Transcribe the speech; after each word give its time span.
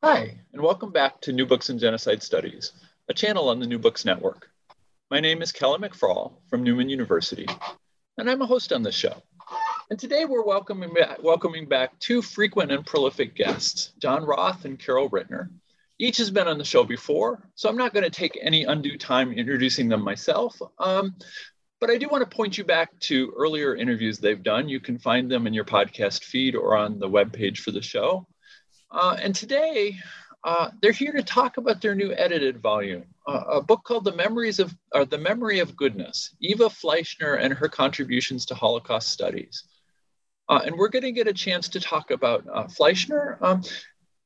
Hi, 0.00 0.38
and 0.52 0.62
welcome 0.62 0.92
back 0.92 1.20
to 1.22 1.32
New 1.32 1.44
Books 1.44 1.70
in 1.70 1.78
Genocide 1.80 2.22
Studies, 2.22 2.70
a 3.08 3.14
channel 3.14 3.48
on 3.48 3.58
the 3.58 3.66
New 3.66 3.80
Books 3.80 4.04
Network. 4.04 4.48
My 5.10 5.18
name 5.18 5.42
is 5.42 5.50
Kelly 5.50 5.80
McFall 5.80 6.34
from 6.48 6.62
Newman 6.62 6.88
University, 6.88 7.48
and 8.16 8.30
I'm 8.30 8.40
a 8.40 8.46
host 8.46 8.72
on 8.72 8.84
this 8.84 8.94
show. 8.94 9.20
And 9.90 9.98
today 9.98 10.24
we're 10.24 10.44
welcoming 10.44 10.94
back, 10.94 11.20
welcoming 11.24 11.66
back 11.66 11.98
two 11.98 12.22
frequent 12.22 12.70
and 12.70 12.86
prolific 12.86 13.34
guests, 13.34 13.90
John 14.00 14.24
Roth 14.24 14.64
and 14.66 14.78
Carol 14.78 15.10
Rittner. 15.10 15.48
Each 15.98 16.18
has 16.18 16.30
been 16.30 16.46
on 16.46 16.58
the 16.58 16.64
show 16.64 16.84
before, 16.84 17.50
so 17.56 17.68
I'm 17.68 17.76
not 17.76 17.92
going 17.92 18.04
to 18.04 18.10
take 18.10 18.38
any 18.40 18.62
undue 18.62 18.98
time 18.98 19.32
introducing 19.32 19.88
them 19.88 20.04
myself. 20.04 20.56
Um, 20.78 21.16
but 21.80 21.90
I 21.90 21.98
do 21.98 22.06
want 22.08 22.22
to 22.22 22.36
point 22.36 22.56
you 22.56 22.62
back 22.62 22.96
to 23.00 23.32
earlier 23.36 23.74
interviews 23.74 24.18
they've 24.18 24.44
done. 24.44 24.68
You 24.68 24.78
can 24.78 24.96
find 24.96 25.28
them 25.28 25.48
in 25.48 25.54
your 25.54 25.64
podcast 25.64 26.22
feed 26.22 26.54
or 26.54 26.76
on 26.76 27.00
the 27.00 27.08
webpage 27.08 27.58
for 27.58 27.72
the 27.72 27.82
show. 27.82 28.28
Uh, 28.90 29.16
and 29.20 29.34
today, 29.34 29.96
uh, 30.44 30.70
they're 30.80 30.92
here 30.92 31.12
to 31.12 31.22
talk 31.22 31.56
about 31.56 31.80
their 31.80 31.94
new 31.94 32.12
edited 32.14 32.60
volume, 32.62 33.04
uh, 33.26 33.44
a 33.52 33.62
book 33.62 33.82
called 33.84 34.04
"The 34.04 34.14
Memories 34.14 34.58
of 34.58 34.74
or 34.94 35.04
The 35.04 35.18
Memory 35.18 35.58
of 35.58 35.76
Goodness: 35.76 36.34
Eva 36.40 36.64
Fleischner 36.64 37.38
and 37.40 37.52
Her 37.52 37.68
Contributions 37.68 38.46
to 38.46 38.54
Holocaust 38.54 39.10
Studies." 39.10 39.64
Uh, 40.48 40.60
and 40.64 40.76
we're 40.76 40.88
going 40.88 41.02
to 41.02 41.12
get 41.12 41.28
a 41.28 41.32
chance 41.32 41.68
to 41.68 41.80
talk 41.80 42.10
about 42.10 42.46
uh, 42.52 42.64
Fleischner, 42.64 43.36
um, 43.42 43.62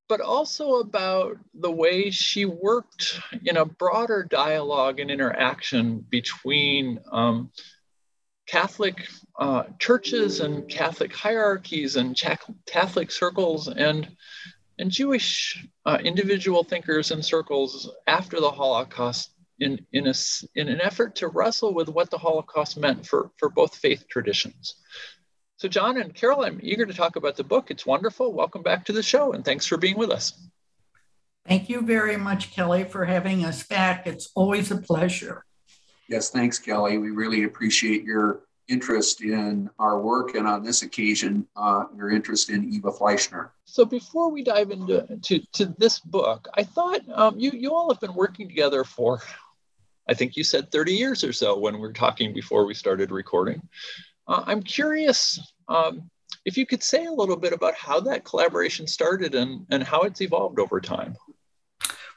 but 0.09 0.21
also 0.21 0.75
about 0.77 1.37
the 1.55 1.71
way 1.71 2.11
she 2.11 2.45
worked 2.45 3.19
in 3.45 3.57
a 3.57 3.65
broader 3.65 4.23
dialogue 4.23 5.01
and 5.01 5.11
interaction 5.11 6.05
between. 6.11 7.01
Um, 7.11 7.51
Catholic 8.47 9.07
uh, 9.39 9.65
churches 9.79 10.41
and 10.41 10.69
Catholic 10.69 11.15
hierarchies 11.15 11.97
and 11.97 12.21
Catholic 12.67 13.11
circles 13.11 13.69
and 13.69 14.09
and 14.79 14.91
Jewish 14.91 15.65
uh, 15.87 15.99
individual 16.03 16.65
thinkers 16.65 17.11
and 17.11 17.25
circles 17.25 17.91
after 18.07 18.41
the 18.41 18.51
Holocaust 18.51 19.31
in, 19.61 19.85
in, 19.93 20.09
a, 20.09 20.15
in 20.55 20.69
an 20.69 20.81
effort 20.81 21.15
to 21.17 21.29
wrestle 21.29 21.75
with 21.75 21.89
what 21.89 22.11
the 22.11 22.19
Holocaust 22.19 22.77
meant 22.77 23.07
for, 23.07 23.31
for 23.39 23.49
both 23.49 23.77
faith 23.77 24.05
traditions. 24.09 24.75
So, 25.59 25.69
John 25.69 26.01
and 26.01 26.13
Carol, 26.13 26.45
I'm 26.45 26.59
eager 26.63 26.85
to 26.85 26.93
talk 26.93 27.17
about 27.17 27.37
the 27.37 27.45
book. 27.45 27.71
It's 27.71 27.87
wonderful. 27.87 28.33
Welcome 28.33 28.63
back 28.63 28.87
to 28.87 28.93
the 28.93 29.03
show, 29.03 29.33
and 29.33 29.45
thanks 29.45 29.67
for 29.67 29.77
being 29.77 29.97
with 29.97 30.11
us. 30.11 30.33
Thank 31.47 31.69
you 31.69 31.83
very 31.83 32.17
much, 32.17 32.53
Kelly, 32.53 32.85
for 32.85 33.05
having 33.05 33.45
us 33.45 33.65
back. 33.65 34.07
It's 34.07 34.31
always 34.35 34.73
a 34.73 34.77
pleasure. 34.77 35.45
Yes, 36.13 36.29
thanks, 36.29 36.59
Kelly. 36.59 36.99
We 36.99 37.09
really 37.09 37.45
appreciate 37.45 38.05
your 38.05 38.43
interest 38.69 39.23
in 39.23 39.71
our 39.79 39.99
work 39.99 40.35
and 40.35 40.47
on 40.47 40.63
this 40.63 40.83
occasion, 40.83 41.49
uh, 41.57 41.85
your 41.97 42.11
interest 42.11 42.51
in 42.51 42.71
Eva 42.71 42.91
Fleischner. 42.91 43.49
So 43.65 43.87
before 43.87 44.31
we 44.31 44.45
dive 44.45 44.71
into 44.71 45.07
to, 45.23 45.39
to 45.55 45.75
this 45.79 46.01
book, 46.01 46.49
I 46.53 46.65
thought 46.65 47.01
um, 47.15 47.41
you, 47.41 47.51
you 47.53 47.75
all 47.75 47.91
have 47.91 47.99
been 47.99 48.13
working 48.13 48.47
together 48.47 48.85
for, 48.85 49.23
I 50.07 50.13
think 50.13 50.37
you 50.37 50.45
said 50.45 50.71
30 50.71 50.93
years 50.93 51.25
or 51.25 51.33
so 51.33 51.59
when 51.59 51.77
we 51.77 51.81
were 51.81 51.95
talking 51.95 52.35
before 52.35 52.67
we 52.67 52.75
started 52.75 53.11
recording. 53.11 53.67
Uh, 54.29 54.43
I'm 54.45 54.63
curious 54.63 55.41
um, 55.69 56.11
if 56.45 56.59
you 56.59 56.67
could 56.67 56.83
say 56.83 57.07
a 57.07 57.11
little 57.11 57.37
bit 57.37 57.55
about 57.55 57.75
how 57.75 58.01
that 58.01 58.27
collaboration 58.27 58.87
started 58.87 59.35
and, 59.35 59.65
and 59.71 59.83
how 59.83 60.03
it's 60.03 60.21
evolved 60.21 60.61
over 60.61 60.79
time. 60.79 61.17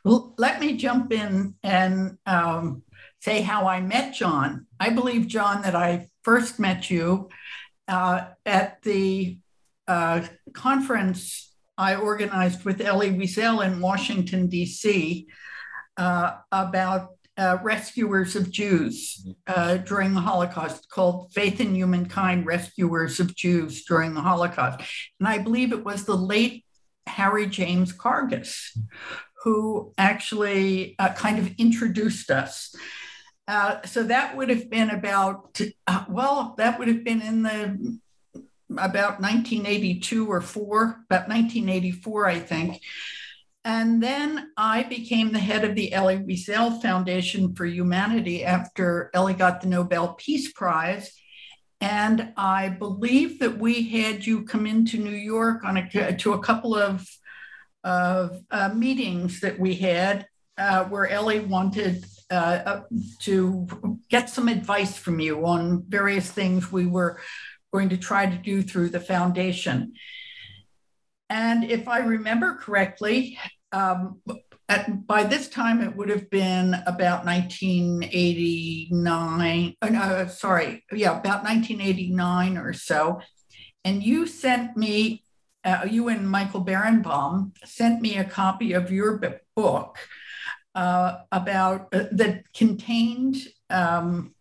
Well, 0.03 0.36
let 0.38 0.59
me 0.59 0.75
jump 0.75 1.14
in 1.14 1.56
and 1.64 2.18
um, 2.25 2.84
say 3.25 3.41
how 3.41 3.68
I 3.68 3.81
met 3.81 4.13
John. 4.13 4.68
I 4.80 4.91
believe, 4.91 5.28
John, 5.28 5.63
that 5.63 5.75
I 5.75 6.09
first 6.22 6.59
met 6.59 6.91
you 6.91 7.30
uh, 7.88 8.25
at 8.46 8.84
the 8.84 9.40
uh, 9.88 10.22
conference 10.53 11.52
I 11.75 11.96
organized 11.96 12.66
with 12.66 12.81
Elie 12.81 13.09
Wiesel 13.09 13.66
in 13.66 13.81
Washington, 13.81 14.47
D.C., 14.47 15.28
uh, 15.97 16.36
about 16.52 17.16
uh, 17.36 17.58
rescuers 17.63 18.36
of 18.36 18.52
Jews 18.52 19.28
uh, 19.47 19.78
during 19.78 20.13
the 20.13 20.22
Holocaust, 20.22 20.88
called 20.90 21.34
Faith 21.34 21.59
in 21.59 21.74
Humankind 21.74 22.46
Rescuers 22.46 23.19
of 23.19 23.36
Jews 23.36 23.86
During 23.86 24.13
the 24.13 24.22
Holocaust. 24.22 24.81
And 25.19 25.28
I 25.28 25.40
believe 25.40 25.72
it 25.72 25.84
was 25.84 26.06
the 26.06 26.16
late 26.16 26.63
Harry 27.07 27.47
James 27.47 27.92
Cargas 27.92 28.78
who 29.46 29.94
actually 30.00 30.96
uh, 30.97 31.13
kind 31.13 31.38
of 31.38 31.53
introduced 31.59 32.31
us. 32.31 32.75
Uh, 33.47 33.81
so 33.85 34.03
that 34.03 34.35
would 34.35 34.50
have 34.50 34.69
been 34.69 34.89
about, 34.89 35.59
uh, 35.88 36.06
well, 36.09 36.56
that 36.57 36.79
would 36.79 36.88
have 36.88 37.03
been 37.03 37.22
in 37.22 37.44
the 37.44 38.00
about 38.72 39.22
1982 39.22 40.28
or 40.28 40.41
four, 40.41 41.03
about 41.09 41.29
1984, 41.29 42.28
I 42.28 42.39
think. 42.39 42.81
And 43.63 44.01
then 44.01 44.51
I 44.57 44.83
became 44.83 45.31
the 45.31 45.39
head 45.39 45.63
of 45.63 45.75
the 45.75 45.91
Elie 45.94 46.17
Wiesel 46.17 46.81
Foundation 46.81 47.56
for 47.56 47.66
Humanity 47.66 48.44
after 48.44 49.09
Elie 49.13 49.33
got 49.33 49.62
the 49.62 49.67
Nobel 49.67 50.13
Peace 50.13 50.51
Prize. 50.51 51.12
And 51.81 52.33
I 52.38 52.69
believe 52.69 53.39
that 53.39 53.57
we 53.57 53.89
had 53.89 54.25
you 54.25 54.44
come 54.44 54.66
into 54.66 54.97
New 54.97 55.09
York 55.09 55.63
on 55.63 55.77
a, 55.77 56.16
to 56.17 56.33
a 56.33 56.39
couple 56.39 56.75
of, 56.75 57.07
of 57.83 58.39
uh, 58.51 58.69
meetings 58.69 59.41
that 59.41 59.59
we 59.59 59.75
had 59.75 60.27
uh, 60.57 60.85
where 60.85 61.07
Elie 61.07 61.39
wanted 61.41 62.06
uh, 62.30 62.81
to 63.19 63.68
get 64.09 64.30
some 64.30 64.47
advice 64.47 64.97
from 64.97 65.19
you 65.19 65.46
on 65.46 65.84
various 65.88 66.31
things 66.31 66.72
we 66.72 66.86
were 66.86 67.19
going 67.74 67.90
to 67.90 67.97
try 67.97 68.25
to 68.25 68.38
do 68.38 68.62
through 68.62 68.90
the 68.90 69.00
foundation. 69.00 69.94
And 71.30 71.63
if 71.63 71.88
I 71.88 72.00
remember 72.00 72.56
correctly, 72.56 73.40
um, 73.72 74.22
at, 74.69 75.06
by 75.06 75.24
this 75.24 75.50
time 75.50 75.81
it 75.81 75.96
would 75.96 76.09
have 76.09 76.30
been 76.30 76.75
about 76.88 77.25
1989. 77.25 79.75
Uh, 79.81 80.28
sorry, 80.28 80.84
yeah, 80.92 81.12
about 81.12 81.44
1989 81.44 82.57
or 82.57 82.74
so. 82.74 83.22
And 83.84 84.02
you 84.02 84.25
sent 84.25 84.75
me, 84.75 85.24
uh, 85.63 85.86
you 85.90 86.09
and 86.09 86.30
Michael 86.30 86.66
Berenbaum 86.66 87.52
sent 87.63 88.02
me 88.02 88.18
a 88.18 88.24
copy 88.24 88.74
of 88.74 88.92
your 88.92 89.22
book 89.56 90.00
uh, 90.75 91.19
about 91.31 91.88
uh, 91.94 92.06
that 92.12 92.44
contained 92.53 93.38
um, 93.69 94.36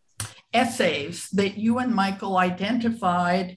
essays 0.53 1.28
that 1.31 1.56
you 1.56 1.78
and 1.78 1.95
Michael 1.95 2.37
identified 2.37 3.56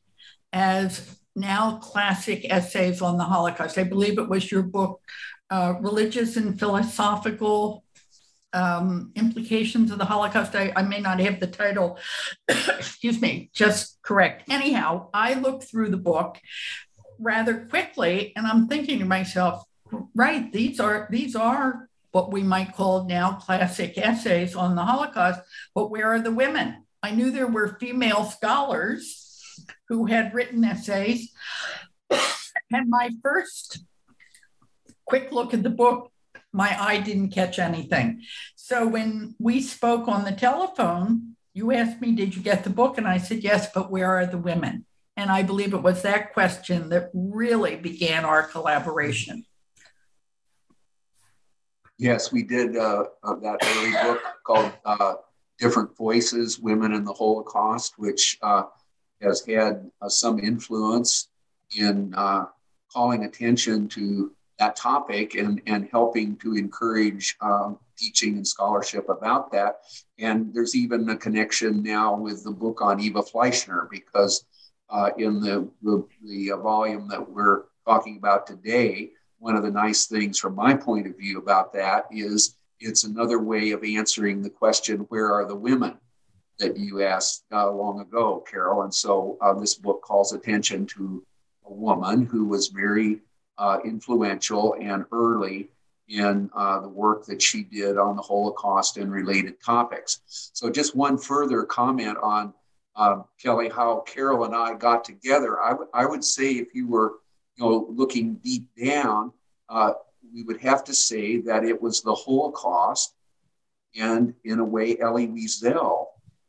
as 0.53 1.19
now 1.35 1.77
classic 1.77 2.45
essays 2.49 3.01
on 3.01 3.17
the 3.17 3.23
Holocaust. 3.23 3.77
I 3.77 3.83
believe 3.83 4.17
it 4.17 4.29
was 4.29 4.51
your 4.51 4.63
book, 4.63 5.01
uh, 5.49 5.75
Religious 5.79 6.37
and 6.37 6.59
Philosophical 6.59 7.83
um, 8.53 9.11
Implications 9.15 9.91
of 9.91 9.99
the 9.99 10.05
Holocaust. 10.05 10.55
I, 10.55 10.71
I 10.75 10.81
may 10.81 10.99
not 10.99 11.19
have 11.19 11.39
the 11.39 11.47
title, 11.47 11.99
excuse 12.47 13.21
me, 13.21 13.49
just 13.53 14.01
correct. 14.01 14.49
Anyhow, 14.49 15.09
I 15.13 15.35
looked 15.35 15.65
through 15.65 15.89
the 15.89 15.97
book 15.97 16.39
rather 17.19 17.65
quickly 17.65 18.33
and 18.35 18.47
I'm 18.47 18.67
thinking 18.67 18.99
to 18.99 19.05
myself, 19.05 19.63
right, 20.15 20.51
these 20.51 20.79
are 20.79 21.07
these 21.11 21.35
are 21.35 21.86
what 22.11 22.31
we 22.31 22.43
might 22.43 22.75
call 22.75 23.05
now 23.05 23.33
classic 23.33 23.97
essays 23.97 24.55
on 24.55 24.75
the 24.75 24.83
Holocaust, 24.83 25.41
but 25.75 25.91
where 25.91 26.11
are 26.11 26.21
the 26.21 26.31
women? 26.31 26.83
I 27.03 27.11
knew 27.11 27.31
there 27.31 27.47
were 27.47 27.77
female 27.79 28.25
scholars 28.25 29.27
who 29.87 30.05
had 30.05 30.33
written 30.33 30.63
essays. 30.63 31.31
and 32.09 32.89
my 32.89 33.11
first 33.21 33.83
quick 35.05 35.31
look 35.31 35.53
at 35.53 35.63
the 35.63 35.69
book, 35.69 36.11
my 36.51 36.75
eye 36.81 36.99
didn't 36.99 37.31
catch 37.31 37.59
anything. 37.59 38.21
So 38.55 38.87
when 38.87 39.35
we 39.39 39.61
spoke 39.61 40.07
on 40.07 40.25
the 40.25 40.31
telephone, 40.31 41.35
you 41.53 41.71
asked 41.71 42.01
me, 42.01 42.11
Did 42.11 42.35
you 42.35 42.41
get 42.41 42.63
the 42.63 42.69
book? 42.69 42.97
And 42.97 43.07
I 43.07 43.17
said, 43.17 43.43
Yes, 43.43 43.71
but 43.73 43.91
where 43.91 44.11
are 44.17 44.25
the 44.25 44.37
women? 44.37 44.85
And 45.15 45.31
I 45.31 45.41
believe 45.41 45.73
it 45.73 45.81
was 45.81 46.03
that 46.03 46.33
question 46.33 46.89
that 46.89 47.09
really 47.13 47.75
began 47.75 48.23
our 48.25 48.43
collaboration. 48.43 49.45
Yes, 51.99 52.31
we 52.31 52.43
did 52.43 52.77
uh, 52.77 53.05
that 53.23 53.57
early 53.63 53.91
book 54.03 54.21
called 54.43 54.71
uh, 54.85 55.15
Different 55.57 55.97
Voices 55.97 56.59
Women 56.59 56.93
in 56.93 57.03
the 57.03 57.13
Holocaust, 57.13 57.97
which 57.97 58.37
uh, 58.43 58.63
has 59.21 59.43
had 59.43 59.89
uh, 60.01 60.09
some 60.09 60.39
influence 60.39 61.29
in 61.75 62.13
uh, 62.15 62.45
calling 62.93 63.23
attention 63.23 63.87
to 63.89 64.31
that 64.59 64.75
topic 64.75 65.33
and, 65.33 65.59
and 65.65 65.89
helping 65.91 66.35
to 66.37 66.55
encourage 66.55 67.35
um, 67.41 67.79
teaching 67.97 68.35
and 68.35 68.47
scholarship 68.47 69.09
about 69.09 69.51
that. 69.51 69.81
And 70.19 70.53
there's 70.53 70.75
even 70.75 71.09
a 71.09 71.17
connection 71.17 71.81
now 71.81 72.15
with 72.15 72.43
the 72.43 72.51
book 72.51 72.79
on 72.79 72.99
Eva 72.99 73.23
Fleischner 73.23 73.89
because 73.89 74.45
uh, 74.91 75.09
in 75.17 75.41
the, 75.41 75.67
the, 75.81 76.07
the 76.23 76.51
volume 76.61 77.07
that 77.07 77.27
we're 77.27 77.63
talking 77.85 78.17
about 78.17 78.45
today, 78.45 79.11
one 79.39 79.55
of 79.55 79.63
the 79.63 79.71
nice 79.71 80.07
things 80.07 80.39
from 80.39 80.55
my 80.55 80.73
point 80.73 81.07
of 81.07 81.17
view 81.17 81.39
about 81.39 81.73
that 81.73 82.05
is 82.11 82.55
it's 82.79 83.03
another 83.03 83.39
way 83.39 83.71
of 83.71 83.83
answering 83.83 84.41
the 84.41 84.49
question, 84.49 84.99
where 85.09 85.31
are 85.33 85.47
the 85.47 85.55
women? 85.55 85.97
That 86.59 86.75
you 86.75 87.03
asked 87.03 87.43
uh, 87.51 87.71
long 87.71 87.99
ago, 87.99 88.43
Carol. 88.49 88.81
And 88.81 88.93
so 88.93 89.37
uh, 89.41 89.53
this 89.53 89.75
book 89.75 90.01
calls 90.01 90.33
attention 90.33 90.87
to 90.87 91.23
a 91.65 91.71
woman 91.71 92.25
who 92.25 92.45
was 92.45 92.69
very 92.69 93.21
uh, 93.59 93.77
influential 93.85 94.75
and 94.79 95.05
early 95.11 95.69
in 96.07 96.49
uh, 96.55 96.79
the 96.79 96.87
work 96.87 97.25
that 97.25 97.41
she 97.41 97.63
did 97.63 97.97
on 97.97 98.15
the 98.15 98.21
Holocaust 98.21 98.97
and 98.97 99.11
related 99.11 99.61
topics. 99.61 100.21
So, 100.53 100.69
just 100.69 100.95
one 100.95 101.17
further 101.17 101.63
comment 101.63 102.17
on 102.21 102.53
uh, 102.95 103.21
Kelly, 103.41 103.69
how 103.69 103.99
Carol 104.01 104.45
and 104.45 104.55
I 104.55 104.73
got 104.73 105.03
together. 105.03 105.61
I, 105.61 105.71
w- 105.71 105.89
I 105.93 106.05
would 106.05 106.23
say 106.23 106.53
if 106.53 106.73
you 106.73 106.87
were, 106.87 107.15
you 107.57 107.65
know, 107.65 107.87
looking 107.89 108.35
deep 108.35 108.67
down, 108.81 109.31
uh, 109.69 109.93
we 110.33 110.43
would 110.43 110.61
have 110.61 110.83
to 110.85 110.93
say 110.93 111.37
that 111.41 111.63
it 111.63 111.81
was 111.81 112.01
the 112.01 112.13
Holocaust 112.13 113.13
and, 113.95 114.33
in 114.43 114.59
a 114.59 114.63
way, 114.63 114.97
Elie 114.99 115.27
Wiesel 115.27 116.05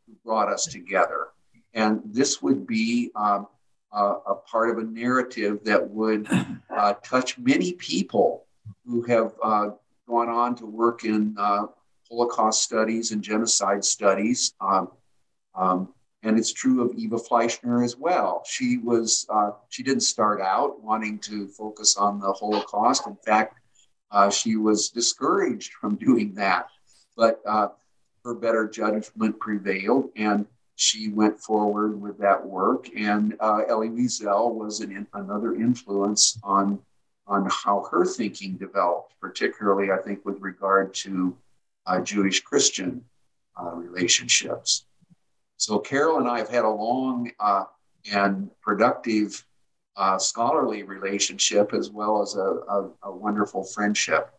who 0.06 0.14
brought 0.24 0.48
us 0.48 0.66
together. 0.66 1.28
And 1.74 2.00
this 2.04 2.42
would 2.42 2.66
be 2.66 3.10
um, 3.14 3.46
uh, 3.92 4.16
a 4.26 4.34
part 4.34 4.70
of 4.70 4.78
a 4.78 4.84
narrative 4.84 5.60
that 5.64 5.88
would 5.90 6.28
uh, 6.70 6.94
touch 7.02 7.38
many 7.38 7.72
people 7.74 8.46
who 8.86 9.02
have 9.02 9.32
uh, 9.42 9.70
gone 10.06 10.28
on 10.28 10.54
to 10.56 10.66
work 10.66 11.04
in 11.04 11.34
uh, 11.38 11.66
Holocaust 12.10 12.62
studies 12.62 13.12
and 13.12 13.22
genocide 13.22 13.84
studies. 13.84 14.54
Um, 14.60 14.90
um, 15.54 15.94
and 16.22 16.38
it's 16.38 16.52
true 16.52 16.82
of 16.82 16.96
Eva 16.96 17.16
Fleischner 17.16 17.84
as 17.84 17.96
well. 17.96 18.42
She 18.46 18.78
was 18.78 19.26
uh, 19.28 19.52
she 19.68 19.82
didn't 19.82 20.02
start 20.02 20.40
out 20.40 20.82
wanting 20.82 21.18
to 21.20 21.48
focus 21.48 21.96
on 21.96 22.20
the 22.20 22.32
Holocaust. 22.32 23.06
In 23.06 23.16
fact, 23.24 23.60
uh, 24.10 24.30
she 24.30 24.56
was 24.56 24.88
discouraged 24.88 25.72
from 25.74 25.96
doing 26.06 26.34
that, 26.34 26.68
but 27.16 27.40
her 28.24 28.34
better 28.34 28.68
judgment 28.68 29.38
prevailed, 29.40 30.10
and 30.16 30.46
she 30.76 31.08
went 31.08 31.40
forward 31.40 32.00
with 32.00 32.18
that 32.18 32.44
work. 32.46 32.88
And 32.96 33.34
uh, 33.40 33.62
Elie 33.68 33.88
Wiesel 33.88 34.54
was 34.54 34.80
an, 34.80 35.06
another 35.14 35.54
influence 35.54 36.38
on, 36.44 36.78
on 37.26 37.48
how 37.50 37.88
her 37.90 38.04
thinking 38.04 38.56
developed, 38.56 39.14
particularly, 39.20 39.90
I 39.90 39.96
think, 39.96 40.24
with 40.24 40.40
regard 40.40 40.94
to 40.94 41.36
uh, 41.86 42.00
Jewish 42.00 42.42
Christian 42.42 43.04
uh, 43.60 43.70
relationships. 43.70 44.84
So, 45.58 45.78
Carol 45.80 46.18
and 46.18 46.28
I 46.28 46.38
have 46.38 46.48
had 46.48 46.64
a 46.64 46.70
long 46.70 47.30
uh, 47.40 47.64
and 48.12 48.50
productive 48.62 49.44
uh, 49.96 50.16
scholarly 50.16 50.84
relationship 50.84 51.74
as 51.74 51.90
well 51.90 52.22
as 52.22 52.36
a, 52.36 52.40
a, 52.40 52.90
a 53.02 53.12
wonderful 53.12 53.64
friendship. 53.64 54.30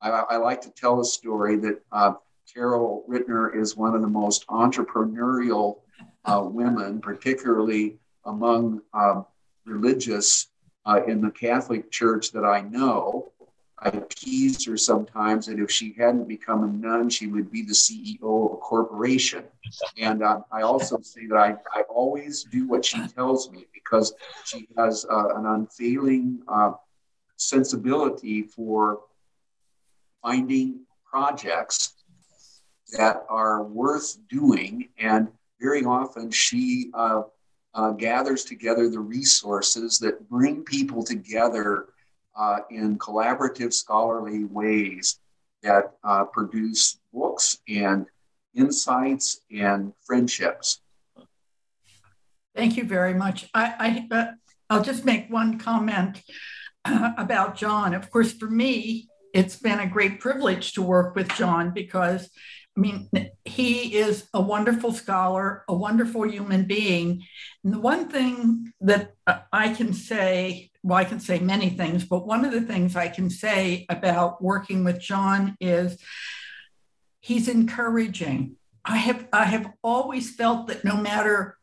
I, 0.00 0.10
I, 0.10 0.36
like 0.36 0.60
to 0.62 0.70
tell 0.70 1.00
a 1.00 1.04
story 1.04 1.56
that 1.56 1.82
uh, 1.90 2.12
Carol 2.52 3.04
Rittner 3.10 3.54
is 3.56 3.76
one 3.76 3.96
of 3.96 4.02
the 4.02 4.08
most 4.08 4.46
entrepreneurial 4.46 5.80
uh, 6.24 6.44
women, 6.44 7.00
particularly 7.00 7.98
among 8.24 8.80
um, 8.94 9.26
religious 9.66 10.48
uh, 10.86 11.00
in 11.08 11.20
the 11.20 11.30
Catholic 11.32 11.90
Church 11.90 12.30
that 12.30 12.44
I 12.44 12.60
know. 12.60 13.32
I 13.84 13.90
teased 14.10 14.66
her 14.66 14.76
sometimes 14.76 15.46
that 15.46 15.58
if 15.58 15.70
she 15.70 15.92
hadn't 15.98 16.28
become 16.28 16.62
a 16.62 16.68
nun, 16.68 17.10
she 17.10 17.26
would 17.26 17.50
be 17.50 17.62
the 17.62 17.72
CEO 17.72 18.22
of 18.22 18.52
a 18.52 18.56
corporation. 18.56 19.44
And 19.98 20.22
uh, 20.22 20.40
I 20.52 20.62
also 20.62 21.00
say 21.00 21.26
that 21.26 21.36
I, 21.36 21.56
I 21.76 21.82
always 21.88 22.44
do 22.44 22.68
what 22.68 22.84
she 22.84 23.04
tells 23.08 23.50
me 23.50 23.66
because 23.74 24.14
she 24.44 24.68
has 24.76 25.04
uh, 25.10 25.34
an 25.34 25.46
unfailing 25.46 26.42
uh, 26.46 26.72
sensibility 27.36 28.42
for 28.42 29.00
finding 30.22 30.86
projects 31.04 31.94
that 32.96 33.24
are 33.28 33.64
worth 33.64 34.16
doing. 34.28 34.90
And 34.98 35.28
very 35.60 35.84
often 35.84 36.30
she 36.30 36.90
uh, 36.94 37.22
uh, 37.74 37.90
gathers 37.92 38.44
together 38.44 38.88
the 38.88 39.00
resources 39.00 39.98
that 39.98 40.28
bring 40.28 40.62
people 40.62 41.02
together 41.02 41.86
uh, 42.36 42.60
in 42.70 42.98
collaborative 42.98 43.72
scholarly 43.72 44.44
ways 44.44 45.18
that 45.62 45.92
uh, 46.04 46.24
produce 46.24 46.98
books 47.12 47.58
and 47.68 48.06
insights 48.54 49.40
and 49.50 49.92
friendships. 50.04 50.80
Thank 52.54 52.76
you 52.76 52.84
very 52.84 53.14
much. 53.14 53.48
I, 53.54 54.06
I, 54.10 54.14
uh, 54.14 54.26
I'll 54.68 54.82
just 54.82 55.04
make 55.04 55.30
one 55.30 55.58
comment 55.58 56.20
about 56.84 57.56
John. 57.56 57.94
Of 57.94 58.10
course, 58.10 58.32
for 58.32 58.50
me, 58.50 59.08
it's 59.32 59.56
been 59.56 59.80
a 59.80 59.86
great 59.86 60.20
privilege 60.20 60.74
to 60.74 60.82
work 60.82 61.14
with 61.14 61.28
John 61.34 61.70
because 61.70 62.28
I 62.76 62.80
mean, 62.80 63.10
he 63.44 63.96
is 63.98 64.26
a 64.32 64.40
wonderful 64.40 64.92
scholar, 64.92 65.62
a 65.68 65.74
wonderful 65.74 66.26
human 66.26 66.64
being. 66.64 67.22
And 67.64 67.74
the 67.74 67.78
one 67.78 68.08
thing 68.08 68.72
that 68.80 69.12
I 69.52 69.74
can 69.74 69.92
say, 69.92 70.70
well, 70.82 70.98
I 70.98 71.04
can 71.04 71.20
say 71.20 71.38
many 71.38 71.70
things, 71.70 72.04
but 72.04 72.26
one 72.26 72.44
of 72.44 72.52
the 72.52 72.60
things 72.60 72.96
I 72.96 73.08
can 73.08 73.30
say 73.30 73.86
about 73.88 74.42
working 74.42 74.84
with 74.84 75.00
John 75.00 75.56
is 75.60 75.96
he's 77.20 77.48
encouraging. 77.48 78.56
I 78.84 78.96
have 78.96 79.28
I 79.32 79.44
have 79.44 79.70
always 79.82 80.34
felt 80.34 80.66
that 80.66 80.84
no 80.84 80.96
matter 80.96 81.56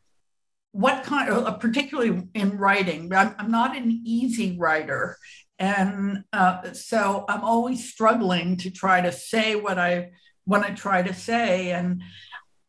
what 0.72 1.04
kind 1.04 1.30
uh, 1.30 1.52
particularly 1.52 2.28
in 2.34 2.56
writing, 2.56 3.12
I'm, 3.12 3.34
I'm 3.38 3.50
not 3.50 3.76
an 3.76 4.02
easy 4.04 4.56
writer. 4.58 5.18
And 5.58 6.24
uh, 6.32 6.72
so 6.72 7.26
I'm 7.28 7.44
always 7.44 7.92
struggling 7.92 8.56
to 8.58 8.70
try 8.70 9.02
to 9.02 9.12
say 9.12 9.54
what 9.54 9.78
I 9.78 10.12
want 10.46 10.66
to 10.66 10.74
try 10.74 11.02
to 11.02 11.12
say. 11.12 11.72
And 11.72 12.02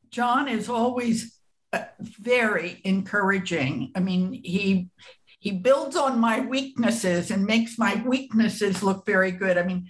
John 0.10 0.50
is 0.50 0.68
always 0.68 1.40
uh, 1.72 1.86
very 2.00 2.82
encouraging. 2.84 3.94
I 3.96 4.02
mean, 4.02 4.34
he 4.34 4.90
he 5.42 5.52
builds 5.52 5.96
on 5.96 6.20
my 6.20 6.40
weaknesses 6.40 7.32
and 7.32 7.46
makes 7.48 7.80
my 7.80 7.96
weaknesses 8.06 8.84
look 8.84 9.08
very 9.08 9.32
good. 9.32 9.58
I 9.58 9.64
mean, 9.64 9.88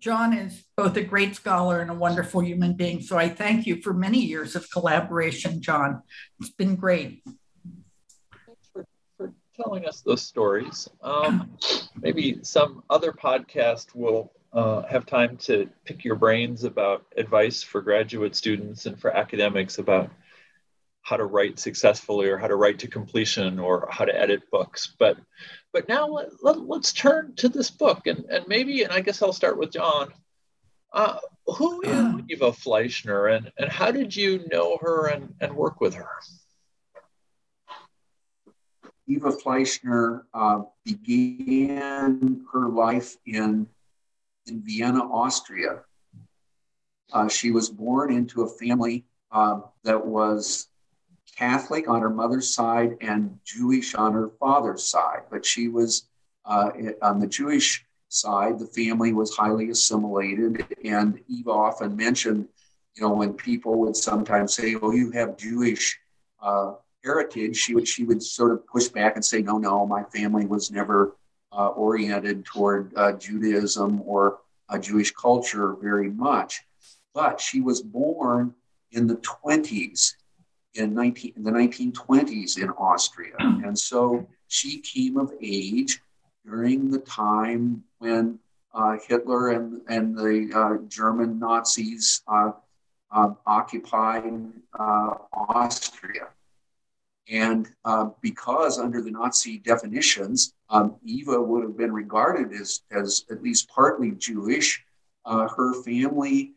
John 0.00 0.32
is 0.32 0.64
both 0.78 0.96
a 0.96 1.02
great 1.02 1.36
scholar 1.36 1.80
and 1.82 1.90
a 1.90 1.94
wonderful 1.94 2.42
human 2.42 2.72
being. 2.72 3.02
So 3.02 3.18
I 3.18 3.28
thank 3.28 3.66
you 3.66 3.82
for 3.82 3.92
many 3.92 4.18
years 4.18 4.56
of 4.56 4.70
collaboration, 4.70 5.60
John. 5.60 6.02
It's 6.40 6.48
been 6.48 6.74
great. 6.76 7.22
Thanks 8.46 8.66
for, 8.72 8.86
for 9.18 9.30
telling 9.54 9.84
us 9.84 10.00
those 10.00 10.22
stories. 10.22 10.88
Um, 11.02 11.50
maybe 12.00 12.38
some 12.40 12.82
other 12.88 13.12
podcast 13.12 13.94
will 13.94 14.32
uh, 14.54 14.82
have 14.86 15.04
time 15.04 15.36
to 15.36 15.68
pick 15.84 16.02
your 16.02 16.16
brains 16.16 16.64
about 16.64 17.04
advice 17.18 17.62
for 17.62 17.82
graduate 17.82 18.34
students 18.34 18.86
and 18.86 18.98
for 18.98 19.14
academics 19.14 19.76
about 19.76 20.10
how 21.04 21.18
to 21.18 21.24
write 21.26 21.58
successfully 21.58 22.28
or 22.28 22.38
how 22.38 22.48
to 22.48 22.56
write 22.56 22.78
to 22.78 22.88
completion 22.88 23.58
or 23.58 23.86
how 23.90 24.06
to 24.06 24.18
edit 24.18 24.50
books. 24.50 24.94
But 24.98 25.18
but 25.72 25.86
now 25.86 26.08
let, 26.08 26.42
let, 26.42 26.80
us 26.80 26.92
turn 26.92 27.34
to 27.36 27.48
this 27.48 27.70
book 27.70 28.06
and, 28.06 28.24
and 28.30 28.46
maybe 28.48 28.82
and 28.84 28.92
i 28.92 29.00
guess 29.00 29.22
i'll 29.22 29.32
start 29.32 29.58
with 29.58 29.70
john. 29.70 30.12
Uh, 30.92 31.18
who 31.46 31.82
is 31.82 32.22
eva 32.30 32.52
fleischner 32.52 33.36
and, 33.36 33.52
and 33.58 33.70
how 33.70 33.90
did 33.90 34.14
you 34.14 34.46
know 34.50 34.78
her 34.80 35.08
and, 35.08 35.34
and 35.40 35.54
work 35.54 35.80
with 35.80 35.94
her? 35.94 36.08
Eva 39.06 39.30
fleischner 39.30 40.22
uh, 40.32 40.62
began 40.84 42.46
her 42.52 42.68
life 42.68 43.16
in 43.26 43.66
in 44.46 44.62
Vienna, 44.62 45.00
Austria. 45.00 45.80
Uh, 47.12 47.28
she 47.28 47.50
was 47.50 47.68
born 47.68 48.12
into 48.12 48.42
a 48.42 48.48
family 48.48 49.04
uh, 49.32 49.60
that 49.82 50.06
was 50.06 50.68
Catholic 51.36 51.88
on 51.88 52.00
her 52.00 52.10
mother's 52.10 52.54
side 52.54 52.96
and 53.00 53.38
Jewish 53.44 53.94
on 53.94 54.12
her 54.12 54.30
father's 54.40 54.84
side. 54.84 55.22
But 55.30 55.44
she 55.44 55.68
was 55.68 56.06
uh, 56.44 56.70
on 57.02 57.20
the 57.20 57.26
Jewish 57.26 57.84
side, 58.08 58.58
the 58.58 58.66
family 58.66 59.12
was 59.12 59.34
highly 59.34 59.70
assimilated. 59.70 60.64
And 60.84 61.20
Eva 61.28 61.50
often 61.50 61.96
mentioned, 61.96 62.48
you 62.94 63.02
know, 63.02 63.14
when 63.14 63.32
people 63.32 63.78
would 63.80 63.96
sometimes 63.96 64.54
say, 64.54 64.76
"Oh, 64.80 64.92
you 64.92 65.10
have 65.12 65.36
Jewish 65.36 65.98
uh, 66.40 66.74
heritage," 67.02 67.56
she 67.56 67.74
would 67.74 67.88
she 67.88 68.04
would 68.04 68.22
sort 68.22 68.52
of 68.52 68.66
push 68.66 68.88
back 68.88 69.16
and 69.16 69.24
say, 69.24 69.42
"No, 69.42 69.58
no, 69.58 69.86
my 69.86 70.04
family 70.04 70.46
was 70.46 70.70
never 70.70 71.16
uh, 71.50 71.68
oriented 71.68 72.44
toward 72.44 72.92
uh, 72.96 73.12
Judaism 73.12 74.02
or 74.04 74.38
Jewish 74.80 75.12
culture 75.12 75.74
very 75.74 76.10
much. 76.10 76.62
But 77.12 77.40
she 77.40 77.60
was 77.60 77.82
born 77.82 78.54
in 78.92 79.06
the 79.06 79.16
20s, 79.16 80.14
in, 80.74 80.94
19, 80.94 81.34
in 81.36 81.42
the 81.42 81.50
1920s 81.50 82.58
in 82.58 82.70
Austria. 82.70 83.34
And 83.38 83.78
so 83.78 84.26
she 84.48 84.80
came 84.80 85.16
of 85.16 85.32
age 85.40 86.00
during 86.44 86.90
the 86.90 86.98
time 86.98 87.82
when 87.98 88.38
uh, 88.74 88.96
Hitler 89.06 89.50
and, 89.50 89.80
and 89.88 90.16
the 90.16 90.50
uh, 90.54 90.86
German 90.88 91.38
Nazis 91.38 92.22
uh, 92.28 92.52
um, 93.12 93.36
occupied 93.46 94.24
uh, 94.78 95.14
Austria. 95.32 96.28
And 97.30 97.68
uh, 97.84 98.10
because 98.20 98.78
under 98.78 99.00
the 99.00 99.10
Nazi 99.10 99.58
definitions, 99.58 100.52
um, 100.68 100.96
Eva 101.04 101.40
would 101.40 101.62
have 101.62 101.76
been 101.76 101.92
regarded 101.92 102.52
as, 102.52 102.82
as 102.90 103.24
at 103.30 103.42
least 103.42 103.68
partly 103.68 104.10
Jewish, 104.12 104.84
uh, 105.24 105.48
her 105.48 105.82
family 105.82 106.52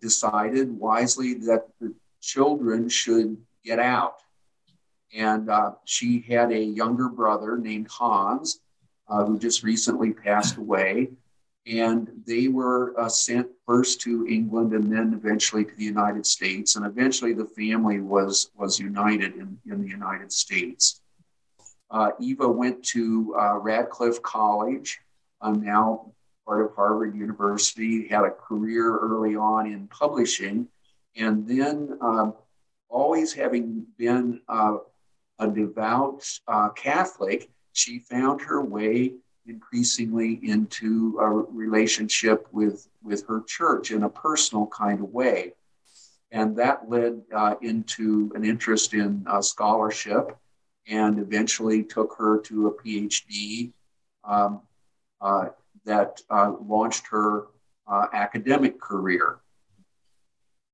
decided 0.00 0.70
wisely 0.78 1.34
that 1.34 1.66
the 1.80 1.94
children 2.22 2.88
should 2.88 3.36
get 3.64 3.78
out. 3.78 4.16
And 5.14 5.50
she 5.84 6.20
had 6.20 6.52
a 6.52 6.58
younger 6.58 7.10
brother 7.10 7.58
named 7.58 7.88
Hans, 7.90 8.60
who 9.06 9.38
just 9.38 9.62
recently 9.62 10.14
passed 10.14 10.56
away 10.56 11.10
and 11.66 12.10
they 12.26 12.48
were 12.48 12.98
uh, 12.98 13.08
sent 13.08 13.48
first 13.66 14.00
to 14.00 14.26
England 14.26 14.72
and 14.72 14.92
then 14.92 15.14
eventually 15.14 15.64
to 15.64 15.74
the 15.76 15.84
United 15.84 16.26
States. 16.26 16.76
And 16.76 16.84
eventually, 16.84 17.32
the 17.32 17.46
family 17.46 18.00
was 18.00 18.50
was 18.56 18.78
united 18.78 19.34
in, 19.34 19.58
in 19.70 19.82
the 19.82 19.88
United 19.88 20.32
States. 20.32 21.00
Uh, 21.90 22.10
Eva 22.20 22.48
went 22.48 22.82
to 22.82 23.34
uh, 23.38 23.58
Radcliffe 23.58 24.20
College, 24.22 25.00
uh, 25.40 25.52
now 25.52 26.12
part 26.46 26.64
of 26.64 26.74
Harvard 26.74 27.14
University. 27.14 28.08
Had 28.08 28.24
a 28.24 28.30
career 28.30 28.98
early 28.98 29.36
on 29.36 29.66
in 29.66 29.86
publishing, 29.88 30.66
and 31.16 31.46
then 31.46 31.98
um, 32.00 32.34
always 32.88 33.32
having 33.32 33.86
been 33.98 34.40
uh, 34.48 34.76
a 35.38 35.48
devout 35.48 36.24
uh, 36.48 36.68
Catholic, 36.70 37.50
she 37.72 37.98
found 37.98 38.40
her 38.42 38.62
way 38.62 39.14
increasingly 39.46 40.38
into 40.42 41.18
a 41.20 41.28
relationship 41.28 42.46
with, 42.52 42.88
with 43.02 43.26
her 43.26 43.42
church 43.46 43.90
in 43.90 44.04
a 44.04 44.08
personal 44.08 44.66
kind 44.68 45.00
of 45.00 45.10
way. 45.10 45.52
And 46.30 46.56
that 46.56 46.88
led 46.88 47.22
uh, 47.34 47.56
into 47.60 48.30
an 48.34 48.44
interest 48.44 48.94
in 48.94 49.24
uh, 49.26 49.42
scholarship 49.42 50.36
and 50.86 51.18
eventually 51.18 51.82
took 51.82 52.14
her 52.18 52.38
to 52.40 52.68
a 52.68 52.82
PhD 52.82 53.72
um, 54.24 54.60
uh, 55.20 55.48
that 55.84 56.20
uh, 56.30 56.52
launched 56.64 57.06
her 57.08 57.46
academic 58.14 58.80
career. 58.80 59.38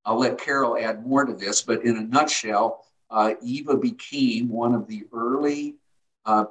I'll 0.05 0.19
let 0.19 0.39
Carol 0.39 0.79
add 0.79 1.07
more 1.07 1.25
to 1.25 1.35
this, 1.35 1.63
but 1.63 1.85
in 1.85 1.97
a 1.97 2.03
nutshell, 2.03 2.85
uh, 3.11 3.35
Eva 3.43 3.77
became 3.77 4.49
one 4.49 4.75
of 4.75 4.87
the 4.87 5.05
early 5.13 5.77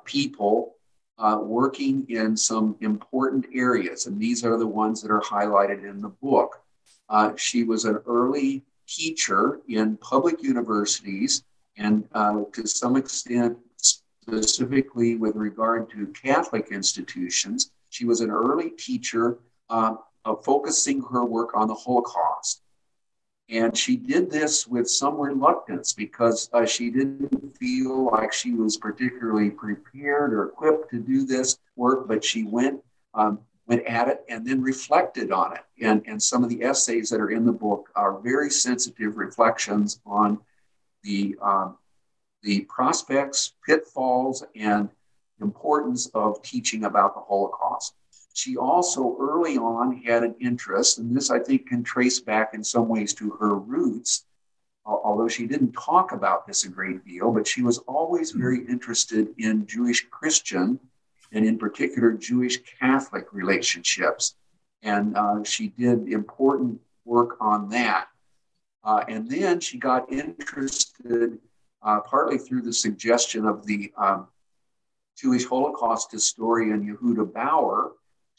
people 0.05 0.77
uh, 1.19 1.39
working 1.41 2.05
in 2.09 2.37
some 2.37 2.75
important 2.81 3.45
areas, 3.53 4.05
and 4.05 4.19
these 4.19 4.45
are 4.45 4.57
the 4.57 4.67
ones 4.67 5.01
that 5.01 5.11
are 5.11 5.21
highlighted 5.21 5.87
in 5.89 6.01
the 6.01 6.09
book. 6.09 6.61
Uh, 7.09 7.31
she 7.35 7.63
was 7.63 7.85
an 7.85 7.99
early 8.05 8.63
teacher 8.87 9.59
in 9.67 9.97
public 9.97 10.43
universities, 10.43 11.43
and 11.77 12.07
uh, 12.13 12.41
to 12.53 12.67
some 12.67 12.95
extent, 12.95 13.57
specifically 13.77 15.15
with 15.15 15.35
regard 15.35 15.89
to 15.89 16.07
Catholic 16.07 16.67
institutions, 16.71 17.71
she 17.89 18.05
was 18.05 18.21
an 18.21 18.29
early 18.29 18.71
teacher 18.71 19.39
uh, 19.69 19.95
focusing 20.43 21.01
her 21.01 21.25
work 21.25 21.55
on 21.55 21.67
the 21.67 21.73
Holocaust. 21.73 22.26
And 23.49 23.77
she 23.77 23.95
did 23.95 24.29
this 24.29 24.67
with 24.67 24.89
some 24.89 25.17
reluctance 25.17 25.93
because 25.93 26.49
uh, 26.51 26.65
she 26.65 26.89
didn't 26.89 27.57
feel 27.57 28.11
like 28.11 28.33
she 28.33 28.53
was 28.53 28.75
particularly 28.75 29.49
prepared 29.49 30.33
or 30.33 30.49
equipped 30.49 30.89
to 30.91 30.99
do 30.99 31.25
this 31.25 31.57
work, 31.77 32.07
but 32.07 32.23
she 32.25 32.43
went 32.43 32.81
um, 33.13 33.39
went 33.67 33.85
at 33.85 34.07
it 34.07 34.23
and 34.29 34.47
then 34.47 34.61
reflected 34.61 35.31
on 35.31 35.53
it. 35.53 35.63
And, 35.81 36.01
and 36.07 36.21
some 36.21 36.43
of 36.43 36.49
the 36.49 36.63
essays 36.63 37.09
that 37.09 37.19
are 37.19 37.29
in 37.29 37.45
the 37.45 37.51
book 37.51 37.89
are 37.95 38.19
very 38.19 38.49
sensitive 38.49 39.17
reflections 39.17 39.99
on 40.05 40.39
the, 41.03 41.35
um, 41.41 41.77
the 42.43 42.61
prospects, 42.61 43.53
pitfalls, 43.65 44.43
and 44.55 44.89
importance 45.41 46.09
of 46.13 46.41
teaching 46.41 46.85
about 46.85 47.13
the 47.13 47.21
Holocaust. 47.21 47.93
She 48.37 48.55
also 48.55 49.17
early 49.19 49.57
on 49.57 49.97
had 50.03 50.23
an 50.23 50.35
interest, 50.39 50.99
and 50.99 51.15
this 51.15 51.31
I 51.31 51.39
think 51.39 51.69
can 51.69 51.83
trace 51.83 52.19
back 52.19 52.53
in 52.53 52.63
some 52.63 52.87
ways 52.87 53.15
to 53.15 53.31
her 53.31 53.55
roots, 53.55 54.25
although 54.85 55.27
she 55.27 55.47
didn't 55.47 55.71
talk 55.71 56.11
about 56.11 56.45
this 56.45 56.63
a 56.63 56.69
great 56.69 57.03
deal, 57.03 57.31
but 57.31 57.47
she 57.47 57.63
was 57.63 57.79
always 57.79 58.33
hmm. 58.33 58.39
very 58.39 58.59
interested 58.67 59.33
in 59.39 59.65
Jewish 59.65 60.05
Christian 60.11 60.79
and 61.31 61.45
in 61.47 61.57
particular 61.57 62.11
Jewish 62.11 62.59
Catholic 62.79 63.33
relationships. 63.33 64.35
And 64.83 65.17
uh, 65.17 65.43
she 65.43 65.69
did 65.69 66.07
important 66.07 66.79
work 67.05 67.37
on 67.41 67.69
that. 67.69 68.05
Uh, 68.83 69.03
and 69.07 69.27
then 69.27 69.59
she 69.59 69.79
got 69.79 70.13
interested, 70.13 71.39
uh, 71.81 72.01
partly 72.01 72.37
through 72.37 72.61
the 72.61 72.71
suggestion 72.71 73.47
of 73.47 73.65
the 73.65 73.91
um, 73.97 74.27
Jewish 75.17 75.45
Holocaust 75.45 76.11
historian 76.11 76.85
Yehuda 76.85 77.33
Bauer, 77.33 77.93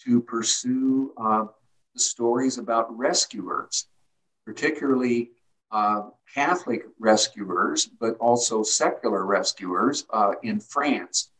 to 0.04 0.20
pursue 0.20 1.12
uh, 1.16 1.46
the 1.94 2.00
stories 2.00 2.58
about 2.58 2.96
rescuers, 2.96 3.86
particularly 4.46 5.30
uh, 5.70 6.08
Catholic 6.34 6.82
rescuers, 6.98 7.86
but 7.86 8.16
also 8.18 8.62
secular 8.62 9.26
rescuers 9.26 10.06
uh, 10.12 10.32
in 10.42 10.60
France 10.60 11.30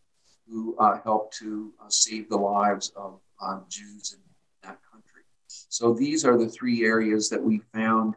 who 0.49 0.77
uh, 0.79 0.99
helped 1.03 1.37
to 1.37 1.73
uh, 1.81 1.89
save 1.89 2.29
the 2.29 2.37
lives 2.37 2.93
of 2.97 3.21
uh, 3.41 3.61
Jews 3.69 4.15
in 4.15 4.21
that 4.63 4.79
country. 4.91 5.23
So 5.69 5.93
these 5.93 6.25
are 6.25 6.39
the 6.39 6.49
three 6.49 6.85
areas 6.85 7.29
that 7.29 7.43
we 7.43 7.61
found 7.73 8.15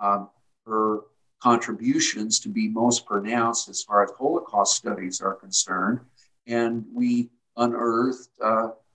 um, 0.00 0.28
her 0.66 1.00
contributions 1.42 2.40
to 2.40 2.48
be 2.48 2.68
most 2.68 3.06
pronounced 3.06 3.68
as 3.68 3.82
far 3.82 4.02
as 4.02 4.10
Holocaust 4.18 4.76
studies 4.76 5.20
are 5.20 5.34
concerned. 5.34 6.00
And 6.46 6.84
we 6.92 7.30
unearthed 7.56 8.28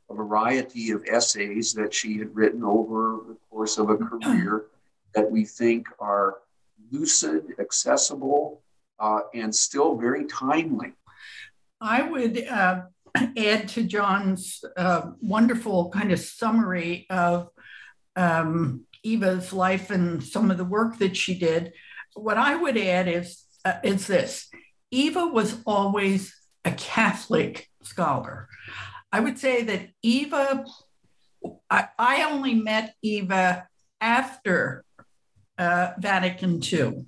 a 0.10 0.14
variety 0.14 0.92
of 0.92 1.04
essays 1.08 1.74
that 1.74 1.94
she 1.94 2.18
had 2.18 2.36
written 2.36 2.64
over 2.64 3.20
the 3.28 3.38
course 3.50 3.78
of 3.78 3.90
a 3.90 3.98
career 3.98 4.66
that 5.14 5.30
we 5.30 5.46
think 5.46 5.88
are 6.00 6.38
lucid, 6.92 7.44
accessible, 7.60 8.62
uh, 9.00 9.22
and 9.34 9.54
still 9.54 9.96
very 9.96 10.26
timely. 10.26 10.94
I 11.82 12.02
would 12.02 12.46
uh, 12.48 12.82
add 13.38 13.68
to 13.70 13.84
John's 13.84 14.64
uh, 14.76 15.12
wonderful 15.22 15.90
kind 15.90 16.12
of 16.12 16.20
summary 16.20 17.06
of 17.10 17.50
um, 18.16 18.86
Eva's 19.04 19.54
life 19.54 19.90
and 19.90 20.24
some 20.24 20.52
of 20.52 20.58
the 20.58 20.66
work 20.66 20.98
that 20.98 21.16
she 21.16 21.38
did. 21.38 21.74
What 22.16 22.38
I 22.38 22.56
would 22.56 22.78
add 22.78 23.08
is 23.08 23.44
uh, 23.64 23.80
is 23.84 24.08
this: 24.08 24.50
Eva 24.92 25.28
was 25.28 25.58
always 25.66 26.36
a 26.66 26.72
Catholic 26.72 27.70
scholar. 27.84 28.48
I 29.12 29.20
would 29.20 29.40
say 29.40 29.64
that 29.64 29.90
Eva, 30.02 30.66
I, 31.70 31.88
I 31.98 32.24
only 32.24 32.54
met 32.54 32.96
Eva 33.02 33.68
after 34.00 34.84
uh, 35.58 35.92
Vatican 36.00 36.62
II. 36.64 37.06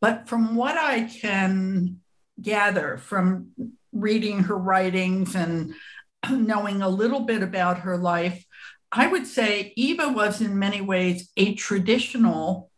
But 0.00 0.28
from 0.28 0.54
what 0.54 0.76
I 0.76 1.02
can 1.04 2.00
gather 2.40 2.96
from 2.96 3.50
reading 3.92 4.44
her 4.44 4.56
writings 4.56 5.34
and 5.34 5.74
knowing 6.30 6.82
a 6.82 6.88
little 6.88 7.20
bit 7.20 7.42
about 7.42 7.80
her 7.80 7.96
life, 7.96 8.44
I 8.92 9.06
would 9.06 9.26
say 9.26 9.72
Eva 9.76 10.08
was 10.08 10.40
in 10.40 10.58
many 10.58 10.80
ways 10.80 11.30
a 11.36 11.54
traditional 11.54 12.70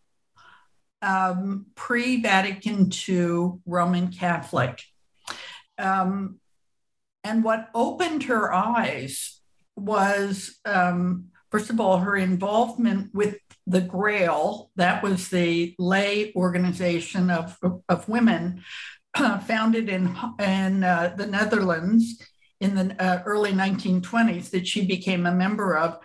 um, 1.00 1.66
pre 1.74 2.20
Vatican 2.20 2.90
II 3.08 3.60
Roman 3.66 4.08
Catholic. 4.08 4.82
Um, 5.78 6.38
and 7.24 7.44
what 7.44 7.68
opened 7.74 8.24
her 8.24 8.52
eyes 8.52 9.40
was, 9.76 10.58
um, 10.64 11.26
first 11.50 11.70
of 11.70 11.80
all, 11.80 11.98
her 11.98 12.16
involvement 12.16 13.14
with 13.14 13.38
the 13.66 13.80
Grail, 13.80 14.70
that 14.76 15.02
was 15.02 15.28
the 15.28 15.74
lay 15.78 16.32
organization 16.34 17.30
of, 17.30 17.56
of 17.88 18.08
women 18.08 18.62
uh, 19.14 19.38
founded 19.38 19.88
in, 19.88 20.16
in 20.38 20.84
uh, 20.84 21.14
the 21.16 21.26
Netherlands 21.26 22.20
in 22.60 22.74
the 22.74 23.02
uh, 23.02 23.22
early 23.24 23.52
1920s 23.52 24.50
that 24.50 24.66
she 24.66 24.86
became 24.86 25.26
a 25.26 25.32
member 25.32 25.76
of. 25.76 25.98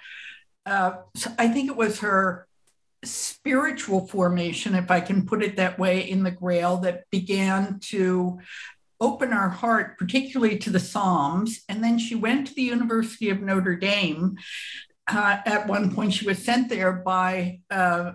Uh, 0.66 0.98
so 1.16 1.32
I 1.38 1.48
think 1.48 1.70
it 1.70 1.78
was 1.78 2.00
her 2.00 2.48
spiritual 3.04 4.08
formation, 4.08 4.76
if 4.76 4.92
I 4.92 5.00
can 5.00 5.26
put 5.26 5.44
it 5.44 5.56
that 5.58 5.80
way, 5.80 6.10
in 6.10 6.24
the 6.24 6.32
Grail 6.32 6.78
that 6.78 7.10
began 7.12 7.80
to 7.86 8.40
open 9.00 9.34
our 9.34 9.50
heart, 9.50 9.98
particularly 9.98 10.58
to 10.60 10.70
the 10.70 10.80
Psalms. 10.80 11.62
And 11.70 11.84
then 11.84 12.00
she 12.00 12.16
went 12.16 12.48
to 12.48 12.56
the 12.56 12.64
University 12.64 13.30
of 13.30 13.42
Notre 13.42 13.76
Dame. 13.76 14.38
Uh, 15.08 15.38
at 15.46 15.68
one 15.68 15.94
point, 15.94 16.14
she 16.14 16.28
was 16.28 16.44
sent 16.44 16.70
there 16.70 16.94
by 16.94 17.62
uh, 17.70 18.14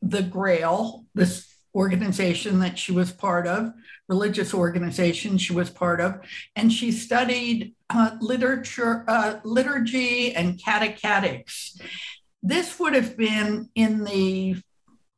the 0.00 0.22
Grail, 0.22 1.04
this 1.14 1.46
organization 1.74 2.60
that 2.60 2.78
she 2.78 2.92
was 2.92 3.12
part 3.12 3.46
of, 3.46 3.72
religious 4.08 4.52
organization 4.52 5.38
she 5.38 5.52
was 5.52 5.70
part 5.70 6.00
of, 6.00 6.20
and 6.56 6.72
she 6.72 6.90
studied 6.90 7.74
uh, 7.90 8.16
literature, 8.20 9.04
uh, 9.06 9.38
liturgy, 9.44 10.34
and 10.34 10.60
catechetics. 10.62 11.78
This 12.42 12.78
would 12.80 12.94
have 12.94 13.16
been 13.16 13.68
in 13.74 14.04
the 14.04 14.56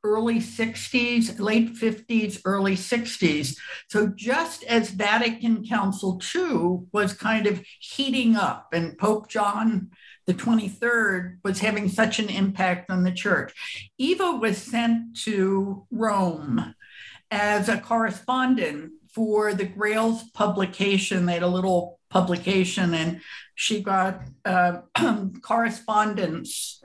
early 0.05 0.41
60s, 0.41 1.39
late 1.39 1.75
50s, 1.75 2.41
early 2.45 2.75
60s. 2.75 3.57
So 3.89 4.09
just 4.09 4.65
as 4.65 4.91
Vatican 4.91 5.65
Council 5.67 6.21
II 6.35 6.87
was 6.93 7.13
kind 7.13 7.47
of 7.47 7.63
heating 7.81 8.37
up 8.37 8.69
and 8.73 8.99
Pope 8.99 9.29
John 9.29 9.91
the 10.27 10.35
23rd 10.35 11.39
was 11.43 11.59
having 11.59 11.89
such 11.89 12.19
an 12.19 12.29
impact 12.29 12.91
on 12.91 13.03
the 13.03 13.13
church. 13.13 13.53
Eva 13.99 14.33
was 14.33 14.57
sent 14.57 15.17
to 15.25 15.87
Rome 15.91 16.75
as 17.31 17.69
a 17.69 17.81
correspondent 17.81 18.93
for 19.13 19.53
the 19.53 19.65
Grails 19.65 20.23
publication. 20.31 21.27
They 21.27 21.35
had 21.35 21.43
a 21.43 21.49
little 21.49 21.99
publication 22.09 22.95
and 22.95 23.21
she 23.55 23.83
got 23.83 24.23
uh, 24.45 24.83
correspondence 25.43 26.83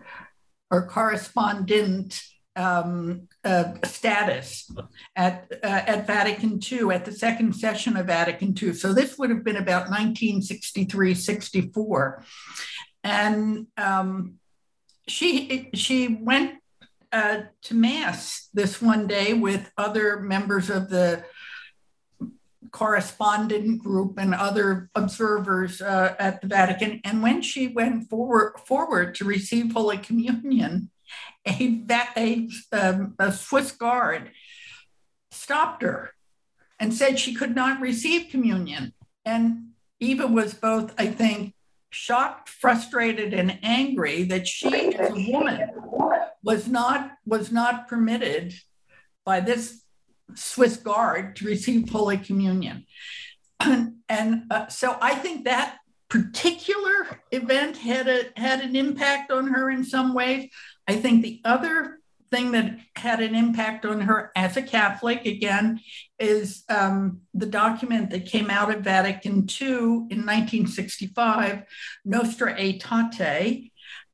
or 0.71 0.87
correspondent 0.87 2.21
um, 2.57 3.27
uh, 3.45 3.73
status 3.85 4.69
at 5.15 5.47
uh, 5.63 5.67
at 5.67 6.07
Vatican 6.07 6.59
II 6.59 6.93
at 6.93 7.05
the 7.05 7.11
second 7.11 7.55
session 7.55 7.95
of 7.95 8.07
Vatican 8.07 8.55
II. 8.61 8.73
So 8.73 8.93
this 8.93 9.17
would 9.17 9.29
have 9.29 9.43
been 9.43 9.57
about 9.57 9.89
1963, 9.89 11.13
64, 11.13 12.23
and 13.03 13.67
um, 13.77 14.33
she 15.07 15.69
she 15.73 16.07
went 16.07 16.55
uh, 17.11 17.41
to 17.61 17.75
mass 17.75 18.49
this 18.53 18.81
one 18.81 19.07
day 19.07 19.33
with 19.33 19.71
other 19.77 20.19
members 20.19 20.69
of 20.69 20.89
the 20.89 21.23
correspondent 22.71 23.81
group 23.81 24.17
and 24.17 24.33
other 24.33 24.89
observers 24.95 25.81
uh, 25.81 26.15
at 26.19 26.41
the 26.41 26.47
Vatican. 26.47 26.99
And 27.03 27.21
when 27.23 27.41
she 27.41 27.67
went 27.67 28.09
forward 28.09 28.53
forward 28.65 29.15
to 29.15 29.25
receive 29.25 29.73
Holy 29.73 29.97
Communion, 29.97 30.89
a, 31.47 31.83
a, 32.17 32.49
um, 32.71 33.15
a 33.19 33.31
Swiss 33.31 33.71
guard 33.71 34.31
stopped 35.31 35.81
her 35.81 36.11
and 36.79 36.93
said 36.93 37.19
she 37.19 37.33
could 37.33 37.55
not 37.55 37.81
receive 37.81 38.29
communion. 38.29 38.93
And 39.25 39.69
Eva 39.99 40.27
was 40.27 40.53
both, 40.53 40.93
I 40.97 41.07
think, 41.07 41.53
shocked, 41.89 42.49
frustrated, 42.49 43.33
and 43.33 43.59
angry 43.63 44.23
that 44.23 44.47
she, 44.47 44.95
as 44.95 45.11
a 45.11 45.31
woman, 45.31 45.71
was 46.43 46.67
not 46.67 47.11
was 47.25 47.51
not 47.51 47.87
permitted 47.87 48.53
by 49.25 49.39
this 49.39 49.83
Swiss 50.35 50.77
guard 50.77 51.35
to 51.37 51.45
receive 51.45 51.89
Holy 51.89 52.17
Communion. 52.17 52.85
And, 53.59 53.95
and 54.09 54.43
uh, 54.51 54.67
so 54.67 54.97
I 55.01 55.15
think 55.15 55.45
that 55.45 55.77
particular 56.09 57.19
event 57.31 57.77
had 57.77 58.07
a 58.07 58.25
had 58.37 58.61
an 58.61 58.75
impact 58.75 59.31
on 59.31 59.47
her 59.47 59.69
in 59.69 59.83
some 59.83 60.13
ways. 60.13 60.49
I 60.87 60.95
think 60.95 61.23
the 61.23 61.41
other 61.43 61.99
thing 62.31 62.51
that 62.51 62.77
had 62.95 63.21
an 63.21 63.35
impact 63.35 63.85
on 63.85 64.01
her 64.01 64.31
as 64.35 64.57
a 64.57 64.61
Catholic, 64.61 65.25
again, 65.25 65.79
is 66.19 66.63
um, 66.69 67.21
the 67.33 67.45
document 67.45 68.09
that 68.09 68.25
came 68.25 68.49
out 68.49 68.73
of 68.73 68.81
Vatican 68.81 69.47
II 69.61 69.77
in 70.09 70.25
1965, 70.25 71.63
Nostra 72.05 72.55
Aetate. 72.55 73.71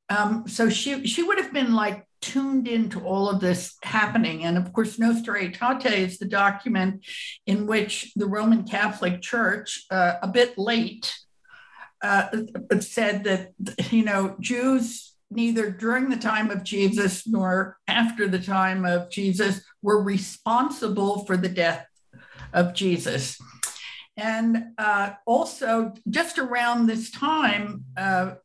Um, 0.09 0.47
so 0.47 0.69
she, 0.69 1.07
she 1.07 1.23
would 1.23 1.39
have 1.39 1.53
been 1.53 1.73
like 1.73 2.05
tuned 2.21 2.67
into 2.67 3.01
all 3.01 3.29
of 3.29 3.39
this 3.39 3.75
happening. 3.83 4.43
And 4.45 4.57
of 4.57 4.71
course, 4.73 4.99
Nostra 4.99 5.41
Aetate 5.41 5.91
is 5.91 6.19
the 6.19 6.25
document 6.25 7.05
in 7.45 7.67
which 7.67 8.13
the 8.15 8.27
Roman 8.27 8.63
Catholic 8.63 9.21
Church, 9.21 9.85
uh, 9.91 10.13
a 10.21 10.27
bit 10.27 10.57
late, 10.57 11.13
uh, 12.01 12.27
said 12.79 13.23
that, 13.23 13.53
you 13.91 14.03
know, 14.03 14.35
Jews 14.39 15.12
neither 15.35 15.69
during 15.69 16.09
the 16.09 16.17
time 16.17 16.49
of 16.49 16.63
Jesus 16.63 17.27
nor 17.27 17.77
after 17.87 18.27
the 18.27 18.39
time 18.39 18.85
of 18.85 19.09
Jesus 19.09 19.61
were 19.81 20.01
responsible 20.01 21.25
for 21.25 21.37
the 21.37 21.49
death 21.49 21.85
of 22.53 22.73
Jesus. 22.73 23.39
And 24.15 24.65
uh, 24.77 25.11
also, 25.25 25.93
just 26.09 26.37
around 26.37 26.85
this 26.85 27.09
time, 27.09 27.85
uh, 27.97 28.35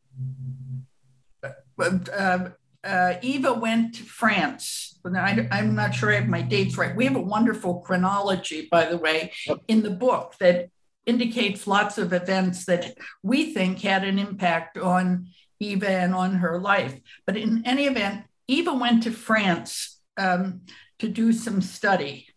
uh, 1.79 2.49
uh 2.85 3.15
Eva 3.23 3.53
went 3.55 3.95
to 3.97 4.03
France. 4.03 4.99
I, 5.05 5.49
am 5.53 5.75
not 5.75 5.95
sure 5.95 6.13
I 6.13 6.17
have 6.17 6.29
my 6.29 6.43
dates 6.43 6.77
right. 6.77 6.95
We 6.95 7.05
have 7.05 7.17
a 7.17 7.21
wonderful 7.21 7.81
chronology, 7.81 8.69
by 8.71 8.87
the 8.87 8.99
way, 8.99 9.33
in 9.69 9.83
the 9.83 9.91
book 9.91 10.35
that 10.41 10.71
indicates 11.09 11.67
lots 11.67 11.97
of 11.97 12.13
events 12.13 12.67
that 12.67 12.95
we 13.23 13.55
think 13.55 13.81
had 13.81 14.05
an 14.05 14.19
impact 14.19 14.77
on 14.77 15.29
Eva 15.61 15.89
and 15.89 16.15
on 16.15 16.37
her 16.37 16.59
life. 16.59 16.99
But 17.27 17.37
in 17.37 17.63
any 17.67 17.87
event, 17.87 18.25
Eva 18.47 18.73
went 18.73 19.03
to 19.05 19.11
France 19.11 20.01
um, 20.17 20.63
to 20.99 21.09
do 21.09 21.33
some 21.33 21.61
study. 21.61 22.29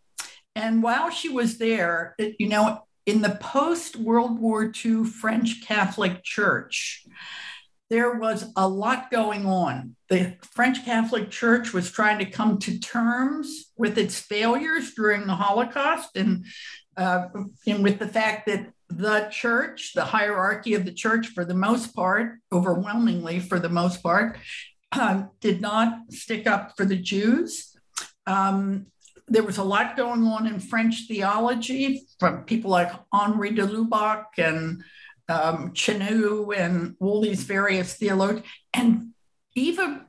And 0.55 0.84
while 0.84 1.10
she 1.10 1.29
was 1.29 1.57
there, 1.57 2.15
it, 2.17 2.36
you 2.39 2.49
know, 2.49 2.84
in 3.05 3.21
the 3.21 3.38
post 3.41 3.95
World 3.95 4.39
War 4.39 4.71
II 4.86 5.05
French 5.05 5.65
Catholic 5.65 6.23
Church, 6.23 7.05
there 7.89 8.13
was 8.13 8.45
a 8.55 8.67
lot 8.67 9.12
going 9.12 9.45
on. 9.45 9.95
The 10.10 10.38
French 10.53 10.86
Catholic 10.86 11.29
Church 11.29 11.73
was 11.73 11.91
trying 11.91 12.19
to 12.19 12.25
come 12.25 12.57
to 12.60 12.79
terms 12.79 13.71
with 13.75 13.97
its 13.97 14.19
failures 14.19 14.93
during 14.93 15.27
the 15.27 15.36
Holocaust 15.36 16.15
and, 16.15 16.45
uh, 16.95 17.27
and 17.67 17.84
with 17.84 17.99
the 17.99 18.07
fact 18.07 18.47
that 18.47 18.71
the 18.97 19.27
church, 19.32 19.93
the 19.93 20.06
hierarchy 20.06 20.73
of 20.73 20.86
the 20.86 20.93
church, 20.93 21.27
for 21.27 21.45
the 21.45 21.54
most 21.54 21.95
part, 21.95 22.39
overwhelmingly 22.51 23.39
for 23.39 23.60
the 23.60 23.69
most 23.69 24.04
part, 24.04 24.38
um, 24.91 25.30
did 25.39 25.62
not 25.62 26.12
stick 26.12 26.47
up 26.47 26.75
for 26.75 26.86
the 26.86 26.97
Jews. 26.97 27.75
Um, 28.27 28.88
there 29.27 29.43
was 29.43 29.58
a 29.58 29.63
lot 29.63 29.95
going 29.95 30.23
on 30.23 30.45
in 30.45 30.60
French 30.60 31.08
theology 31.08 32.06
from 32.19 32.43
people 32.43 32.71
like 32.71 32.91
Henri 33.13 33.51
de 33.51 33.65
Lubac 33.65 34.25
and 34.38 34.84
um, 35.30 35.71
Chenu 35.71 36.56
and 36.56 36.95
all 36.99 37.21
these 37.21 37.43
various 37.43 37.93
theologians. 37.93 38.45
And 38.73 39.12
Eva 39.56 40.06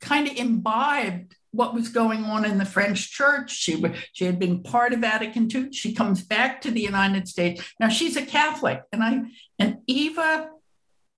kind 0.00 0.28
of 0.28 0.36
imbibed 0.36 1.34
what 1.52 1.74
was 1.74 1.88
going 1.88 2.24
on 2.24 2.44
in 2.44 2.58
the 2.58 2.64
French 2.64 3.12
church. 3.12 3.52
She, 3.52 3.82
she 4.12 4.24
had 4.24 4.38
been 4.38 4.62
part 4.62 4.92
of 4.92 5.00
Vatican 5.00 5.48
II. 5.54 5.72
She 5.72 5.94
comes 5.94 6.22
back 6.22 6.62
to 6.62 6.70
the 6.70 6.80
United 6.80 7.28
States. 7.28 7.62
Now 7.78 7.88
she's 7.88 8.16
a 8.16 8.26
Catholic. 8.26 8.82
And 8.92 9.02
I 9.02 9.22
and 9.58 9.78
Eva 9.86 10.50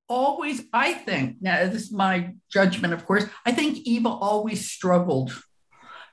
always, 0.08 0.64
I 0.72 0.92
think, 0.92 1.36
now 1.40 1.64
this 1.66 1.84
is 1.84 1.92
my 1.92 2.34
judgment, 2.50 2.92
of 2.92 3.06
course, 3.06 3.26
I 3.46 3.52
think 3.52 3.78
Eva 3.78 4.08
always 4.08 4.70
struggled 4.70 5.32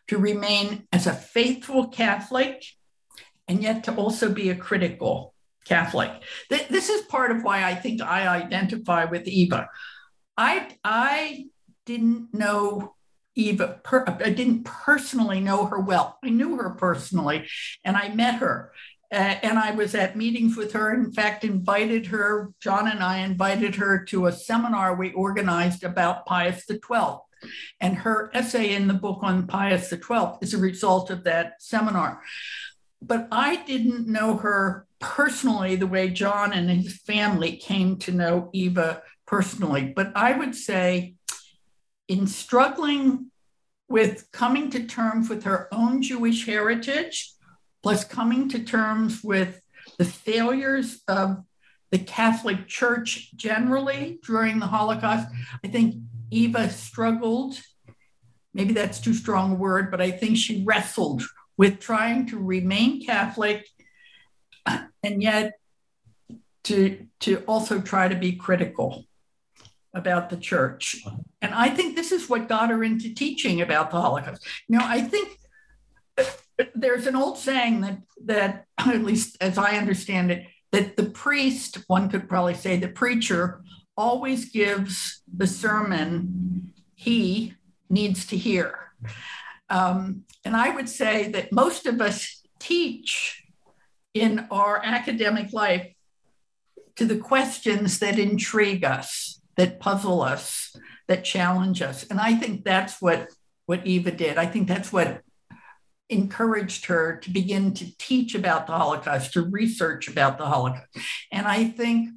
to 0.08 0.18
remain 0.18 0.88
as 0.92 1.08
a 1.08 1.14
faithful 1.14 1.88
Catholic 1.88 2.64
and 3.48 3.62
yet 3.62 3.84
to 3.86 3.96
also 3.96 4.32
be 4.32 4.50
a 4.50 4.56
critical 4.56 5.34
Catholic. 5.66 6.12
This 6.50 6.90
is 6.90 7.02
part 7.04 7.32
of 7.32 7.44
why 7.44 7.64
I 7.64 7.76
think 7.76 8.02
I 8.02 8.28
identify 8.28 9.06
with 9.06 9.28
Eva. 9.28 9.70
I, 10.38 10.70
I 10.84 11.48
didn't 11.86 12.34
know 12.34 12.96
Eva, 13.36 13.80
per, 13.84 14.04
I 14.08 14.30
didn't 14.30 14.64
personally 14.64 15.40
know 15.40 15.66
her 15.66 15.80
well. 15.80 16.18
I 16.24 16.30
knew 16.30 16.58
her 16.58 16.72
personally, 16.72 17.48
and 17.84 17.96
I 17.96 18.10
met 18.10 18.36
her. 18.36 18.72
Uh, 19.12 19.36
and 19.44 19.60
I 19.60 19.72
was 19.72 19.94
at 19.94 20.16
meetings 20.16 20.56
with 20.56 20.72
her. 20.72 20.94
In 20.94 21.12
fact, 21.12 21.44
invited 21.44 22.08
her, 22.08 22.52
John 22.62 22.88
and 22.88 23.04
I 23.04 23.20
invited 23.20 23.76
her 23.76 24.06
to 24.06 24.28
a 24.28 24.32
seminar 24.32 24.96
we 24.96 25.12
organized 25.12 25.84
about 25.84 26.26
Pius 26.26 26.66
XII. 26.66 27.18
And 27.82 27.96
her 27.98 28.32
essay 28.34 28.74
in 28.74 28.88
the 28.88 28.94
book 28.94 29.20
on 29.22 29.48
Pius 29.48 29.90
XII 29.90 30.38
is 30.42 30.54
a 30.54 30.60
result 30.60 31.10
of 31.10 31.26
that 31.26 31.56
seminar. 31.60 32.22
But 33.02 33.28
I 33.32 33.64
didn't 33.64 34.08
know 34.08 34.38
her 34.38 34.86
personally 35.00 35.76
the 35.76 35.88
way 35.88 36.10
John 36.10 36.54
and 36.54 36.70
his 36.70 36.98
family 37.00 37.58
came 37.58 37.98
to 38.00 38.12
know 38.12 38.50
Eva 38.54 39.02
personally. 39.26 39.92
But 39.96 40.12
I 40.16 40.38
would 40.38 40.56
say 40.56 41.16
in 42.12 42.28
struggling 42.28 43.32
with 43.88 44.30
coming 44.34 44.70
to 44.70 44.86
terms 44.86 45.30
with 45.30 45.46
her 45.46 45.70
own 45.72 46.02
Jewish 46.02 46.46
heritage, 46.46 47.32
plus 47.82 48.04
coming 48.04 48.50
to 48.50 48.60
terms 48.60 49.24
with 49.24 49.62
the 49.98 50.04
failures 50.04 51.02
of 51.08 51.38
the 51.90 52.00
Catholic 52.00 52.68
Church 52.68 53.34
generally 53.38 54.20
during 54.28 54.60
the 54.60 54.68
Holocaust, 54.68 55.30
I 55.64 55.70
think 55.70 55.96
Eva 56.32 56.70
struggled. 56.70 57.58
Maybe 58.54 58.74
that's 58.74 59.00
too 59.00 59.14
strong 59.14 59.54
a 59.54 59.56
word, 59.56 59.90
but 59.90 60.02
I 60.02 60.12
think 60.12 60.36
she 60.36 60.66
wrestled 60.66 61.24
with 61.56 61.80
trying 61.80 62.26
to 62.28 62.38
remain 62.38 63.06
Catholic 63.06 63.66
and 65.02 65.24
yet 65.24 65.54
to, 66.66 67.08
to 67.22 67.38
also 67.48 67.80
try 67.80 68.10
to 68.10 68.16
be 68.16 68.34
critical 68.34 69.06
about 69.94 70.30
the 70.30 70.38
church. 70.38 71.04
And 71.42 71.54
I 71.54 71.70
think 71.70 71.96
this 71.96 72.12
is 72.12 72.30
what 72.30 72.48
got 72.48 72.70
her 72.70 72.84
into 72.84 73.14
teaching 73.14 73.62
about 73.62 73.92
the 73.92 74.00
Holocaust. 74.00 74.46
You 74.68 74.78
know, 74.78 74.86
I 74.86 75.02
think 75.02 75.38
there's 76.76 77.08
an 77.08 77.16
old 77.16 77.38
saying 77.38 77.82
that 77.82 78.00
that 78.26 78.66
at 78.78 79.04
least 79.04 79.38
as 79.42 79.58
I 79.58 79.78
understand 79.78 80.32
it, 80.32 80.48
that 80.72 80.96
the 80.96 81.10
priest, 81.10 81.80
one 81.88 82.10
could 82.10 82.30
probably 82.30 82.54
say 82.54 82.78
the 82.78 82.88
preacher, 82.88 83.62
always 83.98 84.46
gives 84.46 85.22
the 85.36 85.48
sermon 85.48 86.74
he 86.96 87.56
needs 87.90 88.26
to 88.28 88.38
hear. 88.38 88.94
Um, 89.70 90.24
and 90.46 90.56
I 90.56 90.74
would 90.74 90.90
say 90.90 91.30
that 91.32 91.52
most 91.52 91.86
of 91.86 92.02
us 92.02 92.44
teach 92.60 93.44
in 94.14 94.48
our 94.52 94.82
academic 94.84 95.54
life 95.54 95.94
to 96.96 97.06
the 97.06 97.18
questions 97.18 98.00
that 98.00 98.20
intrigue 98.20 98.84
us, 98.84 99.41
that 99.58 99.80
puzzle 99.80 100.22
us, 100.22 100.76
that 101.08 101.24
challenge 101.24 101.82
us. 101.82 102.06
And 102.10 102.20
I 102.20 102.36
think 102.36 102.64
that's 102.64 103.02
what, 103.02 103.30
what 103.66 103.86
Eva 103.86 104.12
did. 104.12 104.38
I 104.38 104.46
think 104.46 104.68
that's 104.68 104.92
what 104.92 105.22
encouraged 106.10 106.86
her 106.86 107.18
to 107.18 107.30
begin 107.30 107.74
to 107.74 107.98
teach 107.98 108.36
about 108.36 108.68
the 108.68 108.74
Holocaust, 108.74 109.34
to 109.34 109.44
research 109.44 110.08
about 110.08 110.38
the 110.38 110.46
Holocaust. 110.46 110.88
And 111.32 111.48
I 111.48 111.66
think 111.66 112.10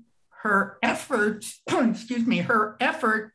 her 0.42 0.78
efforts, 0.82 1.60
excuse 1.68 2.26
me, 2.26 2.38
her 2.38 2.76
effort 2.80 3.32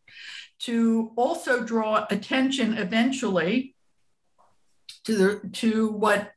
to 0.60 1.12
also 1.16 1.64
draw 1.64 2.06
attention 2.10 2.78
eventually 2.78 3.76
to 5.06 5.16
the 5.16 5.50
to 5.50 5.88
what 5.90 6.32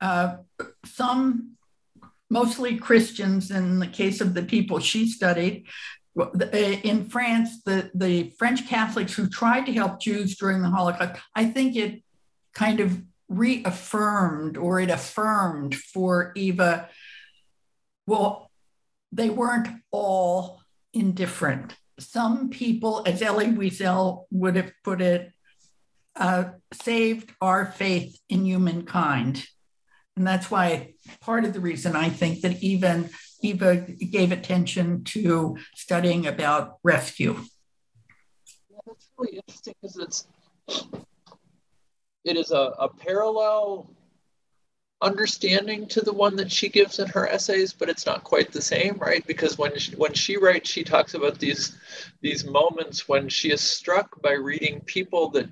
uh, 0.00 0.36
some 0.84 1.56
mostly 2.30 2.76
Christians 2.76 3.50
in 3.50 3.78
the 3.78 3.86
case 3.86 4.20
of 4.20 4.34
the 4.34 4.42
people 4.42 4.78
she 4.78 5.08
studied 5.08 5.66
in 6.52 7.08
France, 7.08 7.62
the, 7.64 7.90
the 7.94 8.30
French 8.38 8.66
Catholics 8.68 9.14
who 9.14 9.28
tried 9.28 9.66
to 9.66 9.72
help 9.72 10.00
Jews 10.00 10.36
during 10.36 10.62
the 10.62 10.70
Holocaust, 10.70 11.20
I 11.34 11.44
think 11.46 11.76
it 11.76 12.02
kind 12.54 12.80
of 12.80 13.02
reaffirmed 13.28 14.56
or 14.56 14.80
it 14.80 14.90
affirmed 14.90 15.74
for 15.74 16.32
Eva, 16.36 16.88
well, 18.06 18.50
they 19.12 19.28
weren't 19.28 19.68
all 19.90 20.62
indifferent. 20.94 21.74
Some 21.98 22.50
people, 22.50 23.02
as 23.06 23.22
Elie 23.22 23.46
Wiesel 23.46 24.24
would 24.30 24.56
have 24.56 24.72
put 24.84 25.00
it, 25.00 25.32
uh, 26.14 26.44
saved 26.72 27.30
our 27.40 27.66
faith 27.66 28.18
in 28.28 28.44
humankind. 28.44 29.46
And 30.16 30.26
that's 30.26 30.50
why 30.50 30.94
part 31.20 31.44
of 31.44 31.52
the 31.52 31.60
reason 31.60 31.94
I 31.94 32.08
think 32.08 32.40
that 32.40 32.62
even 32.62 33.10
Eva 33.40 33.76
gave 33.76 34.32
attention 34.32 35.04
to 35.04 35.56
studying 35.74 36.26
about 36.26 36.78
rescue. 36.82 37.36
Yeah, 38.70 38.78
that's 38.86 39.08
really 39.18 39.36
interesting 39.36 39.74
because 39.80 39.96
it's 39.98 40.26
it 42.24 42.36
is 42.36 42.50
a, 42.50 42.72
a 42.78 42.88
parallel 42.88 43.88
understanding 45.02 45.86
to 45.86 46.00
the 46.00 46.12
one 46.12 46.36
that 46.36 46.50
she 46.50 46.68
gives 46.68 46.98
in 46.98 47.06
her 47.08 47.28
essays, 47.28 47.72
but 47.72 47.88
it's 47.88 48.06
not 48.06 48.24
quite 48.24 48.50
the 48.50 48.62
same, 48.62 48.96
right? 48.98 49.26
Because 49.26 49.58
when 49.58 49.78
she, 49.78 49.94
when 49.94 50.14
she 50.14 50.36
writes, 50.36 50.70
she 50.70 50.82
talks 50.82 51.14
about 51.14 51.38
these 51.38 51.78
these 52.22 52.44
moments 52.44 53.08
when 53.08 53.28
she 53.28 53.50
is 53.50 53.60
struck 53.60 54.20
by 54.22 54.32
reading 54.32 54.80
people 54.80 55.30
that 55.30 55.48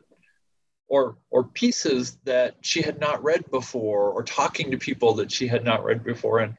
or 0.88 1.16
or 1.30 1.44
pieces 1.44 2.18
that 2.24 2.56
she 2.62 2.82
had 2.82 2.98
not 2.98 3.22
read 3.22 3.48
before, 3.50 4.10
or 4.10 4.22
talking 4.22 4.70
to 4.70 4.78
people 4.78 5.14
that 5.14 5.30
she 5.30 5.46
had 5.46 5.64
not 5.64 5.84
read 5.84 6.02
before, 6.04 6.40
and 6.40 6.56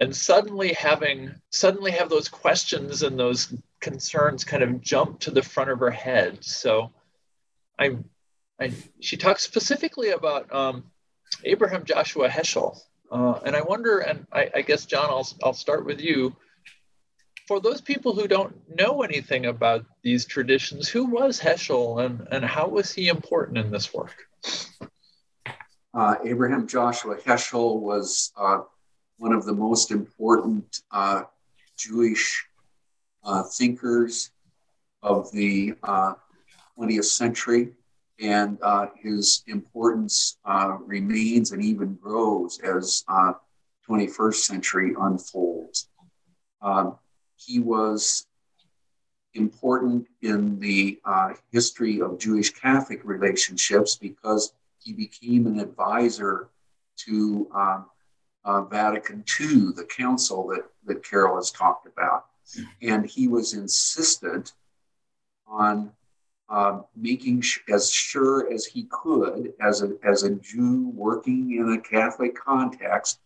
and 0.00 0.14
suddenly 0.14 0.72
having 0.74 1.34
suddenly 1.50 1.90
have 1.90 2.08
those 2.08 2.28
questions 2.28 3.02
and 3.02 3.18
those 3.18 3.52
concerns 3.80 4.44
kind 4.44 4.62
of 4.62 4.80
jump 4.80 5.20
to 5.20 5.30
the 5.30 5.42
front 5.42 5.70
of 5.70 5.80
her 5.80 5.90
head. 5.90 6.44
So 6.44 6.92
I'm 7.78 8.04
and 8.58 8.74
she 9.00 9.16
talks 9.16 9.42
specifically 9.42 10.10
about 10.10 10.52
um, 10.52 10.84
Abraham 11.44 11.84
Joshua 11.84 12.28
Heschel. 12.28 12.78
Uh, 13.10 13.38
and 13.44 13.56
I 13.56 13.62
wonder, 13.62 14.00
and 14.00 14.26
I, 14.32 14.50
I, 14.56 14.62
guess, 14.62 14.84
John, 14.84 15.08
I'll, 15.08 15.28
I'll 15.42 15.54
start 15.54 15.86
with 15.86 16.00
you. 16.00 16.34
For 17.46 17.60
those 17.60 17.80
people 17.80 18.14
who 18.14 18.28
don't 18.28 18.54
know 18.76 19.02
anything 19.02 19.46
about 19.46 19.86
these 20.02 20.26
traditions, 20.26 20.88
who 20.88 21.06
was 21.06 21.40
Heschel 21.40 22.04
and, 22.04 22.28
and 22.30 22.44
how 22.44 22.68
was 22.68 22.92
he 22.92 23.08
important 23.08 23.56
in 23.58 23.70
this 23.70 23.94
work? 23.94 24.14
Uh, 25.94 26.16
Abraham 26.24 26.66
Joshua 26.66 27.16
Heschel 27.16 27.80
was 27.80 28.32
uh, 28.36 28.60
one 29.18 29.32
of 29.32 29.44
the 29.44 29.52
most 29.52 29.90
important 29.90 30.82
uh, 30.90 31.22
Jewish 31.76 32.46
uh, 33.24 33.42
thinkers 33.42 34.30
of 35.02 35.30
the 35.32 35.74
20th 35.84 36.98
uh, 36.98 37.02
century 37.02 37.70
and 38.20 38.58
uh, 38.62 38.86
his 39.00 39.42
importance 39.46 40.38
uh, 40.44 40.76
remains 40.84 41.52
and 41.52 41.62
even 41.62 41.94
grows 41.94 42.58
as 42.60 43.04
uh, 43.08 43.32
21st 43.88 44.34
century 44.34 44.94
unfolds. 45.00 45.88
Um, 46.62 46.98
he 47.36 47.60
was 47.60 48.26
important 49.34 50.06
in 50.22 50.58
the 50.58 50.98
history 51.52 52.00
of 52.00 52.18
Jewish 52.18 52.50
Catholic 52.50 53.00
relationships 53.04 53.94
because 53.94 54.52
he 54.80 54.92
became 54.92 55.46
an 55.46 55.60
advisor 55.60 56.48
to 57.06 57.48
um, 57.54 57.86
uh, 58.48 58.62
Vatican 58.62 59.22
II, 59.38 59.72
the 59.76 59.84
council 59.84 60.48
that, 60.48 60.64
that 60.86 61.04
Carol 61.04 61.36
has 61.36 61.50
talked 61.50 61.86
about. 61.86 62.24
And 62.80 63.04
he 63.04 63.28
was 63.28 63.52
insistent 63.52 64.54
on 65.46 65.92
um, 66.48 66.86
making 66.96 67.42
sh- 67.42 67.58
as 67.68 67.92
sure 67.92 68.50
as 68.50 68.64
he 68.64 68.84
could, 68.84 69.52
as 69.60 69.82
a, 69.82 69.92
as 70.02 70.22
a 70.22 70.30
Jew 70.36 70.90
working 70.94 71.58
in 71.58 71.74
a 71.74 71.80
Catholic 71.80 72.34
context, 72.34 73.20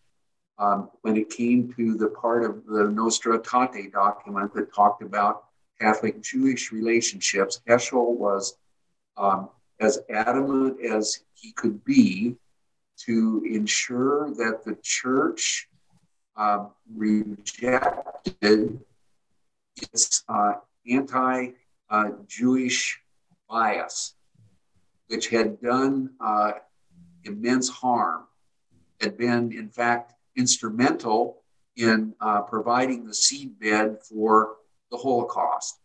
um, 0.58 0.90
when 1.02 1.16
it 1.16 1.30
came 1.30 1.72
to 1.74 1.94
the 1.94 2.08
part 2.08 2.44
of 2.44 2.66
the 2.66 2.88
Nostra 2.88 3.38
Aetate 3.38 3.92
document 3.92 4.52
that 4.54 4.74
talked 4.74 5.02
about 5.02 5.44
Catholic 5.80 6.20
Jewish 6.20 6.72
relationships, 6.72 7.60
Heschel 7.68 8.16
was 8.16 8.56
um, 9.16 9.50
as 9.78 10.00
adamant 10.10 10.84
as 10.84 11.20
he 11.34 11.52
could 11.52 11.84
be 11.84 12.36
to 13.06 13.42
ensure 13.48 14.30
that 14.34 14.64
the 14.64 14.76
church 14.82 15.68
uh, 16.36 16.66
rejected 16.94 18.80
its 19.76 20.24
uh, 20.28 20.54
anti 20.88 21.48
uh, 21.90 22.10
Jewish 22.26 23.00
bias, 23.48 24.14
which 25.08 25.28
had 25.28 25.60
done 25.60 26.10
uh, 26.20 26.52
immense 27.24 27.68
harm, 27.68 28.24
had 29.00 29.18
been, 29.18 29.52
in 29.52 29.68
fact, 29.68 30.14
instrumental 30.36 31.42
in 31.76 32.14
uh, 32.20 32.42
providing 32.42 33.04
the 33.04 33.12
seedbed 33.12 34.02
for 34.06 34.56
the 34.90 34.96
Holocaust. 34.96 35.78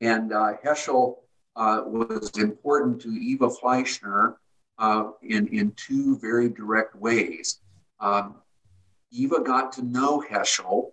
And 0.00 0.32
uh, 0.32 0.54
Heschel 0.64 1.18
was 1.56 2.30
important 2.36 3.00
to 3.02 3.08
Eva 3.08 3.48
Fleischner 3.48 4.36
uh, 4.78 5.10
in, 5.22 5.46
in 5.48 5.72
two 5.72 6.18
very 6.18 6.48
direct 6.48 6.94
ways. 6.94 7.60
Um, 8.00 8.36
Eva 9.10 9.40
got 9.40 9.72
to 9.72 9.82
know 9.82 10.22
Heschel 10.28 10.92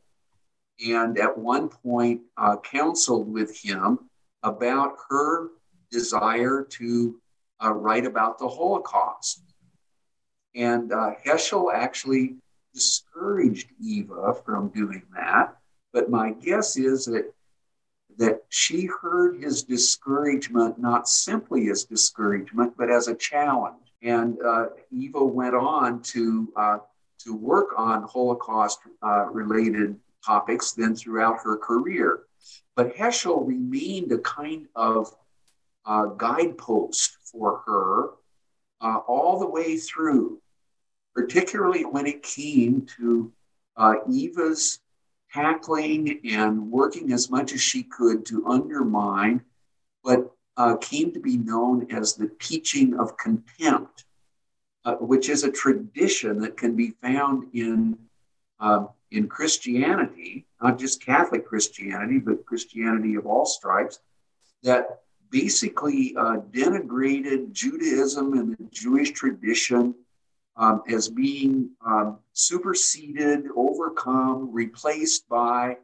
and 0.85 1.17
at 1.17 1.37
one 1.37 1.69
point 1.69 2.21
uh, 2.37 2.57
counseled 2.57 3.31
with 3.31 3.57
him 3.57 3.99
about 4.43 4.95
her 5.09 5.49
desire 5.91 6.65
to 6.69 7.19
uh, 7.63 7.71
write 7.71 8.05
about 8.05 8.39
the 8.39 8.47
Holocaust. 8.47 9.41
And 10.55 10.91
uh, 10.91 11.11
Heschel 11.25 11.73
actually 11.73 12.35
discouraged 12.73 13.69
Eva 13.81 14.35
from 14.45 14.69
doing 14.69 15.03
that. 15.15 15.57
But 15.91 16.09
my 16.09 16.31
guess 16.31 16.77
is 16.77 17.05
that 17.05 17.31
that 18.17 18.43
she 18.49 18.89
heard 19.01 19.41
his 19.41 19.63
discouragement 19.63 20.79
not 20.79 21.07
simply 21.07 21.69
as 21.69 21.83
discouragement, 21.85 22.73
but 22.77 22.89
as 22.89 23.07
a 23.07 23.15
challenge. 23.15 23.77
And 24.01 24.37
uh, 24.45 24.67
Eva 24.91 25.23
went 25.23 25.55
on 25.55 26.01
to 26.03 26.53
uh, 26.55 26.77
to 27.19 27.35
work 27.35 27.69
on 27.77 28.03
Holocaust 28.03 28.79
uh, 29.01 29.25
related 29.25 29.97
topics 30.25 30.71
then 30.71 30.95
throughout 30.95 31.39
her 31.43 31.57
career. 31.57 32.23
But 32.75 32.95
Heschel 32.95 33.47
remained 33.47 34.11
a 34.11 34.17
kind 34.19 34.67
of 34.75 35.15
uh, 35.85 36.07
guidepost 36.07 37.17
for 37.31 37.61
her 37.65 38.09
uh, 38.81 38.99
all 39.07 39.39
the 39.39 39.49
way 39.49 39.77
through, 39.77 40.41
particularly 41.15 41.83
when 41.83 42.05
it 42.07 42.23
came 42.23 42.85
to 42.97 43.31
uh, 43.77 43.95
Eva's 44.11 44.79
tackling 45.33 46.19
and 46.29 46.71
working 46.71 47.11
as 47.11 47.29
much 47.29 47.53
as 47.53 47.61
she 47.61 47.83
could 47.83 48.25
to 48.27 48.47
undermine 48.47 49.41
what 50.03 50.31
uh, 50.57 50.75
came 50.77 51.11
to 51.11 51.19
be 51.19 51.37
known 51.37 51.91
as 51.91 52.13
the 52.13 52.29
teaching 52.39 52.99
of 52.99 53.17
contempt, 53.17 54.05
uh, 54.85 54.95
which 54.95 55.29
is 55.29 55.43
a 55.43 55.51
tradition 55.51 56.39
that 56.39 56.57
can 56.57 56.75
be 56.75 56.91
found 57.01 57.49
in 57.53 57.97
um, 58.59 58.89
in 59.11 59.27
Christianity, 59.27 60.45
not 60.61 60.79
just 60.79 61.03
Catholic 61.03 61.45
Christianity, 61.45 62.17
but 62.17 62.45
Christianity 62.45 63.15
of 63.15 63.27
all 63.27 63.45
stripes, 63.45 63.99
that 64.63 65.01
basically 65.29 66.15
uh, 66.17 66.37
denigrated 66.51 67.51
Judaism 67.51 68.33
and 68.33 68.57
the 68.57 68.63
Jewish 68.71 69.11
tradition 69.11 69.93
um, 70.55 70.83
as 70.89 71.09
being 71.09 71.69
um, 71.85 72.19
superseded, 72.33 73.45
overcome, 73.55 74.51
replaced 74.51 75.27
by 75.27 75.77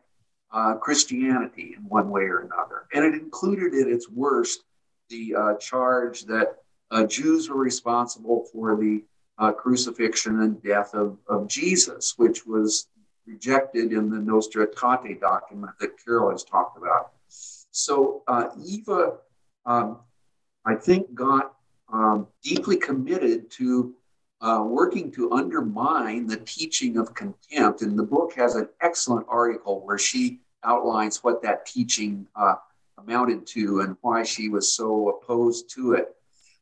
uh, 0.52 0.76
Christianity 0.76 1.76
in 1.78 1.84
one 1.84 2.10
way 2.10 2.24
or 2.24 2.40
another. 2.40 2.88
And 2.94 3.04
it 3.06 3.14
included 3.14 3.74
at 3.74 3.88
its 3.88 4.10
worst 4.10 4.64
the 5.10 5.36
uh, 5.36 5.54
charge 5.56 6.24
that 6.26 6.58
uh, 6.92 7.06
Jews 7.06 7.50
were 7.50 7.58
responsible 7.58 8.46
for 8.52 8.76
the 8.76 9.04
uh, 9.38 9.52
crucifixion 9.52 10.42
and 10.42 10.62
death 10.62 10.94
of, 10.94 11.18
of 11.28 11.48
Jesus, 11.48 12.16
which 12.18 12.46
was 12.46 12.88
rejected 13.26 13.94
in 13.94 14.10
the 14.10 14.18
Nostra 14.18 14.68
Aetate 14.68 15.20
document 15.20 15.72
that 15.80 16.04
Carol 16.04 16.32
has 16.32 16.44
talked 16.44 16.78
about. 16.78 17.12
So 17.72 18.24
uh, 18.28 18.50
Eva, 18.66 19.18
um, 19.66 20.00
I 20.66 20.76
think, 20.76 21.14
got 21.14 21.54
um, 21.92 22.28
deeply 22.44 22.78
committed 22.78 23.50
to 23.52 23.94
uh, 24.42 24.64
working 24.66 25.12
to 25.12 25.32
undermine 25.32 26.26
the 26.28 26.38
teaching 26.38 26.98
of 26.98 27.14
contempt. 27.14 27.82
And 27.82 27.98
the 27.98 28.04
book 28.04 28.34
has 28.36 28.56
an 28.56 28.70
excellent 28.82 29.26
article 29.30 29.86
where 29.86 29.98
she 29.98 30.40
outlines 30.64 31.24
what 31.24 31.42
that 31.44 31.66
teaching 31.66 32.28
uh, 32.36 32.56
amounted 32.98 33.46
to 33.48 33.82
and 33.82 33.98
why 34.02 34.24
she 34.24 34.50
was 34.50 34.74
so 34.74 35.10
opposed 35.10 35.70
to 35.76 35.94
it. 35.94 36.16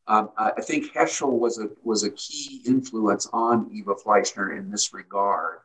Um, 0.07 0.29
I 0.37 0.61
think 0.61 0.93
Heschel 0.93 1.37
was 1.37 1.59
a 1.59 1.69
was 1.83 2.03
a 2.03 2.11
key 2.11 2.61
influence 2.65 3.27
on 3.33 3.69
Eva 3.73 3.93
Fleischner 3.93 4.57
in 4.57 4.71
this 4.71 4.93
regard. 4.93 5.59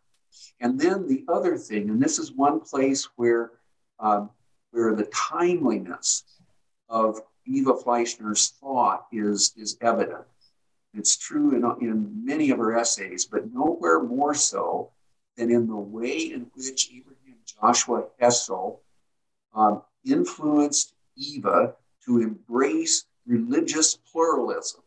And 0.61 0.81
then 0.81 1.07
the 1.07 1.25
other 1.29 1.57
thing, 1.57 1.91
and 1.91 2.03
this 2.03 2.19
is 2.19 2.33
one 2.33 2.59
place 2.59 3.09
where 3.15 3.53
um, 4.01 4.31
where 4.73 4.97
the 4.97 5.05
timeliness 5.15 6.25
of 6.89 7.21
Eva 7.47 7.75
Fleischner's 7.75 8.55
thought 8.61 9.07
is 9.13 9.55
is 9.57 9.79
evident. 9.81 10.25
It's 10.95 11.17
true 11.17 11.55
in, 11.55 11.65
in 11.81 12.25
many 12.25 12.51
of 12.51 12.59
her 12.59 12.77
essays, 12.77 13.25
but 13.25 13.53
nowhere 13.53 14.03
more 14.03 14.35
so 14.35 14.91
than 15.37 15.51
in 15.51 15.67
the 15.67 15.77
way 15.77 16.33
in 16.33 16.51
which 16.55 16.91
Abraham 16.93 17.37
Joshua 17.47 18.05
Heschel 18.21 18.79
um, 19.55 19.83
influenced 20.05 20.95
Eva 21.17 21.75
to 22.05 22.21
embrace 22.21 23.07
religious 23.27 23.97
pluralism. 23.97 24.83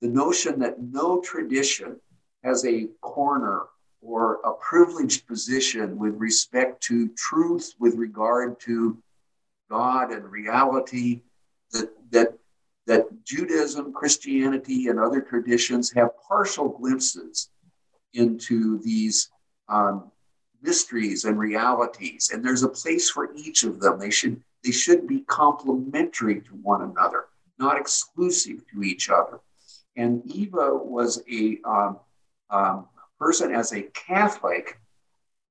The 0.00 0.08
notion 0.08 0.58
that 0.60 0.80
no 0.80 1.20
tradition 1.20 2.00
has 2.44 2.64
a 2.64 2.88
corner 3.00 3.66
or 4.00 4.40
a 4.44 4.52
privileged 4.52 5.26
position 5.26 5.98
with 5.98 6.14
respect 6.16 6.82
to 6.84 7.08
truth, 7.08 7.74
with 7.78 7.96
regard 7.96 8.60
to 8.60 8.98
God 9.70 10.12
and 10.12 10.30
reality, 10.30 11.22
that, 11.72 11.90
that 12.10 12.38
that 12.88 13.06
Judaism, 13.22 13.92
Christianity, 13.92 14.88
and 14.88 14.98
other 14.98 15.20
traditions 15.20 15.92
have 15.92 16.08
partial 16.26 16.70
glimpses 16.70 17.50
into 18.14 18.78
these 18.78 19.30
um, 19.68 20.10
mysteries 20.62 21.26
and 21.26 21.38
realities, 21.38 22.30
and 22.32 22.42
there's 22.42 22.62
a 22.62 22.68
place 22.68 23.10
for 23.10 23.30
each 23.36 23.62
of 23.62 23.78
them. 23.78 23.98
They 23.98 24.10
should 24.10 24.42
they 24.64 24.72
should 24.72 25.06
be 25.06 25.20
complementary 25.20 26.40
to 26.40 26.50
one 26.62 26.82
another, 26.82 27.26
not 27.58 27.78
exclusive 27.78 28.66
to 28.72 28.82
each 28.82 29.10
other. 29.10 29.38
And 29.96 30.24
Eva 30.26 30.74
was 30.74 31.22
a 31.30 31.58
um, 31.64 31.98
um, 32.50 32.86
person 33.20 33.54
as 33.54 33.72
a 33.72 33.82
Catholic 33.82 34.80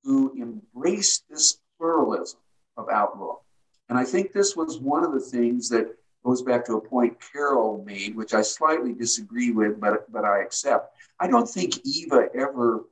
who 0.03 0.33
embraced 0.41 1.29
this 1.29 1.59
pluralism 1.77 2.39
of 2.77 2.89
outlook. 2.89 3.43
And 3.89 3.97
I 3.97 4.03
think 4.03 4.33
this 4.33 4.55
was 4.55 4.79
one 4.79 5.03
of 5.03 5.13
the 5.13 5.19
things 5.19 5.69
that 5.69 5.96
goes 6.25 6.41
back 6.41 6.65
to 6.65 6.73
a 6.73 6.81
point 6.81 7.17
Carol 7.31 7.83
made, 7.85 8.15
which 8.15 8.33
I 8.33 8.41
slightly 8.41 8.93
disagree 8.93 9.51
with, 9.51 9.79
but, 9.79 10.11
but 10.11 10.25
I 10.25 10.41
accept. 10.41 10.95
I 11.19 11.27
don't 11.27 11.49
think 11.49 11.85
Eva 11.85 12.29
ever 12.35 12.85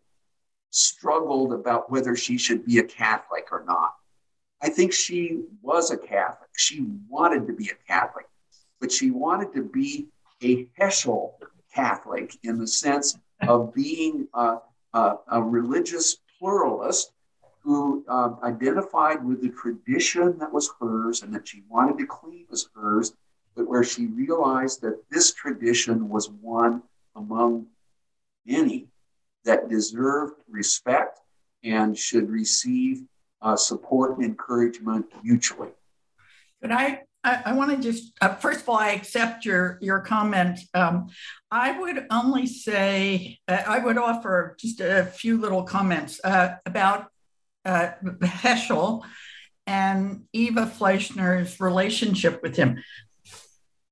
struggled 0.72 1.54
about 1.54 1.92
whether 1.92 2.16
she 2.16 2.38
should 2.38 2.66
be 2.66 2.80
a 2.80 2.84
Catholic 2.84 3.52
or 3.52 3.64
not. 3.66 3.94
I 4.62 4.70
think 4.70 4.94
she 4.94 5.44
was 5.62 5.92
a 5.92 5.98
Catholic. 5.98 6.50
She 6.56 6.86
wanted 7.10 7.48
to 7.48 7.54
be 7.54 7.70
a 7.70 7.88
Catholic, 7.88 8.26
but 8.80 8.92
she 8.92 9.12
wanted 9.12 9.54
to 9.54 9.64
be 9.64 10.08
a 10.42 10.66
Heschel 10.80 11.34
Catholic 11.74 12.38
in 12.44 12.58
the 12.58 12.68
sense 12.68 13.18
of 13.48 13.74
being 13.74 14.28
a, 14.34 14.58
a, 14.94 15.16
a 15.32 15.42
religious 15.42 16.18
pluralist 16.40 17.12
who 17.66 18.06
um, 18.08 18.38
identified 18.44 19.26
with 19.26 19.42
the 19.42 19.50
tradition 19.50 20.38
that 20.38 20.54
was 20.54 20.72
hers 20.80 21.24
and 21.24 21.34
that 21.34 21.48
she 21.48 21.64
wanted 21.68 21.98
to 21.98 22.06
claim 22.06 22.46
as 22.52 22.70
hers, 22.76 23.14
but 23.56 23.68
where 23.68 23.84
she 23.84 24.06
realized 24.06 24.82
that 24.82 25.02
this 25.10 25.34
tradition 25.34 26.08
was 26.08 26.30
one 26.30 26.84
among 27.16 27.66
many 28.46 28.88
that 29.46 29.68
deserved 29.68 30.36
respect 30.48 31.22
and 31.64 31.98
should 31.98 32.30
receive 32.30 33.02
uh, 33.42 33.56
support 33.56 34.16
and 34.16 34.24
encouragement 34.24 35.08
mutually. 35.24 35.72
But 36.62 36.72
I, 36.72 37.02
I, 37.24 37.42
I 37.48 37.54
want 37.54 37.72
to 37.72 37.78
just 37.78 38.14
uh, 38.22 38.36
first 38.36 38.62
of 38.62 38.70
all, 38.70 38.78
I 38.78 38.92
accept 38.92 39.44
your 39.44 39.80
your 39.82 40.02
comment. 40.02 40.60
Um, 40.76 41.08
I 41.50 41.80
would 41.80 42.06
only 42.12 42.46
say 42.46 43.40
uh, 43.48 43.64
I 43.68 43.80
would 43.80 43.98
offer 43.98 44.56
just 44.60 44.82
a 44.82 45.06
few 45.06 45.40
little 45.40 45.64
comments 45.64 46.22
uh, 46.24 46.56
about 46.68 47.08
uh, 47.66 47.92
Heschel 48.22 49.04
and 49.68 50.24
Eva 50.34 50.72
Fleischner's 50.78 51.60
relationship 51.60 52.42
with 52.44 52.56
him. 52.56 52.84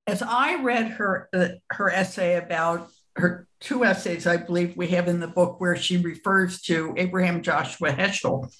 As 0.05 0.21
I 0.21 0.61
read 0.61 0.91
her 0.91 1.29
uh, 1.33 1.47
her 1.71 1.89
essay 1.89 2.35
about 2.35 2.89
her 3.15 3.47
two 3.59 3.85
essays, 3.85 4.27
I 4.27 4.37
believe 4.37 4.75
we 4.75 4.87
have 4.89 5.07
in 5.07 5.19
the 5.19 5.27
book 5.27 5.59
where 5.59 5.75
she 5.75 5.97
refers 5.97 6.61
to 6.63 6.93
Abraham 6.97 7.41
Joshua 7.41 7.91
Heschel. 7.91 8.53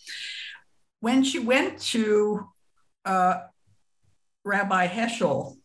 When 1.01 1.23
she 1.23 1.39
went 1.39 1.79
to 1.91 2.47
uh, 3.03 3.41
Rabbi 4.45 4.87
Heschel, 4.87 5.57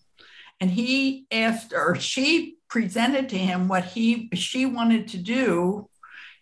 and 0.60 0.70
he 0.70 1.26
asked, 1.30 1.72
or 1.72 1.94
she 1.94 2.56
presented 2.68 3.28
to 3.28 3.38
him 3.38 3.68
what 3.68 3.84
he 3.84 4.28
she 4.34 4.66
wanted 4.66 5.08
to 5.08 5.18
do 5.18 5.88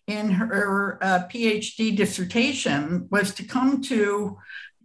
in 0.06 0.30
her 0.30 0.98
uh, 1.02 1.26
PhD 1.32 1.96
dissertation 1.96 3.08
was 3.10 3.34
to 3.34 3.44
come 3.44 3.82
to, 3.82 4.38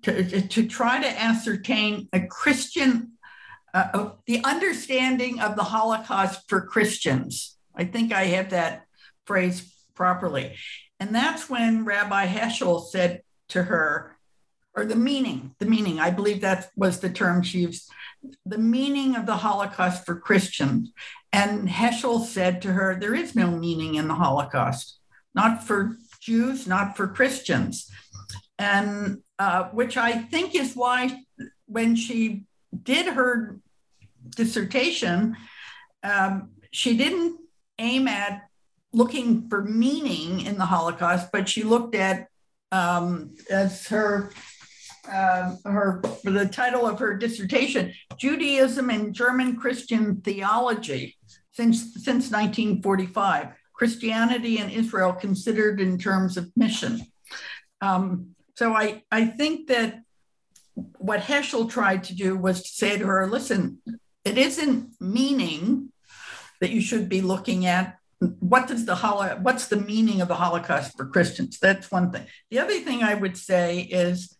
to, 0.04 0.42
to 0.42 0.68
try 0.68 1.02
to 1.02 1.22
ascertain 1.22 2.10
a 2.12 2.22
Christian, 2.22 3.14
uh, 3.74 3.88
uh, 3.94 4.12
the 4.26 4.44
understanding 4.44 5.40
of 5.40 5.56
the 5.56 5.64
Holocaust 5.64 6.50
for 6.50 6.62
Christians. 6.62 7.58
I 7.76 7.86
think 7.86 8.12
I 8.12 8.26
have 8.26 8.50
that 8.50 8.86
phrase 9.26 9.72
properly. 9.94 10.56
And 11.00 11.14
that's 11.14 11.50
when 11.50 11.86
Rabbi 11.86 12.28
Heschel 12.28 12.88
said 12.88 13.22
to 13.50 13.64
her, 13.64 14.18
or 14.74 14.86
the 14.86 14.96
meaning, 14.96 15.54
the 15.60 15.66
meaning, 15.66 16.00
I 16.00 16.12
believe 16.12 16.42
that 16.42 16.70
was 16.76 17.00
the 17.00 17.10
term 17.10 17.44
she 17.44 17.60
used, 17.60 17.90
the 18.46 18.58
meaning 18.58 19.16
of 19.16 19.26
the 19.26 19.36
Holocaust 19.36 20.06
for 20.06 20.16
Christians. 20.16 20.92
And 21.34 21.68
Heschel 21.68 22.26
said 22.26 22.62
to 22.62 22.72
her, 22.72 22.96
There 22.96 23.14
is 23.14 23.36
no 23.36 23.52
meaning 23.52 23.96
in 23.96 24.08
the 24.08 24.16
Holocaust 24.16 25.01
not 25.34 25.63
for 25.63 25.98
Jews, 26.20 26.67
not 26.67 26.96
for 26.96 27.08
Christians. 27.08 27.89
And 28.60 29.22
uh, 29.39 29.65
which 29.70 29.98
I 29.98 30.13
think 30.13 30.56
is 30.56 30.76
why 30.76 31.24
when 31.65 31.96
she 31.96 32.44
did 32.84 33.08
her 33.08 33.60
dissertation, 34.30 35.36
um, 36.04 36.52
she 36.72 36.96
didn't 36.96 37.39
aim 37.80 38.08
at 38.08 38.44
looking 38.94 39.50
for 39.50 39.63
meaning 39.63 40.41
in 40.41 40.58
the 40.58 40.65
Holocaust, 40.65 41.30
but 41.32 41.50
she 41.50 41.63
looked 41.63 41.96
at 41.96 42.28
um, 42.72 43.36
as 43.50 43.88
her 43.88 44.32
uh, 45.12 45.56
her 45.65 46.02
the 46.24 46.46
title 46.46 46.86
of 46.86 47.00
her 47.00 47.15
dissertation, 47.15 47.94
Judaism 48.17 48.89
and 48.89 49.13
German 49.13 49.56
Christian 49.56 50.22
Theology 50.22 51.17
since 51.52 51.94
since 51.96 52.32
1945. 52.32 53.50
Christianity 53.82 54.60
and 54.60 54.72
Israel 54.72 55.12
considered 55.12 55.82
in 55.82 55.98
terms 55.98 56.38
of 56.38 56.52
mission. 56.56 57.02
Um, 57.82 58.36
so 58.54 58.76
I, 58.76 59.02
I 59.12 59.26
think 59.26 59.70
that 59.70 60.04
what 61.00 61.22
Heschel 61.22 61.67
tried 61.67 62.04
to 62.04 62.15
do 62.15 62.38
was 62.38 62.62
to 62.62 62.70
say 62.70 63.00
to 63.00 63.08
her, 63.08 63.28
listen, 63.28 63.80
it 64.24 64.38
isn't 64.38 64.94
meaning 65.02 65.91
that 66.60 66.70
you 66.70 66.80
should 66.80 67.10
be 67.10 67.22
looking 67.22 67.65
at 67.65 67.98
what 68.20 68.67
does 68.67 68.86
the 68.86 68.94
holo- 68.94 69.39
what's 69.41 69.67
the 69.67 69.82
meaning 69.82 70.22
of 70.22 70.28
the 70.28 70.36
Holocaust 70.36 70.96
for 70.96 71.08
Christians? 71.08 71.58
That's 71.58 71.89
one 71.89 72.12
thing. 72.12 72.28
The 72.52 72.60
other 72.60 72.80
thing 72.82 73.02
I 73.02 73.15
would 73.15 73.36
say 73.36 73.80
is, 73.80 74.38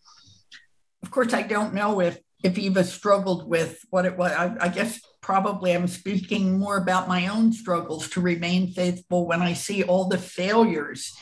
of 1.02 1.10
course, 1.10 1.34
I 1.34 1.42
don't 1.42 1.74
know 1.74 2.00
if 2.00 2.20
if 2.44 2.56
Eva 2.58 2.84
struggled 2.84 3.48
with 3.48 3.84
what 3.90 4.06
it 4.06 4.16
was. 4.16 4.30
I, 4.30 4.54
I 4.60 4.68
guess 4.68 5.00
probably 5.22 5.72
I'm 5.72 5.86
speaking 5.86 6.58
more 6.58 6.76
about 6.76 7.08
my 7.08 7.28
own 7.28 7.52
struggles 7.52 8.10
to 8.10 8.20
remain 8.20 8.72
faithful 8.72 9.26
when 9.26 9.40
I 9.40 9.54
see 9.54 9.82
all 9.82 10.08
the 10.08 10.18
failures 10.18 11.16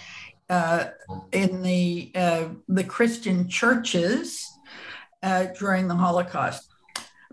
uh, 0.49 0.87
in 1.31 1.63
the 1.63 2.11
uh, 2.15 2.49
the 2.67 2.83
Christian 2.83 3.49
churches 3.49 4.45
uh, 5.23 5.47
during 5.59 5.87
the 5.87 5.95
Holocaust. 5.95 6.67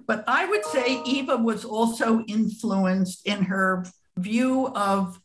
But 0.06 0.24
I 0.28 0.46
would 0.46 0.64
say 0.66 1.02
Eva 1.06 1.38
was 1.38 1.66
also 1.66 2.22
influenced 2.28 3.26
in 3.26 3.44
her 3.44 3.86
view 4.18 4.68
of 4.68 5.20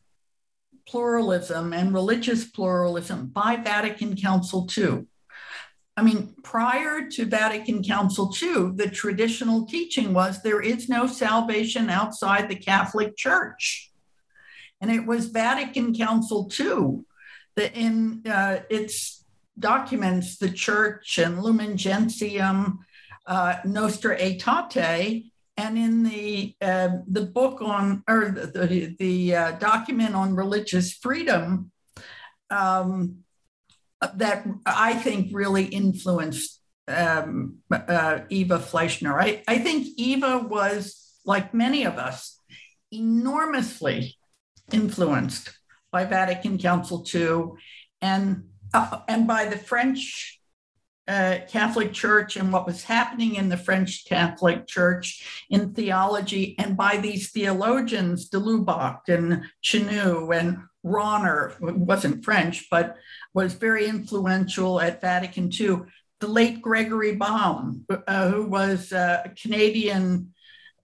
pluralism 0.87 1.73
and 1.73 1.95
religious 1.95 2.45
pluralism 2.45 3.27
by 3.27 3.57
Vatican 3.57 4.17
Council 4.17 4.69
II. 4.77 5.07
I 5.97 6.03
mean, 6.03 6.35
prior 6.43 7.09
to 7.11 7.27
Vatican 7.27 7.85
Council 7.85 8.35
II, 8.43 8.73
the 8.75 8.89
traditional 8.91 9.67
teaching 9.67 10.15
was 10.15 10.43
there 10.43 10.63
is 10.63 10.89
no 10.89 11.07
salvation 11.07 11.91
outside 11.91 12.49
the 12.49 12.57
Catholic 12.57 13.17
Church. 13.17 13.91
And 14.81 14.91
it 14.91 15.07
was 15.07 15.27
Vatican 15.27 15.95
Council 15.95 16.51
II 16.59 17.05
that 17.57 17.77
in 17.77 18.23
uh, 18.27 18.61
its 18.71 19.25
documents, 19.59 20.39
the 20.39 20.51
church 20.51 21.19
and 21.19 21.43
Lumen 21.43 21.77
Gentium, 21.77 22.79
uh, 23.27 23.57
Nostra 23.65 24.19
Aetate, 24.19 25.31
and 25.59 25.77
in 25.77 26.03
the 26.03 26.57
uh, 26.63 26.89
the 27.07 27.27
book 27.27 27.61
on 27.61 28.03
or 28.09 28.31
the 28.31 28.47
the, 28.47 28.97
the 28.99 29.37
uh, 29.37 29.53
document 29.53 30.15
on 30.15 30.35
religious 30.35 30.95
freedom 30.95 31.71
um, 32.51 33.22
that 34.15 34.47
I 34.67 34.95
think 34.95 35.31
really 35.33 35.65
influenced 35.65 36.61
um, 36.89 37.59
uh, 37.71 38.21
Eva 38.29 38.59
Fleischner. 38.59 39.15
I, 39.21 39.43
I 39.47 39.59
think 39.59 39.87
Eva 39.97 40.39
was 40.39 41.19
like 41.25 41.55
many 41.55 41.85
of 41.85 41.99
us 41.99 42.39
enormously 42.91 44.17
influenced 44.73 45.57
by 45.91 46.05
Vatican 46.05 46.59
Council 46.59 47.05
II 47.15 47.53
and 48.01 48.45
uh, 48.75 49.01
and 49.07 49.27
by 49.27 49.47
the 49.47 49.59
French 49.59 50.41
uh, 51.07 51.39
Catholic 51.49 51.93
Church 51.93 52.37
and 52.37 52.53
what 52.53 52.67
was 52.67 52.85
happening 52.85 53.35
in 53.35 53.49
the 53.49 53.57
French 53.57 54.07
Catholic 54.07 54.67
Church 54.67 55.45
in 55.51 55.75
theology, 55.75 56.57
and 56.59 56.77
by 56.77 56.97
these 56.97 57.31
theologians, 57.31 58.29
de 58.29 58.39
Lubac 58.39 59.09
and 59.09 59.45
Chenu 59.63 60.35
and 60.35 60.59
Rahner, 60.85 61.59
wasn't 61.61 62.25
French, 62.25 62.69
but 62.71 62.97
was 63.35 63.55
very 63.55 63.87
influential 63.87 64.81
at 64.81 65.01
Vatican 65.01 65.51
II. 65.53 65.83
The 66.21 66.27
late 66.27 66.63
Gregory 66.63 67.17
Baum, 67.17 67.85
uh, 68.07 68.31
who 68.31 68.47
was 68.47 68.93
a 68.93 69.33
Canadian 69.41 70.33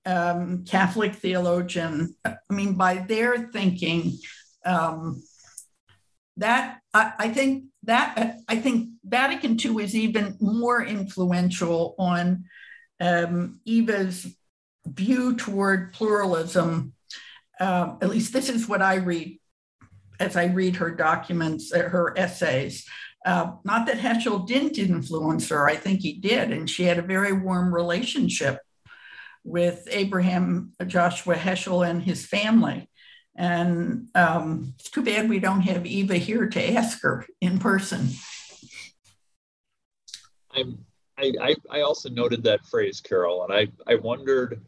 um, 0.07 0.65
Catholic 0.65 1.15
theologian, 1.17 2.15
I 2.25 2.37
mean, 2.51 2.75
by 2.75 2.97
their 2.97 3.49
thinking, 3.49 4.19
um, 4.65 5.23
that 6.37 6.79
I, 6.95 7.13
I, 7.19 7.29
think 7.31 7.65
that 7.83 8.39
I 8.49 8.57
think 8.57 8.91
Vatican 9.05 9.59
II 9.63 9.83
is 9.83 9.95
even 9.97 10.37
more 10.41 10.85
influential 10.85 11.97
on 11.99 12.45
um, 13.01 13.61
Eva's 13.65 14.27
view 14.87 15.37
toward 15.37 15.93
pluralism. 15.93 16.95
Uh, 17.59 17.97
at 18.01 18.09
least 18.09 18.33
this 18.33 18.49
is 18.49 18.69
what 18.69 18.83
I 18.83 18.97
read 18.97 19.39
as 20.21 20.37
I 20.37 20.47
read 20.47 20.77
her 20.77 20.91
documents, 20.91 21.73
uh, 21.73 21.89
her 21.89 22.17
essays. 22.17 22.87
Uh, 23.27 23.53
not 23.65 23.87
that 23.87 23.99
Heschel 23.99 24.47
didn't 24.47 24.79
influence 24.79 25.49
her, 25.49 25.69
I 25.69 25.77
think 25.77 26.01
he 26.01 26.15
did. 26.15 26.51
And 26.51 26.69
she 26.69 26.85
had 26.85 26.99
a 26.99 27.03
very 27.03 27.33
warm 27.33 27.75
relationship 27.75 28.61
with 29.45 29.89
Abraham 29.91 30.73
Joshua 30.87 31.35
Heschel 31.35 31.89
and 31.89 32.03
his 32.03 32.27
family. 32.27 32.89
And 33.37 34.09
um, 34.15 34.75
it's 34.79 34.91
too 34.91 35.03
bad 35.03 35.29
we 35.29 35.39
don't 35.39 35.61
have 35.63 35.87
Eva 35.87 36.17
here 36.17 36.49
to 36.49 36.73
ask 36.75 37.03
her 37.03 37.25
in 37.41 37.59
person. 37.59 38.09
I'm, 40.53 40.85
I, 41.17 41.55
I 41.71 41.81
also 41.83 42.09
noted 42.09 42.43
that 42.45 42.67
phrase, 42.67 43.01
Carol, 43.01 43.45
and 43.45 43.53
I, 43.53 43.69
I 43.91 43.97
wondered, 43.97 44.61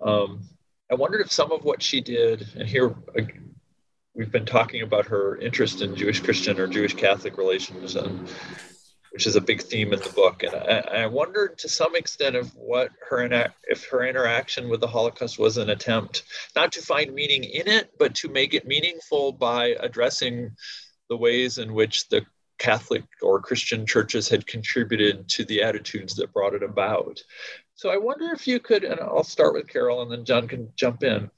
um, 0.00 0.42
I 0.90 0.94
wondered 0.94 1.20
if 1.22 1.32
some 1.32 1.52
of 1.52 1.64
what 1.64 1.82
she 1.82 2.00
did, 2.00 2.46
and 2.54 2.68
here 2.68 2.94
we've 4.16 4.32
been 4.32 4.46
talking 4.46 4.82
about 4.82 5.06
her 5.06 5.36
interest 5.36 5.82
in 5.82 5.94
Jewish 5.94 6.20
Christian 6.20 6.58
or 6.58 6.66
Jewish 6.66 6.94
Catholic 6.94 7.36
relations, 7.36 7.96
and 7.96 8.28
which 9.10 9.26
is 9.26 9.36
a 9.36 9.40
big 9.40 9.62
theme 9.62 9.92
in 9.92 10.00
the 10.00 10.10
book. 10.10 10.42
And 10.42 10.54
I, 10.54 11.02
I 11.02 11.06
wondered 11.06 11.58
to 11.58 11.68
some 11.68 11.94
extent 11.94 12.34
if 12.34 12.48
what 12.54 12.90
her 13.08 13.52
if 13.64 13.84
her 13.88 14.06
interaction 14.06 14.68
with 14.68 14.80
the 14.80 14.86
Holocaust 14.86 15.38
was 15.38 15.58
an 15.58 15.70
attempt 15.70 16.24
not 16.54 16.72
to 16.72 16.82
find 16.82 17.14
meaning 17.14 17.44
in 17.44 17.68
it, 17.68 17.90
but 17.98 18.14
to 18.16 18.28
make 18.28 18.54
it 18.54 18.66
meaningful 18.66 19.32
by 19.32 19.76
addressing 19.80 20.50
the 21.08 21.16
ways 21.16 21.58
in 21.58 21.74
which 21.74 22.08
the 22.08 22.24
Catholic 22.58 23.04
or 23.20 23.40
Christian 23.40 23.86
churches 23.86 24.28
had 24.30 24.46
contributed 24.46 25.28
to 25.28 25.44
the 25.44 25.62
attitudes 25.62 26.14
that 26.16 26.32
brought 26.32 26.54
it 26.54 26.62
about. 26.62 27.22
So 27.74 27.90
I 27.90 27.98
wonder 27.98 28.32
if 28.32 28.46
you 28.46 28.60
could, 28.60 28.82
and 28.82 28.98
I'll 28.98 29.22
start 29.22 29.52
with 29.52 29.68
Carol 29.68 30.00
and 30.00 30.10
then 30.10 30.24
John 30.24 30.48
can 30.48 30.72
jump 30.74 31.02
in. 31.02 31.30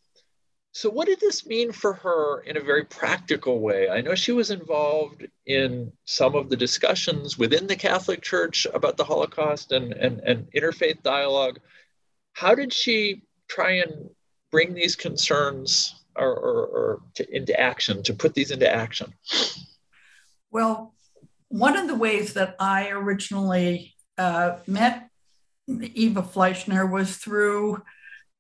So, 0.79 0.88
what 0.88 1.09
did 1.09 1.19
this 1.19 1.45
mean 1.45 1.73
for 1.73 1.93
her 1.93 2.43
in 2.43 2.57
a 2.57 2.61
very 2.61 2.85
practical 2.85 3.59
way? 3.59 3.88
I 3.88 4.01
know 4.01 4.14
she 4.14 4.31
was 4.31 4.53
involved 4.53 5.27
in 5.45 5.91
some 6.05 6.37
of 6.37 6.49
the 6.49 6.57
discussions 6.57 7.37
within 7.37 7.67
the 7.67 7.75
Catholic 7.75 8.23
Church 8.23 8.64
about 8.73 8.97
the 8.97 9.03
Holocaust 9.03 9.73
and, 9.73 9.93
and, 9.93 10.21
and 10.21 10.47
interfaith 10.53 11.03
dialogue. 11.03 11.59
How 12.35 12.55
did 12.55 12.73
she 12.73 13.23
try 13.49 13.73
and 13.73 14.09
bring 14.53 14.73
these 14.73 14.95
concerns 14.95 16.01
or, 16.14 16.33
or, 16.33 16.67
or 16.67 17.03
to, 17.17 17.37
into 17.37 17.59
action, 17.59 18.05
to 18.05 18.14
put 18.14 18.35
these 18.35 18.53
into 18.53 18.73
action? 18.73 19.12
Well, 20.53 20.95
one 21.49 21.77
of 21.77 21.88
the 21.88 21.97
ways 21.97 22.35
that 22.35 22.55
I 22.61 22.91
originally 22.91 23.97
uh, 24.17 24.59
met 24.69 25.11
Eva 25.67 26.23
Fleischner 26.23 26.88
was 26.88 27.17
through 27.17 27.83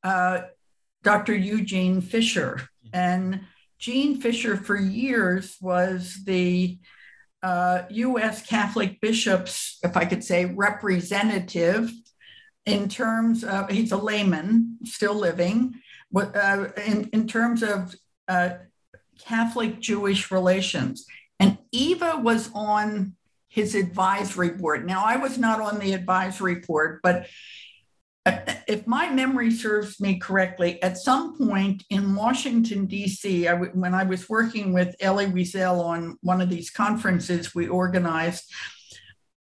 uh, 0.04 0.42
Dr. 1.08 1.34
Eugene 1.34 2.02
Fisher. 2.02 2.68
And 2.92 3.40
Gene 3.78 4.20
Fisher, 4.20 4.58
for 4.58 4.76
years, 4.76 5.56
was 5.58 6.22
the 6.26 6.78
uh, 7.42 7.84
US 7.88 8.44
Catholic 8.44 9.00
bishops, 9.00 9.78
if 9.82 9.96
I 9.96 10.04
could 10.04 10.22
say, 10.22 10.44
representative 10.44 11.90
in 12.66 12.90
terms 12.90 13.42
of, 13.42 13.70
he's 13.70 13.90
a 13.92 13.96
layman, 13.96 14.76
still 14.84 15.14
living, 15.14 15.76
uh, 16.14 16.66
in, 16.86 17.08
in 17.14 17.26
terms 17.26 17.62
of 17.62 17.94
uh, 18.28 18.50
Catholic 19.18 19.80
Jewish 19.80 20.30
relations. 20.30 21.06
And 21.40 21.56
Eva 21.72 22.20
was 22.22 22.50
on 22.52 23.14
his 23.48 23.74
advisory 23.74 24.50
board. 24.50 24.86
Now, 24.86 25.04
I 25.06 25.16
was 25.16 25.38
not 25.38 25.58
on 25.58 25.78
the 25.78 25.94
advisory 25.94 26.56
board, 26.56 27.00
but 27.02 27.28
if 28.68 28.86
my 28.86 29.10
memory 29.10 29.50
serves 29.50 30.00
me 30.00 30.18
correctly, 30.18 30.82
at 30.82 30.98
some 30.98 31.36
point 31.36 31.84
in 31.90 32.14
Washington, 32.14 32.86
D.C., 32.86 33.46
when 33.46 33.94
I 33.94 34.04
was 34.04 34.28
working 34.28 34.72
with 34.72 34.94
Elie 35.00 35.26
Wiesel 35.26 35.82
on 35.82 36.16
one 36.22 36.40
of 36.40 36.48
these 36.48 36.70
conferences 36.70 37.54
we 37.54 37.68
organized, 37.68 38.52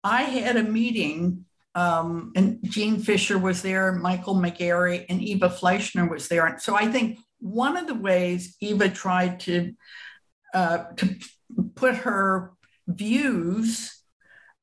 I 0.03 0.23
had 0.23 0.57
a 0.57 0.63
meeting, 0.63 1.45
um, 1.75 2.31
and 2.35 2.59
Gene 2.63 2.99
Fisher 2.99 3.37
was 3.37 3.61
there, 3.61 3.91
Michael 3.93 4.35
McGarry, 4.35 5.05
and 5.09 5.21
Eva 5.21 5.49
Fleischner 5.49 6.09
was 6.09 6.27
there. 6.27 6.57
So 6.59 6.75
I 6.75 6.87
think 6.87 7.19
one 7.39 7.77
of 7.77 7.87
the 7.87 7.95
ways 7.95 8.55
Eva 8.61 8.89
tried 8.89 9.39
to, 9.41 9.73
uh, 10.53 10.85
to 10.97 11.15
put 11.75 11.95
her 11.95 12.53
views 12.87 13.96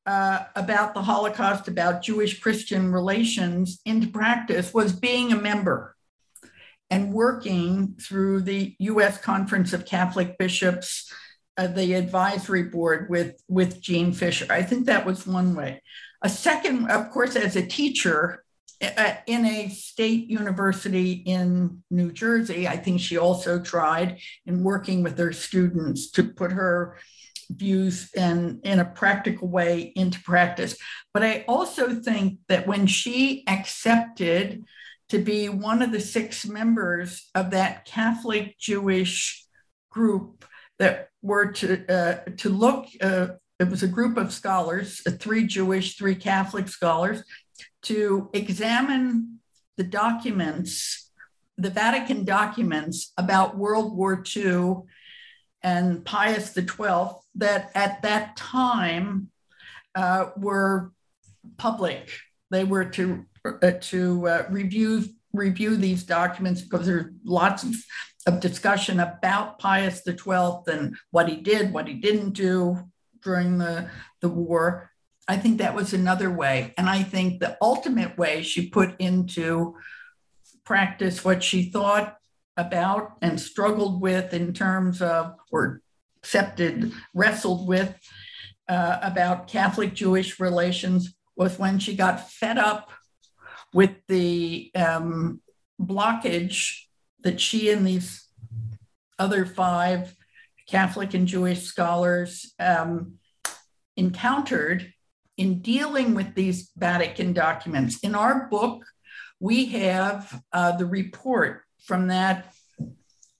uh, 0.06 0.44
about 0.54 0.94
the 0.94 1.02
Holocaust, 1.02 1.68
about 1.68 2.02
Jewish 2.02 2.40
Christian 2.40 2.92
relations 2.92 3.80
into 3.84 4.08
practice 4.08 4.74
was 4.74 4.92
being 4.92 5.32
a 5.32 5.36
member 5.36 5.96
and 6.90 7.12
working 7.12 7.96
through 8.00 8.42
the 8.42 8.76
US 8.78 9.18
Conference 9.18 9.72
of 9.72 9.86
Catholic 9.86 10.36
Bishops, 10.38 11.12
uh, 11.56 11.68
the 11.68 11.94
advisory 11.94 12.64
board 12.64 13.08
with, 13.08 13.42
with 13.48 13.80
Gene 13.80 14.12
Fisher. 14.12 14.46
I 14.50 14.62
think 14.62 14.86
that 14.86 15.06
was 15.06 15.26
one 15.26 15.54
way. 15.54 15.82
A 16.22 16.28
second, 16.28 16.90
of 16.90 17.10
course, 17.10 17.36
as 17.36 17.56
a 17.56 17.66
teacher 17.66 18.44
uh, 18.82 19.14
in 19.26 19.46
a 19.46 19.68
state 19.68 20.26
university 20.28 21.12
in 21.12 21.82
New 21.90 22.12
Jersey, 22.12 22.68
I 22.68 22.76
think 22.76 23.00
she 23.00 23.16
also 23.16 23.60
tried 23.60 24.18
in 24.46 24.62
working 24.62 25.02
with 25.02 25.18
her 25.18 25.32
students 25.32 26.10
to 26.12 26.24
put 26.24 26.52
her 26.52 26.98
views 27.50 28.10
and 28.16 28.60
in 28.64 28.78
a 28.78 28.84
practical 28.84 29.48
way 29.48 29.92
into 29.96 30.20
practice. 30.22 30.76
But 31.12 31.22
I 31.22 31.44
also 31.48 31.94
think 31.94 32.38
that 32.48 32.66
when 32.66 32.86
she 32.86 33.44
accepted 33.46 34.64
to 35.10 35.18
be 35.18 35.48
one 35.48 35.82
of 35.82 35.92
the 35.92 36.00
six 36.00 36.46
members 36.46 37.30
of 37.34 37.50
that 37.50 37.84
Catholic 37.84 38.58
Jewish 38.58 39.44
group 39.90 40.44
that 40.78 41.10
were 41.22 41.52
to 41.52 41.86
uh, 41.88 42.30
to 42.38 42.48
look. 42.48 42.86
Uh, 43.00 43.28
it 43.60 43.70
was 43.70 43.84
a 43.84 43.88
group 43.88 44.16
of 44.16 44.32
scholars, 44.32 45.00
uh, 45.06 45.12
three 45.12 45.46
Jewish, 45.46 45.96
three 45.96 46.16
Catholic 46.16 46.68
scholars, 46.68 47.22
to 47.82 48.28
examine 48.32 49.38
the 49.76 49.84
documents, 49.84 51.12
the 51.56 51.70
Vatican 51.70 52.24
documents 52.24 53.12
about 53.16 53.56
World 53.56 53.96
War 53.96 54.24
II 54.36 54.82
and 55.64 56.04
Pius 56.04 56.54
XII 56.54 57.16
that 57.36 57.72
at 57.74 58.02
that 58.02 58.36
time 58.36 59.30
uh, 59.96 60.26
were 60.36 60.92
public. 61.56 62.10
They 62.50 62.64
were 62.64 62.84
to 62.84 63.24
uh, 63.44 63.72
to 63.80 64.28
uh, 64.28 64.46
review 64.50 65.04
review 65.32 65.76
these 65.76 66.04
documents 66.04 66.62
because 66.62 66.86
there's 66.86 67.12
lots 67.24 67.64
of, 67.64 67.74
of 68.26 68.40
discussion 68.40 69.00
about 69.00 69.58
Pius 69.58 70.02
XII 70.04 70.62
and 70.68 70.96
what 71.10 71.28
he 71.28 71.36
did, 71.36 71.72
what 71.72 71.88
he 71.88 71.94
didn't 71.94 72.30
do 72.30 72.78
during 73.22 73.58
the, 73.58 73.90
the 74.20 74.28
war. 74.28 74.90
I 75.26 75.36
think 75.36 75.58
that 75.58 75.74
was 75.74 75.92
another 75.92 76.30
way. 76.30 76.72
And 76.78 76.88
I 76.88 77.02
think 77.02 77.40
the 77.40 77.56
ultimate 77.60 78.16
way 78.16 78.42
she 78.42 78.68
put 78.68 78.94
into 79.00 79.74
practice 80.64 81.24
what 81.24 81.42
she 81.42 81.70
thought 81.70 82.16
about 82.56 83.16
and 83.22 83.40
struggled 83.40 84.00
with 84.00 84.32
in 84.32 84.52
terms 84.52 85.02
of, 85.02 85.34
or 85.50 85.82
accepted, 86.18 86.92
wrestled 87.12 87.66
with 87.66 87.94
uh, 88.68 88.98
about 89.02 89.48
Catholic 89.48 89.94
Jewish 89.94 90.40
relations 90.40 91.14
was 91.36 91.58
when 91.58 91.78
she 91.78 91.96
got 91.96 92.30
fed 92.30 92.58
up 92.58 92.90
with 93.72 93.90
the 94.08 94.70
um, 94.74 95.40
blockage 95.80 96.82
that 97.22 97.40
she 97.40 97.70
and 97.70 97.86
these 97.86 98.26
other 99.18 99.44
five 99.44 100.14
Catholic 100.68 101.14
and 101.14 101.26
Jewish 101.26 101.62
scholars 101.62 102.54
um, 102.58 103.14
encountered 103.96 104.92
in 105.36 105.60
dealing 105.60 106.14
with 106.14 106.34
these 106.34 106.70
Vatican 106.76 107.32
documents. 107.32 107.98
In 108.00 108.14
our 108.14 108.48
book, 108.48 108.84
we 109.40 109.66
have 109.66 110.42
uh, 110.52 110.76
the 110.76 110.86
report 110.86 111.62
from 111.84 112.08
that 112.08 112.52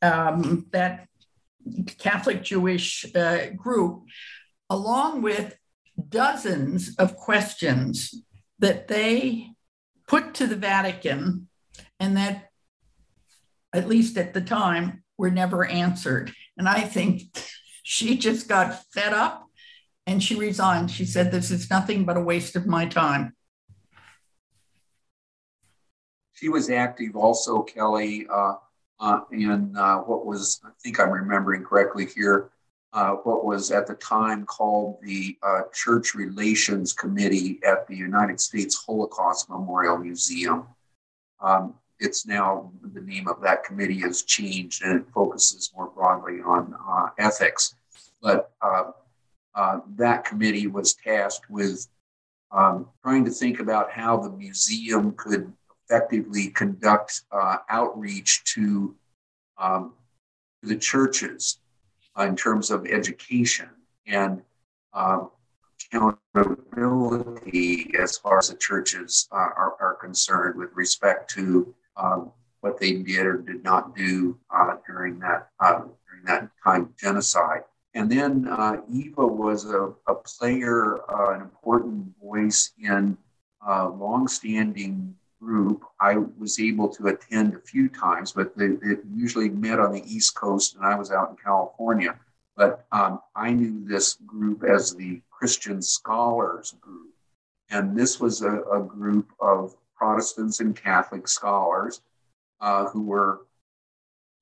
um, 0.02 0.66
that 0.72 1.08
Catholic 1.98 2.42
Jewish 2.42 3.06
uh, 3.14 3.46
group, 3.56 4.04
along 4.68 5.22
with 5.22 5.56
dozens 6.08 6.94
of 6.96 7.16
questions 7.16 8.14
that 8.58 8.88
they 8.88 9.48
put 10.06 10.34
to 10.34 10.46
the 10.46 10.56
Vatican 10.56 11.48
and 11.98 12.16
that, 12.16 12.50
at 13.72 13.88
least 13.88 14.18
at 14.18 14.34
the 14.34 14.40
time, 14.40 15.02
were 15.16 15.30
never 15.30 15.64
answered. 15.64 16.32
And 16.58 16.68
I 16.68 16.80
think 16.82 17.22
she 17.82 18.18
just 18.18 18.48
got 18.48 18.84
fed 18.92 19.12
up 19.12 19.46
and 20.06 20.22
she 20.22 20.34
resigned. 20.34 20.90
She 20.90 21.04
said, 21.06 21.30
This 21.30 21.50
is 21.50 21.70
nothing 21.70 22.04
but 22.04 22.16
a 22.16 22.20
waste 22.20 22.56
of 22.56 22.66
my 22.66 22.86
time. 22.86 23.34
She 26.44 26.50
was 26.50 26.68
active 26.68 27.16
also, 27.16 27.62
Kelly, 27.62 28.26
uh, 28.30 28.56
uh, 29.00 29.20
in 29.32 29.74
uh, 29.74 30.00
what 30.00 30.26
was, 30.26 30.60
I 30.62 30.68
think 30.78 31.00
I'm 31.00 31.10
remembering 31.10 31.64
correctly 31.64 32.04
here, 32.04 32.50
uh, 32.92 33.12
what 33.12 33.46
was 33.46 33.70
at 33.70 33.86
the 33.86 33.94
time 33.94 34.44
called 34.44 34.98
the 35.00 35.38
uh, 35.42 35.62
Church 35.72 36.14
Relations 36.14 36.92
Committee 36.92 37.60
at 37.66 37.88
the 37.88 37.96
United 37.96 38.42
States 38.42 38.84
Holocaust 38.84 39.48
Memorial 39.48 39.96
Museum. 39.96 40.66
Um, 41.40 41.76
it's 41.98 42.26
now 42.26 42.70
the 42.92 43.00
name 43.00 43.26
of 43.26 43.40
that 43.40 43.64
committee 43.64 44.00
has 44.00 44.20
changed 44.20 44.84
and 44.84 45.00
it 45.00 45.06
focuses 45.14 45.72
more 45.74 45.92
broadly 45.94 46.42
on 46.44 46.74
uh, 46.86 47.08
ethics. 47.16 47.74
But 48.20 48.52
that 49.96 50.26
committee 50.26 50.66
was 50.66 50.92
tasked 50.92 51.48
with 51.48 51.88
um, 52.52 52.90
trying 53.02 53.24
to 53.24 53.30
think 53.30 53.60
about 53.60 53.90
how 53.90 54.18
the 54.18 54.28
museum 54.28 55.12
could 55.16 55.50
effectively 55.88 56.48
conduct 56.48 57.22
uh, 57.32 57.56
outreach 57.68 58.44
to 58.44 58.94
um, 59.58 59.92
the 60.62 60.76
churches 60.76 61.58
uh, 62.18 62.24
in 62.24 62.36
terms 62.36 62.70
of 62.70 62.86
education 62.86 63.68
and 64.06 64.42
um, 64.92 65.30
accountability 65.92 67.92
as 68.00 68.16
far 68.18 68.38
as 68.38 68.48
the 68.48 68.56
churches 68.56 69.28
uh, 69.32 69.36
are, 69.36 69.74
are, 69.80 69.94
concerned 69.94 70.58
with 70.58 70.70
respect 70.74 71.30
to 71.30 71.74
um, 71.96 72.30
what 72.60 72.78
they 72.78 72.94
did 72.94 73.26
or 73.26 73.38
did 73.38 73.62
not 73.62 73.94
do 73.96 74.38
uh, 74.54 74.76
during 74.86 75.18
that 75.18 75.48
uh, 75.60 75.80
during 75.80 76.24
that 76.24 76.48
time 76.62 76.82
of 76.82 76.96
genocide. 76.96 77.62
And 77.94 78.10
then 78.10 78.48
uh, 78.48 78.78
Eva 78.92 79.26
was 79.26 79.66
a, 79.66 79.92
a 80.08 80.14
player, 80.14 80.98
uh, 81.08 81.34
an 81.34 81.42
important 81.42 82.12
voice 82.20 82.72
in 82.82 83.16
a 83.66 83.88
longstanding 83.88 85.14
group. 85.44 85.84
I 86.00 86.16
was 86.38 86.58
able 86.58 86.88
to 86.90 87.08
attend 87.08 87.54
a 87.54 87.60
few 87.60 87.88
times, 87.88 88.32
but 88.32 88.56
they, 88.56 88.66
it 88.82 89.00
usually 89.14 89.50
met 89.50 89.78
on 89.78 89.92
the 89.92 90.02
East 90.06 90.34
Coast, 90.34 90.76
and 90.76 90.84
I 90.84 90.96
was 90.96 91.10
out 91.10 91.30
in 91.30 91.36
California. 91.36 92.18
But 92.56 92.86
um, 92.92 93.20
I 93.34 93.52
knew 93.52 93.84
this 93.84 94.18
group 94.26 94.64
as 94.64 94.94
the 94.94 95.20
Christian 95.30 95.82
Scholars 95.82 96.74
Group. 96.80 97.10
And 97.70 97.96
this 97.96 98.20
was 98.20 98.42
a, 98.42 98.60
a 98.62 98.80
group 98.80 99.32
of 99.40 99.74
Protestants 99.96 100.60
and 100.60 100.76
Catholic 100.76 101.26
scholars 101.26 102.00
uh, 102.60 102.86
who 102.86 103.02
were 103.02 103.46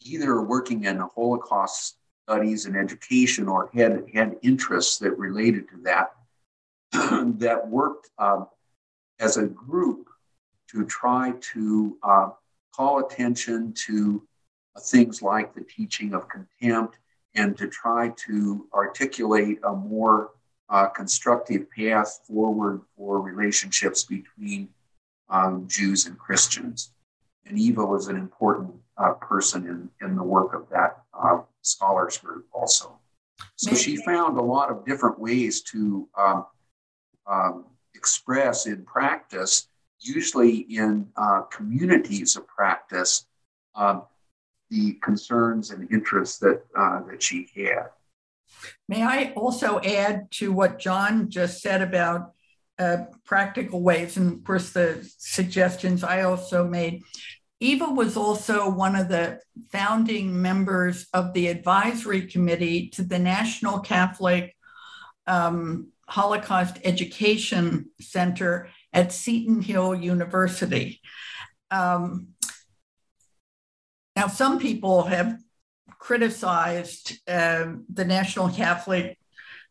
either 0.05 0.43
working 0.43 0.85
in 0.85 0.99
Holocaust 0.99 1.97
studies 2.25 2.67
and 2.67 2.77
education 2.77 3.49
or 3.49 3.71
had, 3.75 4.05
had 4.13 4.37
interests 4.43 4.99
that 4.99 5.17
related 5.19 5.69
to 5.69 5.77
that, 5.83 6.13
that 7.39 7.67
worked 7.69 8.11
um, 8.19 8.47
as 9.19 9.37
a 9.37 9.47
group 9.47 10.09
to 10.73 10.85
try 10.87 11.33
to 11.53 11.97
uh, 12.03 12.31
call 12.75 13.05
attention 13.05 13.73
to 13.87 14.23
things 14.81 15.23
like 15.23 15.55
the 15.55 15.63
teaching 15.63 16.15
of 16.15 16.29
contempt 16.29 16.99
and 17.35 17.57
to 17.59 17.69
try 17.69 18.11
to 18.17 18.67
articulate 18.73 19.59
a 19.65 19.73
more 19.73 20.31
uh, 20.69 20.87
constructive 20.87 21.71
path 21.71 22.21
forward 22.27 22.81
for 22.97 23.21
relationships 23.21 24.05
between 24.05 24.69
um, 25.29 25.67
Jews 25.69 26.07
and 26.07 26.19
Christians. 26.19 26.93
And 27.45 27.59
Eva 27.59 27.85
was 27.85 28.09
an 28.09 28.17
important 28.17 28.75
uh, 28.97 29.13
person 29.15 29.67
in, 29.67 30.07
in 30.07 30.17
the 30.17 30.23
work 30.23 30.55
of 30.55 30.69
that 30.71 31.03
uh, 31.13 31.41
scholars 31.61 32.17
group 32.19 32.47
also. 32.53 32.99
So 33.57 33.75
she 33.75 33.97
found 33.97 34.39
a 34.39 34.43
lot 34.43 34.71
of 34.71 34.85
different 34.87 35.19
ways 35.19 35.63
to 35.63 36.09
um, 36.17 36.47
um, 37.27 37.65
express 37.95 38.67
in 38.67 38.85
practice, 38.85 39.69
usually 40.03 40.59
in 40.59 41.09
uh, 41.17 41.43
communities 41.43 42.37
of 42.37 42.47
practice, 42.47 43.27
um, 43.75 44.03
the 44.71 44.95
concerns 44.95 45.71
and 45.71 45.91
interests 45.93 46.39
that 46.39 46.65
uh, 46.77 47.03
that 47.11 47.23
she 47.23 47.49
had. 47.55 47.91
May 48.89 49.03
I 49.03 49.33
also 49.37 49.81
add 49.81 50.31
to 50.33 50.53
what 50.53 50.79
John 50.79 51.31
just 51.31 51.61
said 51.61 51.83
about 51.83 52.33
uh, 52.79 53.05
practical 53.25 53.83
ways, 53.83 54.17
and 54.17 54.33
of 54.33 54.45
course 54.45 54.71
the 54.71 55.09
suggestions 55.19 56.03
I 56.03 56.23
also 56.23 56.67
made. 56.67 57.03
Eva 57.61 57.87
was 57.87 58.17
also 58.17 58.69
one 58.69 58.97
of 58.97 59.09
the 59.09 59.39
founding 59.71 60.43
members 60.43 61.07
of 61.15 61.33
the 61.33 61.47
advisory 61.47 62.27
committee 62.27 62.89
to 62.89 63.05
the 63.05 63.21
National 63.21 63.79
Catholic 63.79 64.57
um, 65.29 65.89
Holocaust 66.09 66.79
Education 66.83 67.91
Center 68.01 68.69
at 68.93 69.13
Seton 69.13 69.63
Hill 69.63 69.95
University. 69.95 71.01
Um, 71.71 72.29
now, 74.15 74.27
some 74.29 74.59
people 74.59 75.05
have 75.05 75.39
criticized 75.99 77.19
uh, 77.29 77.73
the 77.93 78.05
National 78.05 78.51
Catholic 78.51 79.19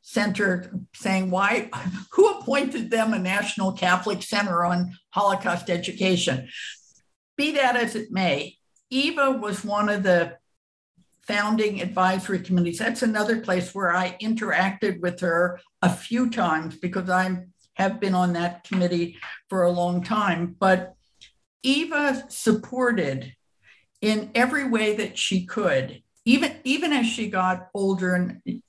Center, 0.02 0.74
saying, 0.96 1.30
"Why? 1.30 1.70
Who 2.14 2.30
appointed 2.30 2.90
them 2.90 3.14
a 3.14 3.20
National 3.20 3.74
Catholic 3.74 4.24
Center 4.24 4.66
on 4.66 4.98
Holocaust 5.12 5.70
education?" 5.70 6.50
Be 7.38 7.52
that 7.52 7.76
as 7.76 7.96
it 7.96 8.12
may, 8.12 8.58
Eva 8.90 9.32
was 9.32 9.64
one 9.64 9.90
of 9.90 10.04
the 10.04 10.38
founding 11.24 11.82
advisory 11.82 12.40
committees. 12.40 12.80
That's 12.80 13.04
another 13.04 13.42
place 13.42 13.74
where 13.76 13.96
I 13.96 14.18
interacted 14.22 15.00
with 15.02 15.20
her 15.22 15.60
a 15.82 15.90
few 15.90 16.30
times 16.30 16.78
because 16.78 17.10
I 17.10 17.46
have 17.76 18.00
been 18.00 18.16
on 18.16 18.34
that 18.34 18.64
committee 18.64 19.18
for 19.50 19.64
a 19.64 19.72
long 19.72 20.04
time. 20.04 20.56
But 20.60 20.96
Eva 21.64 22.26
supported 22.30 23.34
in 24.02 24.32
every 24.36 24.68
way 24.68 24.96
that 24.96 25.18
she 25.18 25.46
could, 25.46 26.02
even, 26.26 26.56
even 26.64 26.92
as 26.94 27.06
she 27.06 27.30
got 27.30 27.68
older 27.74 28.16
and 28.16 28.62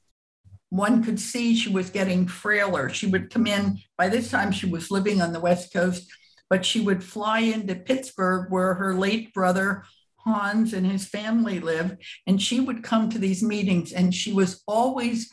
one 0.68 1.04
could 1.04 1.20
see 1.20 1.54
she 1.54 1.68
was 1.68 1.90
getting 1.90 2.26
frailer. 2.26 2.88
She 2.88 3.06
would 3.06 3.30
come 3.30 3.46
in, 3.46 3.80
by 3.98 4.08
this 4.08 4.30
time, 4.30 4.52
she 4.52 4.66
was 4.66 4.90
living 4.90 5.20
on 5.20 5.34
the 5.34 5.40
West 5.40 5.70
Coast, 5.70 6.10
but 6.48 6.64
she 6.64 6.80
would 6.80 7.04
fly 7.04 7.40
into 7.40 7.74
Pittsburgh, 7.74 8.50
where 8.50 8.72
her 8.74 8.94
late 8.94 9.34
brother 9.34 9.84
Hans 10.24 10.72
and 10.72 10.86
his 10.86 11.06
family 11.06 11.60
live, 11.60 11.98
and 12.26 12.40
she 12.40 12.60
would 12.60 12.82
come 12.82 13.10
to 13.10 13.18
these 13.18 13.42
meetings, 13.42 13.92
and 13.92 14.14
she 14.14 14.32
was 14.32 14.62
always 14.66 15.28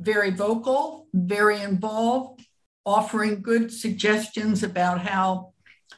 very 0.00 0.30
vocal, 0.30 1.08
very 1.14 1.60
involved, 1.60 2.43
offering 2.86 3.42
good 3.42 3.72
suggestions 3.72 4.62
about 4.62 5.00
how 5.00 5.52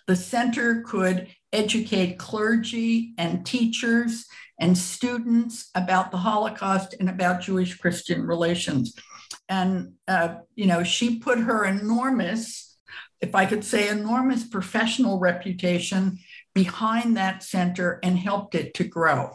the 0.07 0.17
center 0.17 0.83
could 0.83 1.29
educate 1.53 2.19
clergy 2.19 3.15
and 3.19 3.45
teachers 3.45 4.27
and 4.61 4.77
students 4.77 5.71
about 5.75 6.11
the 6.11 6.17
Holocaust 6.17 6.95
and 6.99 7.09
about 7.09 7.41
Jewish 7.41 7.77
Christian 7.77 8.23
relations. 8.27 8.95
And, 9.49 9.95
uh, 10.09 10.37
you 10.55 10.67
know, 10.67 10.83
she 10.83 11.19
put 11.19 11.39
her 11.39 11.65
enormous 11.65 12.67
if 13.21 13.35
I 13.35 13.47
could 13.47 13.65
say, 13.65 13.89
enormous 13.89 14.45
professional 14.45 15.19
reputation 15.19 16.19
behind 16.55 17.17
that 17.17 17.43
center 17.43 17.99
and 18.03 18.19
helped 18.19 18.55
it 18.55 18.75
to 18.75 18.85
grow. 18.85 19.33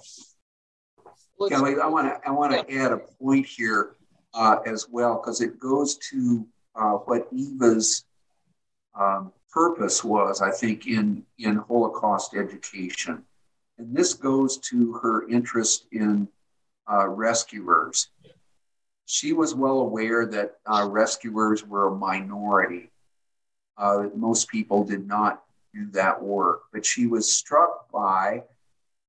Kelly, 1.50 1.76
I 1.82 1.88
want 1.88 2.08
to 2.08 2.28
I 2.28 2.32
want 2.32 2.54
to 2.54 2.74
add 2.76 2.92
a 2.92 3.00
point 3.20 3.48
here 3.48 3.96
uh, 4.36 4.58
as 4.66 4.88
well 4.90 5.16
because 5.16 5.42
it 5.42 5.60
goes 5.60 5.98
to 6.10 6.48
uh, 6.76 6.94
what 6.94 7.28
Eva's 7.32 8.06
um, 9.00 9.32
purpose 9.52 10.04
was, 10.04 10.42
I 10.42 10.52
think, 10.52 10.88
in 10.88 11.26
in 11.40 11.56
Holocaust 11.56 12.36
education, 12.36 13.24
and 13.78 13.96
this 13.96 14.14
goes 14.14 14.58
to 14.70 14.94
her 14.94 15.28
interest 15.30 15.88
in 15.92 16.28
uh, 16.92 17.08
rescuers. 17.08 18.10
She 19.06 19.34
was 19.34 19.54
well 19.54 19.80
aware 19.80 20.26
that 20.26 20.58
uh, 20.66 20.88
rescuers 20.90 21.66
were 21.66 21.88
a 21.88 21.96
minority. 21.96 22.92
Uh, 23.78 24.08
most 24.16 24.48
people 24.50 24.84
did 24.84 25.08
not 25.08 25.44
do 25.74 25.88
that 25.92 26.22
work, 26.22 26.64
but 26.72 26.86
she 26.86 27.08
was 27.08 27.32
struck 27.32 27.92
by 27.92 28.44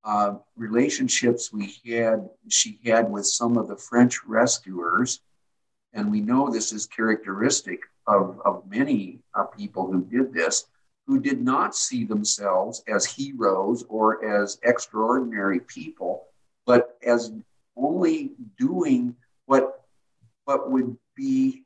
uh, 0.04 0.34
relationships 0.56 1.52
we 1.52 1.74
had, 1.86 2.28
she 2.48 2.78
had 2.84 3.10
with 3.10 3.26
some 3.26 3.56
of 3.56 3.68
the 3.68 3.76
French 3.76 4.24
rescuers. 4.24 5.20
And 5.92 6.10
we 6.10 6.20
know 6.20 6.50
this 6.50 6.72
is 6.72 6.86
characteristic 6.86 7.80
of, 8.06 8.40
of 8.44 8.62
many 8.68 9.20
uh, 9.34 9.44
people 9.44 9.90
who 9.90 10.04
did 10.04 10.32
this, 10.32 10.66
who 11.06 11.20
did 11.20 11.42
not 11.42 11.74
see 11.76 12.04
themselves 12.04 12.82
as 12.88 13.04
heroes 13.04 13.84
or 13.88 14.24
as 14.24 14.58
extraordinary 14.62 15.60
people, 15.60 16.26
but 16.66 16.96
as 17.06 17.32
only 17.76 18.32
doing 18.58 19.14
what, 19.46 19.84
what 20.44 20.70
would 20.70 20.96
be 21.14 21.64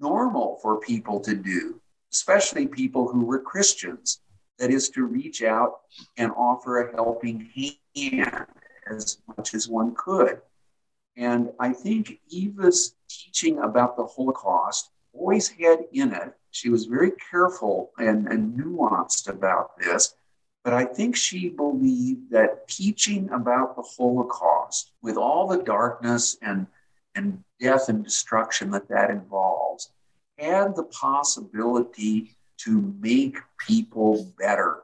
normal 0.00 0.58
for 0.62 0.80
people 0.80 1.20
to 1.20 1.34
do, 1.34 1.80
especially 2.12 2.66
people 2.66 3.08
who 3.08 3.24
were 3.24 3.40
Christians 3.40 4.20
that 4.58 4.70
is 4.70 4.88
to 4.90 5.04
reach 5.04 5.42
out 5.42 5.80
and 6.16 6.32
offer 6.32 6.82
a 6.82 6.92
helping 6.94 7.50
hand 7.96 8.46
as 8.90 9.18
much 9.36 9.54
as 9.54 9.68
one 9.68 9.94
could. 9.94 10.40
And 11.16 11.50
I 11.60 11.72
think 11.72 12.20
Eva's 12.28 12.94
teaching 13.08 13.58
about 13.58 13.96
the 13.96 14.06
Holocaust 14.06 14.90
always 15.12 15.48
had 15.48 15.80
in 15.92 16.12
it, 16.12 16.34
she 16.50 16.68
was 16.68 16.86
very 16.86 17.12
careful 17.30 17.92
and, 17.98 18.26
and 18.28 18.58
nuanced 18.58 19.28
about 19.28 19.78
this, 19.78 20.14
but 20.64 20.72
I 20.72 20.84
think 20.84 21.16
she 21.16 21.48
believed 21.48 22.30
that 22.30 22.68
teaching 22.68 23.30
about 23.30 23.76
the 23.76 23.82
Holocaust, 23.82 24.92
with 25.02 25.16
all 25.16 25.46
the 25.46 25.62
darkness 25.62 26.38
and, 26.40 26.66
and 27.14 27.42
death 27.60 27.88
and 27.88 28.04
destruction 28.04 28.70
that 28.70 28.88
that 28.88 29.10
involves, 29.10 29.92
had 30.38 30.76
the 30.76 30.84
possibility 30.84 32.36
to 32.58 32.94
make 33.00 33.38
people 33.58 34.32
better. 34.38 34.82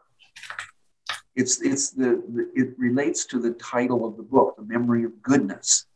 It's, 1.36 1.60
it's 1.62 1.90
the, 1.90 2.22
the, 2.28 2.50
it 2.54 2.78
relates 2.78 3.24
to 3.26 3.38
the 3.40 3.52
title 3.52 4.04
of 4.04 4.16
the 4.16 4.22
book, 4.22 4.56
The 4.56 4.64
Memory 4.64 5.04
of 5.04 5.22
Goodness. 5.22 5.86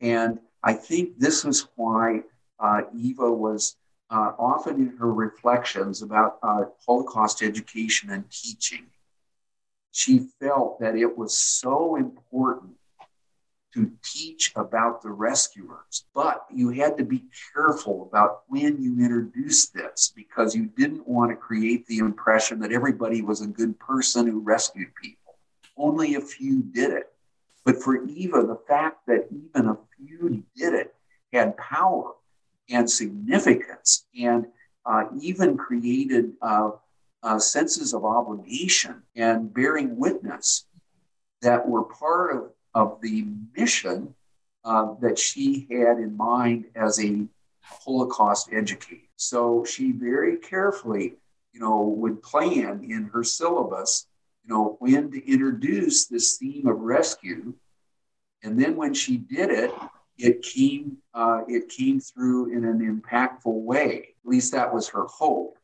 And 0.00 0.38
I 0.62 0.74
think 0.74 1.18
this 1.18 1.44
is 1.44 1.68
why 1.76 2.22
uh, 2.58 2.82
Eva 2.96 3.30
was 3.30 3.76
uh, 4.10 4.32
often 4.38 4.76
in 4.76 4.96
her 4.98 5.12
reflections 5.12 6.02
about 6.02 6.38
uh, 6.42 6.64
Holocaust 6.86 7.42
education 7.42 8.10
and 8.10 8.24
teaching. 8.30 8.86
She 9.92 10.28
felt 10.40 10.80
that 10.80 10.96
it 10.96 11.16
was 11.16 11.38
so 11.38 11.96
important 11.96 12.72
to 13.74 13.90
teach 14.02 14.52
about 14.56 15.02
the 15.02 15.10
rescuers. 15.10 16.04
But 16.14 16.44
you 16.52 16.70
had 16.70 16.96
to 16.98 17.04
be 17.04 17.24
careful 17.54 18.08
about 18.10 18.42
when 18.48 18.82
you 18.82 18.98
introduced 18.98 19.74
this 19.74 20.12
because 20.14 20.56
you 20.56 20.66
didn't 20.76 21.06
want 21.06 21.30
to 21.30 21.36
create 21.36 21.86
the 21.86 21.98
impression 21.98 22.58
that 22.60 22.72
everybody 22.72 23.22
was 23.22 23.42
a 23.42 23.46
good 23.46 23.78
person 23.78 24.26
who 24.26 24.40
rescued 24.40 24.88
people. 25.00 25.34
Only 25.76 26.16
a 26.16 26.20
few 26.20 26.62
did 26.62 26.90
it. 26.90 27.09
But 27.64 27.82
for 27.82 28.04
Eva, 28.06 28.42
the 28.42 28.58
fact 28.68 29.06
that 29.06 29.28
even 29.30 29.68
a 29.68 29.78
few 29.96 30.44
did 30.56 30.74
it 30.74 30.94
had 31.32 31.56
power 31.56 32.14
and 32.68 32.90
significance 32.90 34.06
and 34.18 34.46
uh, 34.86 35.04
even 35.20 35.56
created 35.56 36.32
uh, 36.40 36.70
uh, 37.22 37.38
senses 37.38 37.92
of 37.92 38.04
obligation 38.04 39.02
and 39.14 39.52
bearing 39.52 39.96
witness 39.96 40.66
that 41.42 41.68
were 41.68 41.84
part 41.84 42.34
of 42.34 42.50
of 42.74 43.00
the 43.00 43.26
mission 43.56 44.14
uh, 44.64 44.94
that 45.00 45.18
she 45.18 45.66
had 45.70 45.98
in 45.98 46.16
mind 46.16 46.66
as 46.74 47.02
a 47.02 47.26
Holocaust 47.62 48.50
educator. 48.52 49.02
So 49.16 49.64
she 49.64 49.92
very 49.92 50.36
carefully, 50.36 51.14
you 51.52 51.60
know, 51.60 51.82
would 51.82 52.22
plan 52.22 52.84
in 52.88 53.10
her 53.12 53.24
syllabus, 53.24 54.06
you 54.44 54.54
know, 54.54 54.76
when 54.78 55.10
to 55.12 55.30
introduce 55.30 56.06
this 56.06 56.36
theme 56.36 56.66
of 56.66 56.80
rescue. 56.80 57.54
And 58.42 58.60
then 58.60 58.76
when 58.76 58.94
she 58.94 59.16
did 59.16 59.50
it, 59.50 59.72
it 60.18 60.42
came 60.42 60.98
uh, 61.14 61.42
it 61.48 61.68
came 61.68 62.00
through 62.00 62.52
in 62.52 62.64
an 62.64 62.80
impactful 62.80 63.62
way. 63.62 64.14
At 64.24 64.30
least 64.30 64.52
that 64.52 64.72
was 64.72 64.88
her 64.88 65.06
hope, 65.06 65.58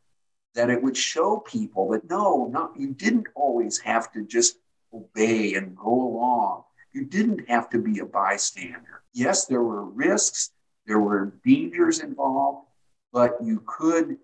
that 0.55 0.70
it 0.70 0.83
would 0.83 0.97
show 0.97 1.39
people 1.39 1.91
that 1.91 2.09
no, 2.09 2.47
not 2.47 2.72
you 2.79 2.93
didn't 2.93 3.27
always 3.35 3.79
have 3.79 4.12
to 4.12 4.24
just 4.24 4.59
obey 4.93 5.55
and 5.55 5.77
go 5.77 5.91
along 5.91 6.64
you 6.97 7.05
didn't 7.05 7.47
have 7.47 7.68
to 7.68 7.79
be 7.79 7.99
a 7.99 8.07
bystander. 8.07 9.03
Yes, 9.12 9.45
there 9.45 9.62
were 9.62 9.85
risks, 9.85 10.51
there 10.87 10.99
were 10.99 11.35
dangers 11.45 12.01
involved, 12.01 12.66
but 13.12 13.37
you 13.45 13.62
could 13.66 14.16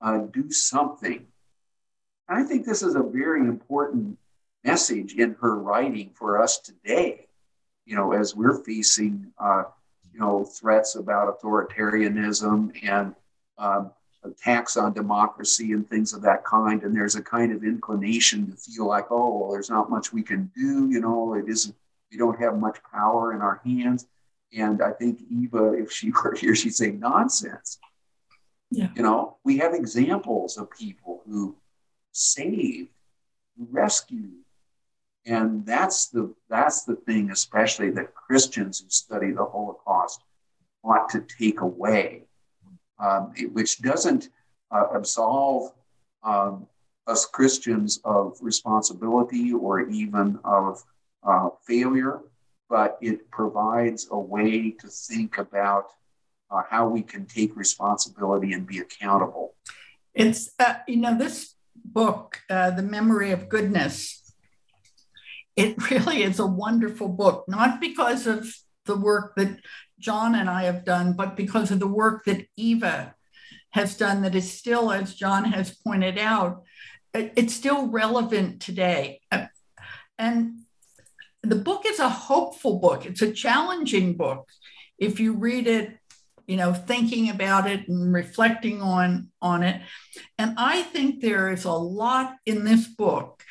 uh, 0.00 0.18
do 0.18 0.48
something. 0.52 1.26
And 2.30 2.38
I 2.38 2.44
think 2.44 2.64
this 2.64 2.82
is 2.82 2.94
a 2.94 3.02
very 3.02 3.40
important 3.40 4.16
message 4.62 5.14
in 5.14 5.34
her 5.40 5.56
writing 5.56 6.12
for 6.14 6.40
us 6.40 6.58
today. 6.58 7.26
You 7.84 7.96
know, 7.96 8.12
as 8.12 8.36
we're 8.36 8.62
facing, 8.62 9.32
uh, 9.38 9.64
you 10.12 10.20
know, 10.20 10.44
threats 10.44 10.94
about 10.94 11.40
authoritarianism 11.40 12.70
and 12.88 13.16
um, 13.58 13.90
attacks 14.22 14.76
on 14.76 14.92
democracy 14.92 15.72
and 15.72 15.88
things 15.88 16.12
of 16.12 16.22
that 16.22 16.44
kind, 16.44 16.84
and 16.84 16.94
there's 16.94 17.16
a 17.16 17.22
kind 17.22 17.52
of 17.52 17.64
inclination 17.64 18.48
to 18.48 18.56
feel 18.56 18.86
like, 18.86 19.10
oh, 19.10 19.36
well, 19.36 19.50
there's 19.50 19.70
not 19.70 19.90
much 19.90 20.12
we 20.12 20.22
can 20.22 20.52
do. 20.54 20.88
You 20.88 21.00
know, 21.00 21.34
it 21.34 21.48
isn't 21.48 21.74
we 22.12 22.18
don't 22.18 22.38
have 22.40 22.58
much 22.58 22.78
power 22.92 23.32
in 23.32 23.40
our 23.40 23.60
hands. 23.64 24.06
And 24.56 24.82
I 24.82 24.92
think 24.92 25.20
Eva, 25.30 25.72
if 25.72 25.92
she 25.92 26.10
were 26.10 26.34
here, 26.36 26.54
she'd 26.54 26.74
say 26.74 26.92
nonsense. 26.92 27.78
Yeah. 28.70 28.88
You 28.94 29.02
know, 29.02 29.38
we 29.44 29.58
have 29.58 29.74
examples 29.74 30.56
of 30.56 30.70
people 30.70 31.22
who 31.26 31.56
saved, 32.12 32.90
rescued. 33.70 34.32
And 35.26 35.66
that's 35.66 36.06
the 36.06 36.34
that's 36.48 36.84
the 36.84 36.96
thing, 36.96 37.30
especially 37.30 37.90
that 37.90 38.14
Christians 38.14 38.80
who 38.80 38.88
study 38.88 39.32
the 39.32 39.44
Holocaust 39.44 40.22
ought 40.82 41.08
to 41.10 41.20
take 41.20 41.60
away, 41.60 42.24
um, 42.98 43.32
which 43.52 43.82
doesn't 43.82 44.30
uh, 44.70 44.86
absolve 44.94 45.72
um, 46.22 46.66
us 47.06 47.26
Christians 47.26 48.00
of 48.04 48.38
responsibility 48.40 49.52
or 49.52 49.80
even 49.80 50.38
of 50.44 50.82
uh, 51.22 51.50
failure, 51.66 52.20
but 52.68 52.98
it 53.02 53.30
provides 53.30 54.08
a 54.10 54.18
way 54.18 54.70
to 54.70 54.88
think 54.88 55.38
about 55.38 55.90
uh, 56.50 56.62
how 56.68 56.88
we 56.88 57.02
can 57.02 57.26
take 57.26 57.56
responsibility 57.56 58.52
and 58.52 58.66
be 58.66 58.78
accountable. 58.78 59.54
It's, 60.14 60.50
uh, 60.58 60.74
you 60.88 60.96
know, 60.96 61.16
this 61.16 61.54
book, 61.84 62.40
uh, 62.48 62.70
The 62.70 62.82
Memory 62.82 63.32
of 63.32 63.48
Goodness, 63.48 64.32
it 65.56 65.90
really 65.90 66.22
is 66.22 66.38
a 66.38 66.46
wonderful 66.46 67.08
book, 67.08 67.44
not 67.48 67.80
because 67.80 68.26
of 68.26 68.52
the 68.86 68.96
work 68.96 69.34
that 69.36 69.58
John 69.98 70.34
and 70.34 70.48
I 70.48 70.64
have 70.64 70.84
done, 70.84 71.12
but 71.12 71.36
because 71.36 71.70
of 71.70 71.80
the 71.80 71.86
work 71.86 72.24
that 72.24 72.46
Eva 72.56 73.14
has 73.70 73.96
done 73.96 74.22
that 74.22 74.34
is 74.34 74.50
still, 74.50 74.90
as 74.90 75.14
John 75.14 75.44
has 75.44 75.70
pointed 75.70 76.18
out, 76.18 76.62
it's 77.12 77.54
still 77.54 77.88
relevant 77.88 78.60
today. 78.60 79.20
And 80.18 80.60
the 81.42 81.56
book 81.56 81.84
is 81.86 81.98
a 81.98 82.08
hopeful 82.08 82.78
book. 82.78 83.06
It's 83.06 83.22
a 83.22 83.32
challenging 83.32 84.16
book. 84.16 84.48
If 84.98 85.20
you 85.20 85.34
read 85.34 85.66
it, 85.66 85.99
you 86.50 86.56
know, 86.56 86.74
thinking 86.74 87.30
about 87.30 87.70
it 87.70 87.86
and 87.86 88.12
reflecting 88.12 88.82
on 88.82 89.28
on 89.40 89.62
it, 89.62 89.80
and 90.36 90.54
I 90.58 90.82
think 90.82 91.20
there 91.20 91.52
is 91.52 91.64
a 91.64 91.72
lot 91.72 92.34
in 92.44 92.64
this 92.64 92.88
book 92.88 93.44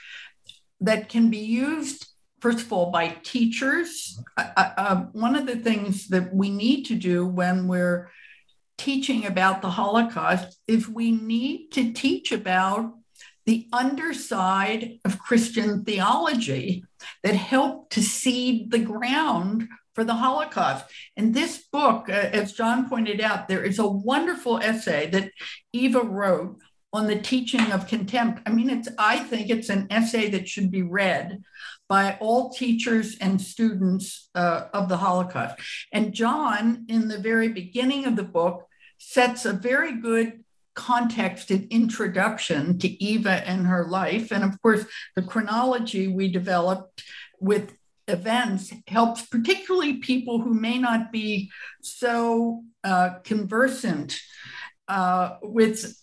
that 0.82 1.08
can 1.08 1.30
be 1.30 1.40
used. 1.40 2.06
First 2.42 2.66
of 2.66 2.74
all, 2.74 2.92
by 2.92 3.18
teachers. 3.24 4.22
Uh, 4.36 4.50
uh, 4.56 4.96
one 5.14 5.38
of 5.38 5.46
the 5.46 5.56
things 5.56 6.10
that 6.10 6.34
we 6.34 6.50
need 6.50 6.84
to 6.88 6.96
do 6.96 7.26
when 7.26 7.70
we're 7.70 8.12
teaching 8.78 9.26
about 9.26 9.62
the 9.62 9.70
Holocaust 9.70 10.58
is 10.68 10.88
we 10.88 11.12
need 11.12 11.70
to 11.72 11.94
teach 11.94 12.34
about 12.34 12.94
the 13.46 13.68
underside 13.72 15.00
of 15.06 15.20
Christian 15.20 15.86
theology 15.86 16.84
that 17.24 17.36
helped 17.36 17.94
to 17.94 18.02
seed 18.02 18.72
the 18.72 18.80
ground 18.80 19.68
for 20.00 20.06
the 20.06 20.14
Holocaust. 20.14 20.86
And 21.18 21.34
this 21.34 21.58
book, 21.58 22.08
uh, 22.08 22.14
as 22.14 22.54
John 22.54 22.88
pointed 22.88 23.20
out, 23.20 23.50
there 23.50 23.66
is 23.66 23.80
a 23.80 23.86
wonderful 23.86 24.58
essay 24.60 25.10
that 25.10 25.32
Eva 25.74 26.00
wrote 26.00 26.56
on 26.94 27.08
the 27.08 27.20
teaching 27.20 27.70
of 27.74 27.86
contempt. 27.86 28.42
I 28.46 28.52
mean, 28.52 28.70
it's 28.70 28.88
I 28.98 29.20
think 29.20 29.50
it's 29.50 29.68
an 29.68 29.88
essay 29.90 30.30
that 30.30 30.48
should 30.48 30.72
be 30.72 30.84
read 30.84 31.44
by 31.90 32.18
all 32.22 32.52
teachers 32.52 33.18
and 33.20 33.42
students 33.42 34.30
uh, 34.36 34.68
of 34.74 34.88
the 34.88 34.96
Holocaust. 34.96 35.60
And 35.92 36.14
John, 36.14 36.86
in 36.88 37.10
the 37.10 37.20
very 37.20 37.50
beginning 37.50 38.06
of 38.06 38.16
the 38.16 38.24
book, 38.24 38.68
sets 39.00 39.44
a 39.44 39.52
very 39.52 40.00
good 40.00 40.46
context 40.76 41.52
and 41.52 41.68
introduction 41.74 42.80
to 42.80 43.04
Eva 43.04 43.46
and 43.46 43.68
her 43.68 43.86
life. 43.86 44.32
And 44.32 44.46
of 44.46 44.62
course, 44.62 44.86
the 45.18 45.24
chronology 45.24 46.08
we 46.08 46.32
developed 46.32 47.04
with 47.42 47.74
events 48.10 48.74
helps 48.88 49.26
particularly 49.26 49.96
people 49.96 50.40
who 50.40 50.54
may 50.54 50.78
not 50.78 51.12
be 51.12 51.52
so 51.82 52.64
uh, 52.84 53.20
conversant 53.24 54.20
uh, 54.88 55.38
with 55.42 55.96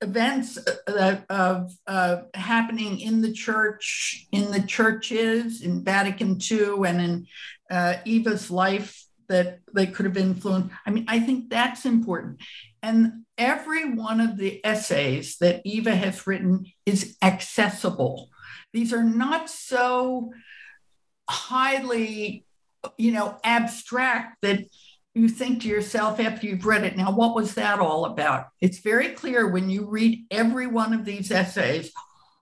events 0.00 0.58
uh, 0.86 1.16
of 1.28 1.72
uh, 1.86 2.22
happening 2.34 3.00
in 3.00 3.20
the 3.20 3.32
church, 3.32 4.26
in 4.32 4.50
the 4.50 4.62
churches, 4.62 5.62
in 5.62 5.84
Vatican 5.84 6.38
II, 6.50 6.86
and 6.86 7.00
in 7.00 7.26
uh, 7.70 7.94
Eva's 8.04 8.50
life 8.50 9.04
that 9.28 9.60
they 9.74 9.86
could 9.86 10.06
have 10.06 10.16
influenced. 10.16 10.74
I 10.86 10.90
mean, 10.90 11.04
I 11.06 11.20
think 11.20 11.50
that's 11.50 11.84
important. 11.84 12.40
And 12.82 13.24
every 13.36 13.92
one 13.92 14.20
of 14.20 14.36
the 14.36 14.64
essays 14.64 15.36
that 15.38 15.62
Eva 15.64 15.94
has 15.94 16.26
written 16.26 16.66
is 16.86 17.16
accessible. 17.22 18.30
These 18.72 18.92
are 18.92 19.04
not 19.04 19.50
so 19.50 20.32
highly, 21.30 22.44
you 22.96 23.12
know, 23.12 23.38
abstract 23.44 24.38
that 24.42 24.64
you 25.14 25.28
think 25.28 25.62
to 25.62 25.68
yourself 25.68 26.20
after 26.20 26.46
you've 26.46 26.66
read 26.66 26.84
it, 26.84 26.96
now, 26.96 27.10
what 27.10 27.34
was 27.34 27.54
that 27.54 27.78
all 27.78 28.04
about? 28.04 28.46
It's 28.60 28.78
very 28.78 29.10
clear 29.10 29.48
when 29.48 29.70
you 29.70 29.88
read 29.88 30.24
every 30.30 30.66
one 30.66 30.92
of 30.92 31.04
these 31.04 31.30
essays 31.30 31.92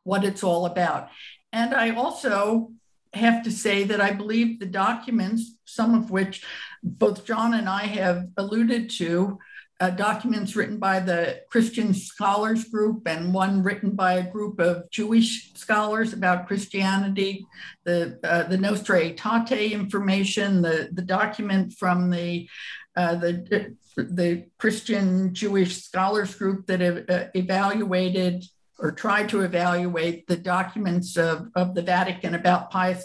what 0.05 0.25
it's 0.25 0.43
all 0.43 0.67
about. 0.67 1.09
And 1.53 1.75
I 1.75 1.95
also 1.95 2.73
have 3.15 3.43
to 3.45 3.51
say 3.51 3.85
that 3.85 4.01
I 4.01 4.13
believe 4.13 4.61
the 4.61 4.67
documents, 4.67 5.55
some 5.65 5.95
of 5.95 6.11
which 6.11 6.45
both 6.83 7.25
John 7.25 7.55
and 7.55 7.69
I 7.69 7.83
have 7.83 8.27
alluded 8.37 8.91
to, 8.91 9.39
uh, 9.81 9.91
documents 9.91 10.57
written 10.57 10.79
by 10.79 10.99
the 10.99 11.41
Christian 11.51 11.95
Scholars 11.95 12.65
Group 12.65 13.07
and 13.07 13.33
one 13.33 13.63
written 13.63 13.91
by 13.91 14.15
a 14.15 14.31
group 14.31 14.59
of 14.59 14.91
Jewish 14.91 15.53
scholars 15.55 16.13
about 16.13 16.49
Christianity, 16.49 17.47
the 17.85 18.19
uh, 18.25 18.45
the 18.45 18.59
Nostra 18.59 19.01
Aetate 19.01 19.71
information, 19.71 20.63
the 20.63 20.89
the 20.93 21.03
document 21.03 21.75
from 21.75 22.11
the 22.11 22.49
uh, 22.97 23.15
the 23.15 23.77
the 23.97 24.47
Christian 24.59 25.33
Jewish 25.33 25.83
Scholars 25.83 26.35
Group 26.35 26.67
that 26.67 26.81
have 26.81 27.05
uh, 27.09 27.27
evaluated 27.35 28.45
or 28.81 28.93
tried 28.93 29.29
to 29.29 29.41
evaluate 29.41 30.27
the 30.29 30.37
documents 30.37 31.17
of, 31.17 31.49
of 31.57 31.75
the 31.75 31.83
Vatican 31.83 32.37
about 32.37 32.71
Pius. 32.71 33.05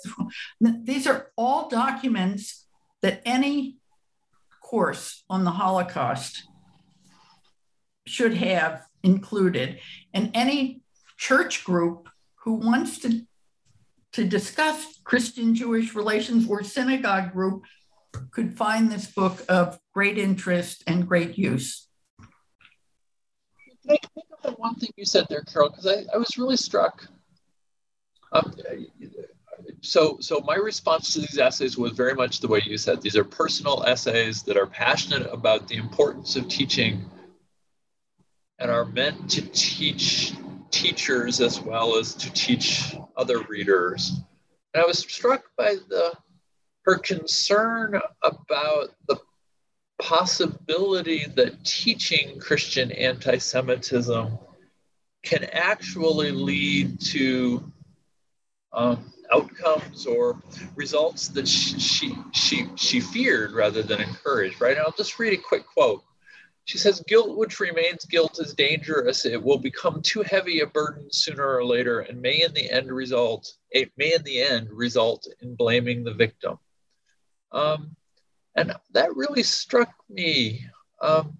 These 0.62 1.08
are 1.08 1.32
all 1.36 1.68
documents 1.68 2.68
that 3.02 3.22
any 3.26 3.78
course 4.62 5.24
on 5.30 5.44
the 5.44 5.52
Holocaust 5.52 6.48
should 8.06 8.34
have 8.36 8.86
included. 9.04 9.80
And 10.14 10.32
any 10.34 10.82
church 11.18 11.64
group 11.64 12.10
who 12.44 12.54
wants 12.54 13.00
to, 13.00 13.26
to 14.14 14.26
discuss 14.26 15.00
Christian 15.04 15.56
Jewish 15.56 15.96
relations 15.96 16.50
or 16.50 16.64
synagogue 16.64 17.32
group 17.32 17.64
could 18.32 18.56
find 18.58 18.92
this 18.92 19.08
book 19.08 19.44
of 19.50 19.80
great 19.94 20.18
interest 20.18 20.84
and 20.88 21.08
great 21.08 21.38
use. 21.38 21.88
Can 22.20 23.92
I 23.92 23.98
pick 24.16 24.26
up 24.32 24.46
on 24.46 24.54
one 24.54 24.76
thing 24.76 24.92
you 24.96 25.06
said 25.06 25.26
there, 25.30 25.42
Carol? 25.42 25.70
Because 25.70 25.88
I, 25.88 26.06
I 26.14 26.18
was 26.18 26.38
really 26.38 26.58
struck. 26.58 27.08
Um, 28.32 28.54
so, 29.82 30.18
so 30.20 30.42
my 30.42 30.56
response 30.56 31.14
to 31.14 31.20
these 31.20 31.38
essays 31.38 31.78
was 31.78 31.92
very 31.92 32.16
much 32.16 32.40
the 32.40 32.48
way 32.48 32.62
you 32.66 32.78
said. 32.78 33.02
These 33.02 33.18
are 33.18 33.24
personal 33.24 33.84
essays 33.86 34.44
that 34.44 34.58
are 34.58 34.66
passionate 34.68 35.28
about 35.32 35.68
the 35.68 35.76
importance 35.76 36.36
of 36.36 36.48
teaching 36.48 37.10
and 38.60 38.72
are 38.72 38.86
meant 38.86 39.30
to 39.32 39.42
teach 39.42 40.34
teachers 40.72 41.42
as 41.42 41.60
well 41.60 41.98
as 41.98 42.14
to 42.16 42.32
teach 42.34 42.96
other 43.16 43.42
readers. 43.44 44.20
And 44.74 44.84
I 44.84 44.88
was 44.88 45.00
struck 45.00 45.44
by 45.58 45.76
the 45.90 46.14
her 46.86 46.98
concern 46.98 48.00
about 48.24 48.90
the 49.08 49.18
possibility 50.02 51.26
that 51.36 51.64
teaching 51.64 52.40
Christian 52.40 52.92
anti-Semitism 52.92 54.38
can 55.24 55.44
actually 55.46 56.32
lead 56.32 57.00
to 57.00 57.72
um, 58.74 59.14
outcomes 59.32 60.06
or 60.06 60.42
results 60.76 61.30
that 61.30 61.48
she, 61.48 61.80
she, 61.80 62.18
she, 62.34 62.68
she 62.76 63.00
feared 63.00 63.54
rather 63.54 63.82
than 63.82 64.02
encouraged, 64.02 64.60
right? 64.60 64.76
And 64.76 64.86
I'll 64.86 64.92
just 64.92 65.18
read 65.20 65.34
a 65.34 65.42
quick 65.42 65.66
quote. 65.66 66.04
She 66.66 66.78
says, 66.78 67.04
guilt 67.08 67.38
which 67.38 67.60
remains 67.60 68.06
guilt 68.06 68.40
is 68.40 68.54
dangerous. 68.54 69.26
It 69.26 69.42
will 69.42 69.58
become 69.58 70.02
too 70.02 70.22
heavy 70.22 70.62
a 70.62 70.68
burden 70.68 71.12
sooner 71.12 71.46
or 71.46 71.66
later 71.66 72.00
and 72.00 72.22
may 72.22 72.42
in 72.42 72.54
the 72.54 72.72
end 72.72 72.90
result, 72.90 73.52
it 73.70 73.92
may 73.98 74.14
in 74.14 74.24
the 74.24 74.42
end 74.42 74.70
result 74.72 75.28
in 75.42 75.56
blaming 75.56 76.04
the 76.04 76.14
victim. 76.14 76.58
Um, 77.52 77.96
and 78.56 78.74
that 78.92 79.16
really 79.16 79.44
struck 79.44 79.94
me. 80.10 80.66
Um, 81.02 81.38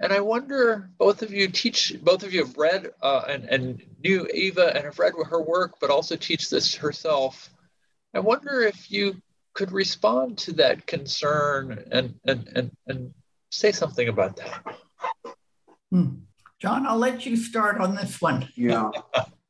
and 0.00 0.12
I 0.12 0.20
wonder, 0.20 0.90
both 0.98 1.22
of 1.22 1.32
you 1.32 1.48
teach, 1.48 1.94
both 2.02 2.22
of 2.22 2.34
you 2.34 2.44
have 2.44 2.56
read 2.56 2.90
uh, 3.00 3.22
and, 3.28 3.44
and 3.44 3.82
knew 4.02 4.26
Eva 4.26 4.74
and 4.74 4.84
have 4.84 4.98
read 4.98 5.14
her 5.30 5.40
work, 5.40 5.76
but 5.80 5.90
also 5.90 6.16
teach 6.16 6.50
this 6.50 6.74
herself. 6.74 7.48
I 8.12 8.20
wonder 8.20 8.60
if 8.62 8.90
you 8.90 9.22
could 9.54 9.72
respond 9.72 10.36
to 10.38 10.52
that 10.54 10.86
concern 10.86 11.86
and, 11.90 12.14
and, 12.26 12.48
and, 12.54 12.70
and 12.86 13.14
say 13.56 13.72
something 13.72 14.08
about 14.08 14.36
that. 14.36 14.62
Hmm. 15.90 16.08
John, 16.60 16.86
I'll 16.86 16.98
let 16.98 17.24
you 17.26 17.36
start 17.36 17.80
on 17.80 17.94
this 17.94 18.20
one. 18.20 18.48
Yeah. 18.56 18.90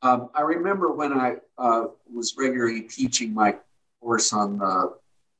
um, 0.03 0.31
I 0.35 0.43
remember 0.43 0.93
when 0.93 1.13
I 1.13 1.37
uh, 1.59 1.87
was 2.13 2.35
regularly 2.39 2.83
teaching 2.83 3.35
my 3.35 3.57
course 4.01 4.33
on 4.33 4.59
the 4.59 4.95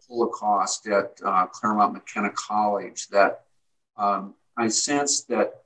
Holocaust 0.09 0.87
at 0.89 1.19
uh, 1.25 1.47
Claremont 1.47 1.95
McKenna 1.95 2.31
College 2.31 3.09
that 3.09 3.45
um, 3.97 4.35
I 4.57 4.69
sensed 4.69 5.29
that 5.29 5.63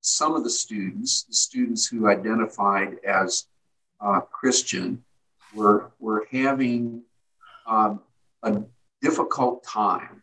some 0.00 0.34
of 0.34 0.44
the 0.44 0.50
students, 0.50 1.24
the 1.24 1.34
students 1.34 1.86
who 1.86 2.08
identified 2.08 2.98
as 3.04 3.46
uh, 4.00 4.20
Christian, 4.20 5.02
were, 5.54 5.90
were 5.98 6.26
having 6.30 7.02
um, 7.66 8.00
a 8.42 8.62
difficult 9.00 9.64
time 9.64 10.22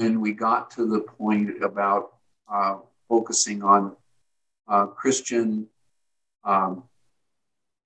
when 0.00 0.18
we 0.18 0.32
got 0.32 0.70
to 0.70 0.86
the 0.86 1.00
point 1.00 1.62
about 1.62 2.14
uh, 2.50 2.78
focusing 3.06 3.62
on 3.62 3.94
uh, 4.66 4.86
Christian 4.86 5.66
um, 6.42 6.84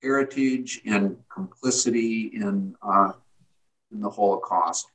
heritage 0.00 0.80
and 0.86 1.16
complicity 1.28 2.30
in, 2.32 2.76
uh, 2.82 3.10
in 3.90 4.00
the 4.00 4.08
Holocaust, 4.08 4.86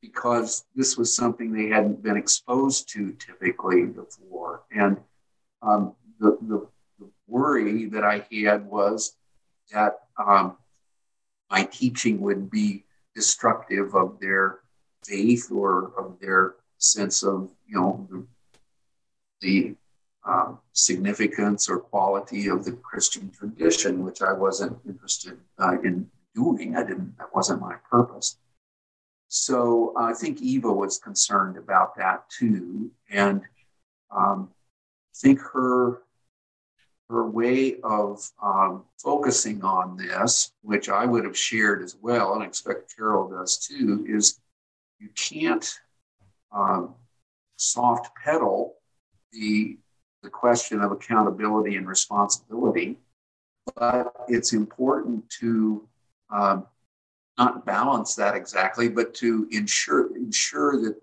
because 0.00 0.64
this 0.76 0.96
was 0.96 1.12
something 1.12 1.50
they 1.50 1.66
hadn't 1.66 2.00
been 2.00 2.16
exposed 2.16 2.88
to 2.90 3.12
typically 3.14 3.86
before. 3.86 4.62
And 4.70 4.98
um, 5.62 5.96
the, 6.20 6.38
the, 6.42 6.68
the, 7.00 7.10
worry 7.26 7.86
that 7.86 8.04
I 8.04 8.24
had 8.30 8.64
was 8.66 9.16
that 9.72 9.98
um, 10.16 10.56
my 11.50 11.64
teaching 11.64 12.20
would 12.20 12.48
be 12.48 12.84
destructive 13.16 13.96
of 13.96 14.20
their 14.20 14.60
faith 15.06 15.50
or 15.50 15.92
of 15.98 16.18
their 16.20 16.56
sense 16.78 17.22
of 17.22 17.50
you 17.66 17.76
know 17.76 18.06
the, 18.10 18.26
the 19.40 19.74
um, 20.26 20.58
significance 20.72 21.68
or 21.68 21.78
quality 21.78 22.48
of 22.48 22.64
the 22.64 22.72
Christian 22.72 23.30
tradition, 23.30 24.04
which 24.04 24.22
I 24.22 24.32
wasn't 24.32 24.76
interested 24.86 25.38
uh, 25.58 25.80
in 25.82 26.10
doing. 26.34 26.76
I 26.76 26.82
didn't. 26.82 27.16
That 27.18 27.34
wasn't 27.34 27.60
my 27.60 27.76
purpose. 27.90 28.38
So 29.28 29.92
uh, 29.96 30.02
I 30.02 30.14
think 30.14 30.40
Eva 30.40 30.72
was 30.72 30.98
concerned 30.98 31.56
about 31.56 31.96
that 31.96 32.28
too, 32.30 32.90
and 33.10 33.42
um, 34.10 34.50
I 34.50 35.14
think 35.16 35.40
her 35.40 36.02
her 37.08 37.28
way 37.28 37.76
of 37.84 38.28
um, 38.42 38.82
focusing 38.98 39.62
on 39.62 39.96
this, 39.96 40.52
which 40.62 40.88
I 40.88 41.06
would 41.06 41.24
have 41.24 41.38
shared 41.38 41.82
as 41.82 41.96
well, 42.00 42.34
and 42.34 42.42
I 42.42 42.46
expect 42.46 42.96
Carol 42.96 43.28
does 43.30 43.58
too, 43.58 44.04
is 44.08 44.40
you 44.98 45.08
can't 45.14 45.78
um, 46.52 46.94
soft 47.56 48.10
pedal 48.22 48.74
the, 49.32 49.78
the 50.22 50.30
question 50.30 50.80
of 50.80 50.92
accountability 50.92 51.76
and 51.76 51.86
responsibility, 51.86 52.98
but 53.74 54.12
it's 54.28 54.52
important 54.52 55.28
to 55.40 55.86
um, 56.30 56.66
not 57.38 57.66
balance 57.66 58.14
that 58.14 58.34
exactly, 58.34 58.88
but 58.88 59.14
to 59.14 59.46
ensure 59.50 60.16
ensure 60.16 60.80
that 60.82 60.96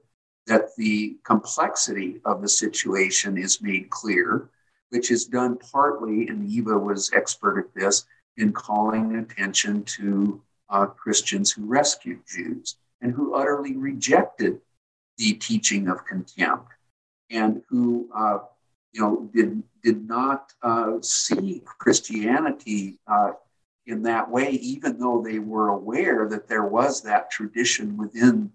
that 0.45 0.75
the 0.75 1.17
complexity 1.23 2.19
of 2.25 2.41
the 2.41 2.49
situation 2.49 3.37
is 3.37 3.61
made 3.61 3.89
clear, 3.89 4.49
which 4.89 5.09
is 5.09 5.25
done 5.25 5.57
partly, 5.57 6.27
and 6.27 6.49
Eva 6.49 6.77
was 6.77 7.11
expert 7.13 7.59
at 7.59 7.73
this, 7.73 8.05
in 8.37 8.51
calling 8.51 9.15
attention 9.15 9.83
to 9.83 10.41
uh, 10.69 10.85
Christians 10.85 11.51
who 11.51 11.65
rescued 11.65 12.19
Jews 12.27 12.75
and 13.03 13.13
who 13.13 13.35
utterly 13.35 13.75
rejected 13.75 14.59
the 15.17 15.33
teaching 15.33 15.89
of 15.89 16.05
contempt 16.05 16.69
and 17.29 17.61
who 17.69 18.09
uh, 18.15 18.39
you 18.93 19.01
know 19.01 19.29
did 19.33 19.61
did 19.83 20.07
not 20.07 20.53
uh, 20.63 20.93
see 21.01 21.61
Christianity 21.65 22.97
uh, 23.05 23.31
in 23.85 24.01
that 24.03 24.31
way, 24.31 24.51
even 24.51 24.97
though 24.97 25.21
they 25.21 25.39
were 25.39 25.69
aware 25.69 26.27
that 26.29 26.47
there 26.47 26.65
was 26.65 27.01
that 27.01 27.29
tradition 27.29 27.97
within 27.97 28.51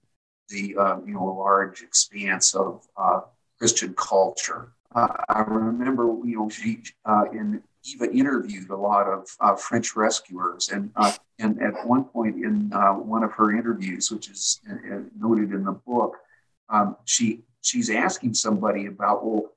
the 0.48 0.74
uh, 0.76 0.96
you 1.06 1.14
know 1.14 1.26
large 1.26 1.82
expanse 1.82 2.54
of 2.54 2.86
uh, 2.96 3.20
Christian 3.58 3.94
culture. 3.94 4.72
Uh, 4.94 5.08
I 5.28 5.40
remember 5.40 6.04
you 6.24 6.36
know 6.38 7.30
in 7.30 7.62
Eva 7.94 8.10
interviewed 8.12 8.70
a 8.70 8.76
lot 8.76 9.06
of 9.06 9.28
uh, 9.40 9.56
French 9.56 9.96
rescuers, 9.96 10.70
and 10.70 10.90
uh, 10.96 11.12
and 11.38 11.62
at 11.62 11.86
one 11.86 12.04
point 12.04 12.36
in 12.36 12.72
uh, 12.72 12.92
one 12.92 13.22
of 13.22 13.32
her 13.32 13.52
interviews, 13.52 14.10
which 14.10 14.28
is 14.28 14.60
uh, 14.70 14.98
noted 15.18 15.52
in 15.52 15.64
the 15.64 15.72
book, 15.72 16.16
um, 16.68 16.96
she 17.04 17.42
she's 17.60 17.90
asking 17.90 18.34
somebody 18.34 18.86
about, 18.86 19.24
well, 19.24 19.52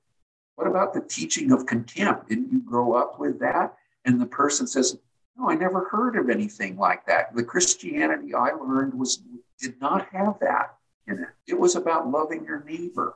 what 0.56 0.68
about 0.68 0.94
the 0.94 1.02
teaching 1.02 1.52
of 1.52 1.66
contempt? 1.66 2.30
Didn't 2.30 2.52
you 2.52 2.60
grow 2.62 2.94
up 2.94 3.20
with 3.20 3.40
that? 3.40 3.76
And 4.06 4.20
the 4.20 4.26
person 4.26 4.68
says, 4.68 4.98
no, 5.38 5.50
I 5.50 5.56
never 5.56 5.88
heard 5.90 6.16
of 6.18 6.30
anything 6.30 6.78
like 6.78 7.06
that. 7.06 7.34
The 7.36 7.44
Christianity 7.44 8.34
I 8.34 8.52
learned 8.52 8.94
was 8.94 9.24
did 9.60 9.80
not 9.80 10.08
have 10.12 10.40
that 10.42 10.76
in 11.08 11.20
it. 11.20 11.30
It 11.48 11.60
was 11.60 11.76
about 11.76 12.10
loving 12.10 12.44
your 12.44 12.64
neighbor. 12.64 13.16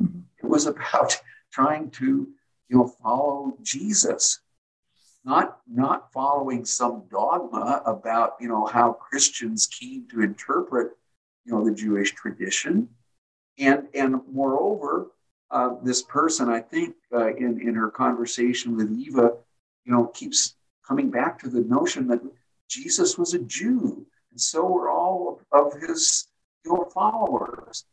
Mm-hmm. 0.00 0.20
It 0.42 0.46
was 0.46 0.66
about 0.66 1.20
trying 1.52 1.90
to 1.92 2.28
you 2.70 2.78
know, 2.78 2.86
follow 2.86 3.52
Jesus, 3.62 4.40
not 5.24 5.58
not 5.68 6.12
following 6.12 6.64
some 6.64 7.02
dogma 7.10 7.82
about 7.84 8.36
you 8.40 8.48
know 8.48 8.64
how 8.64 8.92
Christians 8.92 9.66
came 9.66 10.06
to 10.10 10.22
interpret 10.22 10.92
you 11.44 11.52
know 11.52 11.64
the 11.64 11.74
Jewish 11.74 12.12
tradition, 12.12 12.88
and 13.58 13.88
and 13.92 14.20
moreover, 14.30 15.08
uh, 15.50 15.74
this 15.82 16.02
person 16.02 16.48
I 16.48 16.60
think 16.60 16.94
uh, 17.12 17.34
in 17.34 17.60
in 17.60 17.74
her 17.74 17.90
conversation 17.90 18.76
with 18.76 18.92
Eva, 18.92 19.32
you 19.84 19.92
know, 19.92 20.06
keeps 20.06 20.54
coming 20.86 21.10
back 21.10 21.40
to 21.40 21.48
the 21.48 21.62
notion 21.62 22.06
that 22.06 22.20
Jesus 22.68 23.18
was 23.18 23.34
a 23.34 23.40
Jew, 23.40 24.06
and 24.30 24.40
so 24.40 24.64
were 24.64 24.88
all 24.88 25.40
of 25.50 25.72
his 25.80 26.28
you 26.64 26.72
know, 26.72 26.84
followers. 26.94 27.84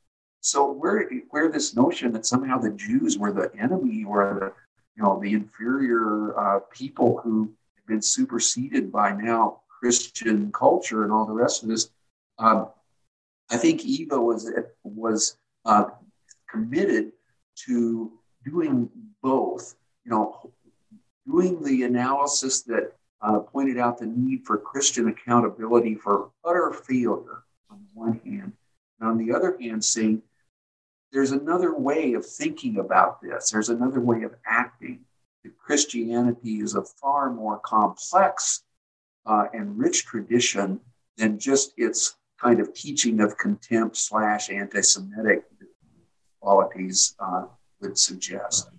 So 0.42 0.72
where 0.72 1.10
where 1.32 1.50
this 1.50 1.76
notion 1.76 2.12
that 2.12 2.28
somehow 2.28 2.60
the 2.60 2.70
Jews 2.72 3.18
were 3.18 3.32
the 3.32 3.52
enemy 3.60 4.04
or 4.08 4.38
the 4.40 4.67
you 4.98 5.04
know, 5.04 5.20
the 5.22 5.34
inferior 5.34 6.38
uh, 6.38 6.60
people 6.72 7.20
who 7.24 7.54
have 7.76 7.88
been 7.88 8.02
superseded 8.02 8.92
by 8.92 9.12
now 9.12 9.62
Christian 9.80 10.52
culture 10.52 11.04
and 11.04 11.12
all 11.12 11.26
the 11.26 11.34
rest 11.34 11.62
of 11.62 11.70
this. 11.70 11.92
Um, 12.40 12.70
I 13.52 13.58
think 13.58 13.86
Eva 13.86 14.20
was 14.20 14.52
was 14.84 15.38
uh, 15.66 15.86
committed 16.50 17.12
to 17.68 18.12
doing 18.44 18.90
both. 19.22 19.76
You 20.04 20.12
know, 20.12 20.52
doing 21.28 21.64
the 21.64 21.84
analysis 21.84 22.64
that 22.64 22.94
uh, 23.22 23.40
pointed 23.40 23.78
out 23.78 24.00
the 24.00 24.08
need 24.08 24.46
for 24.46 24.58
Christian 24.58 25.10
accountability 25.10 25.96
for 25.96 26.32
utter 26.44 26.74
failure 26.74 27.44
on 27.70 27.80
the 27.80 28.00
one 28.00 28.20
hand, 28.26 28.54
and 29.00 29.10
on 29.10 29.18
the 29.18 29.34
other 29.34 29.58
hand, 29.62 29.86
saying 29.86 30.24
there's 31.12 31.32
another 31.32 31.74
way 31.78 32.14
of 32.14 32.26
thinking 32.26 32.78
about 32.80 33.22
this. 33.22 33.50
There's 33.50 33.70
another 33.70 34.00
way 34.00 34.24
of 34.24 34.36
acting. 34.46 35.02
Christianity 35.58 36.60
is 36.60 36.76
a 36.76 36.84
far 36.84 37.32
more 37.32 37.60
complex 37.60 38.64
uh, 39.26 39.46
and 39.54 39.78
rich 39.78 40.06
tradition 40.06 40.80
than 41.18 41.40
just 41.40 41.74
its 41.78 42.16
kind 42.42 42.60
of 42.60 42.74
teaching 42.74 43.20
of 43.22 43.38
contempt 43.38 43.98
slash 43.98 44.50
anti-Semitic 44.50 45.44
qualities 46.42 47.16
uh, 47.20 47.46
would 47.82 47.98
suggest. 47.98 48.70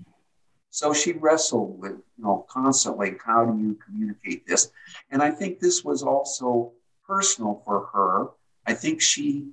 So 0.71 0.93
she 0.93 1.13
wrestled 1.13 1.81
with, 1.81 1.93
you 1.93 2.25
know, 2.25 2.47
constantly, 2.49 3.17
how 3.25 3.45
do 3.47 3.59
you 3.59 3.77
communicate 3.85 4.47
this? 4.47 4.71
And 5.11 5.23
I 5.23 5.31
think 5.31 5.59
this 5.59 5.83
was 5.83 6.03
also 6.03 6.73
personal 7.07 7.63
for 7.65 7.87
her. 7.93 8.29
I 8.67 8.75
think 8.75 9.01
she 9.01 9.49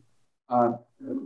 uh, 0.50 0.74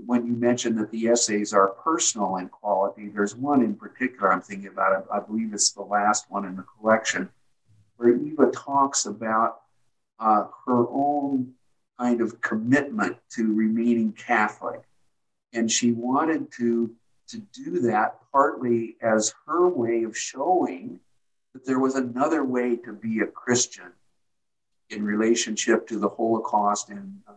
when 0.06 0.26
you 0.26 0.34
mentioned 0.34 0.78
that 0.80 0.92
the 0.92 1.08
essays 1.08 1.54
are 1.54 1.70
personal 1.70 2.38
in 2.38 2.50
quality, 2.50 3.10
there's 3.10 3.36
one 3.36 3.62
in 3.62 3.76
particular 3.76 4.32
I'm 4.32 4.42
thinking 4.42 4.68
about. 4.68 5.06
I 5.12 5.20
believe 5.20 5.54
it's 5.54 5.72
the 5.72 5.82
last 5.82 6.26
one 6.30 6.46
in 6.46 6.56
the 6.56 6.66
collection, 6.78 7.30
where 7.98 8.16
Eva 8.16 8.52
talks 8.52 9.06
about 9.06 9.62
uh, 10.20 10.46
her 10.66 10.88
own 10.90 11.54
kind 12.00 12.22
of 12.22 12.40
commitment 12.42 13.18
to 13.32 13.54
remaining 13.54 14.14
Catholic. 14.14 14.82
And 15.54 15.70
she 15.70 15.92
wanted 15.92 16.52
to, 16.54 16.96
to 17.30 17.38
do 17.54 17.80
that 17.82 18.20
partly 18.32 18.96
as 19.02 19.34
her 19.46 19.68
way 19.68 20.04
of 20.04 20.18
showing 20.18 21.00
that 21.54 21.66
there 21.66 21.80
was 21.80 21.96
another 21.96 22.44
way 22.44 22.78
to 22.78 22.94
be 22.94 23.20
a 23.20 23.28
Christian 23.28 23.92
in 24.90 25.04
relationship 25.04 25.88
to 25.88 26.00
the 26.00 26.10
Holocaust 26.10 26.90
and, 26.90 27.20
uh, 27.28 27.34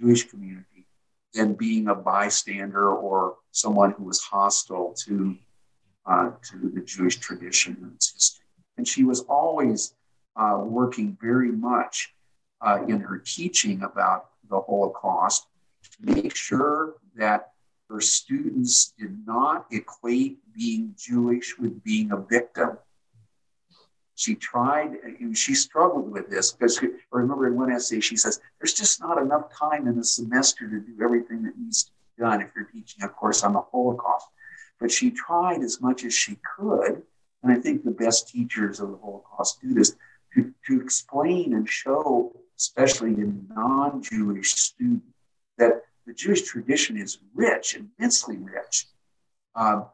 Jewish 0.00 0.28
community 0.28 0.86
than 1.34 1.54
being 1.54 1.88
a 1.88 1.94
bystander 1.94 2.92
or 2.92 3.36
someone 3.52 3.92
who 3.92 4.04
was 4.04 4.20
hostile 4.20 4.94
to, 5.04 5.36
uh, 6.06 6.30
to 6.50 6.70
the 6.74 6.80
Jewish 6.80 7.16
tradition 7.16 7.76
and 7.82 7.94
its 7.94 8.12
history. 8.12 8.46
And 8.76 8.86
she 8.86 9.04
was 9.04 9.20
always 9.22 9.94
uh, 10.36 10.60
working 10.62 11.16
very 11.20 11.50
much 11.50 12.14
uh, 12.60 12.84
in 12.88 13.00
her 13.00 13.18
teaching 13.18 13.82
about 13.82 14.30
the 14.48 14.60
Holocaust 14.60 15.46
to 15.82 16.14
make 16.14 16.34
sure 16.34 16.94
that 17.16 17.52
her 17.90 18.00
students 18.00 18.92
did 18.98 19.26
not 19.26 19.66
equate 19.70 20.38
being 20.54 20.94
Jewish 20.96 21.58
with 21.58 21.82
being 21.82 22.12
a 22.12 22.16
victim 22.16 22.78
she 24.18 24.34
tried, 24.34 24.96
she 25.34 25.54
struggled 25.54 26.10
with 26.10 26.28
this 26.28 26.50
because 26.50 26.80
I 26.82 26.88
remember 27.12 27.46
in 27.46 27.54
one 27.54 27.70
essay 27.70 28.00
she 28.00 28.16
says, 28.16 28.40
there's 28.58 28.72
just 28.72 29.00
not 29.00 29.16
enough 29.16 29.56
time 29.56 29.86
in 29.86 29.96
a 29.96 30.02
semester 30.02 30.68
to 30.68 30.80
do 30.80 31.00
everything 31.00 31.44
that 31.44 31.56
needs 31.56 31.84
to 31.84 31.90
be 31.92 32.24
done 32.24 32.40
if 32.40 32.48
you're 32.56 32.64
teaching 32.64 33.04
a 33.04 33.08
course 33.08 33.44
on 33.44 33.52
the 33.52 33.60
Holocaust. 33.60 34.26
But 34.80 34.90
she 34.90 35.12
tried 35.12 35.62
as 35.62 35.80
much 35.80 36.04
as 36.04 36.14
she 36.14 36.36
could, 36.56 37.00
and 37.44 37.52
I 37.52 37.60
think 37.60 37.84
the 37.84 37.92
best 37.92 38.28
teachers 38.28 38.80
of 38.80 38.90
the 38.90 38.96
Holocaust 38.96 39.60
do 39.62 39.72
this, 39.72 39.94
to, 40.34 40.52
to 40.66 40.80
explain 40.80 41.54
and 41.54 41.68
show, 41.68 42.34
especially 42.58 43.10
in 43.10 43.46
non 43.54 44.02
Jewish 44.02 44.52
students, 44.54 45.06
that 45.58 45.84
the 46.08 46.12
Jewish 46.12 46.42
tradition 46.42 46.96
is 46.96 47.18
rich, 47.34 47.76
immensely 47.76 48.36
rich. 48.38 48.86
Um, 49.54 49.86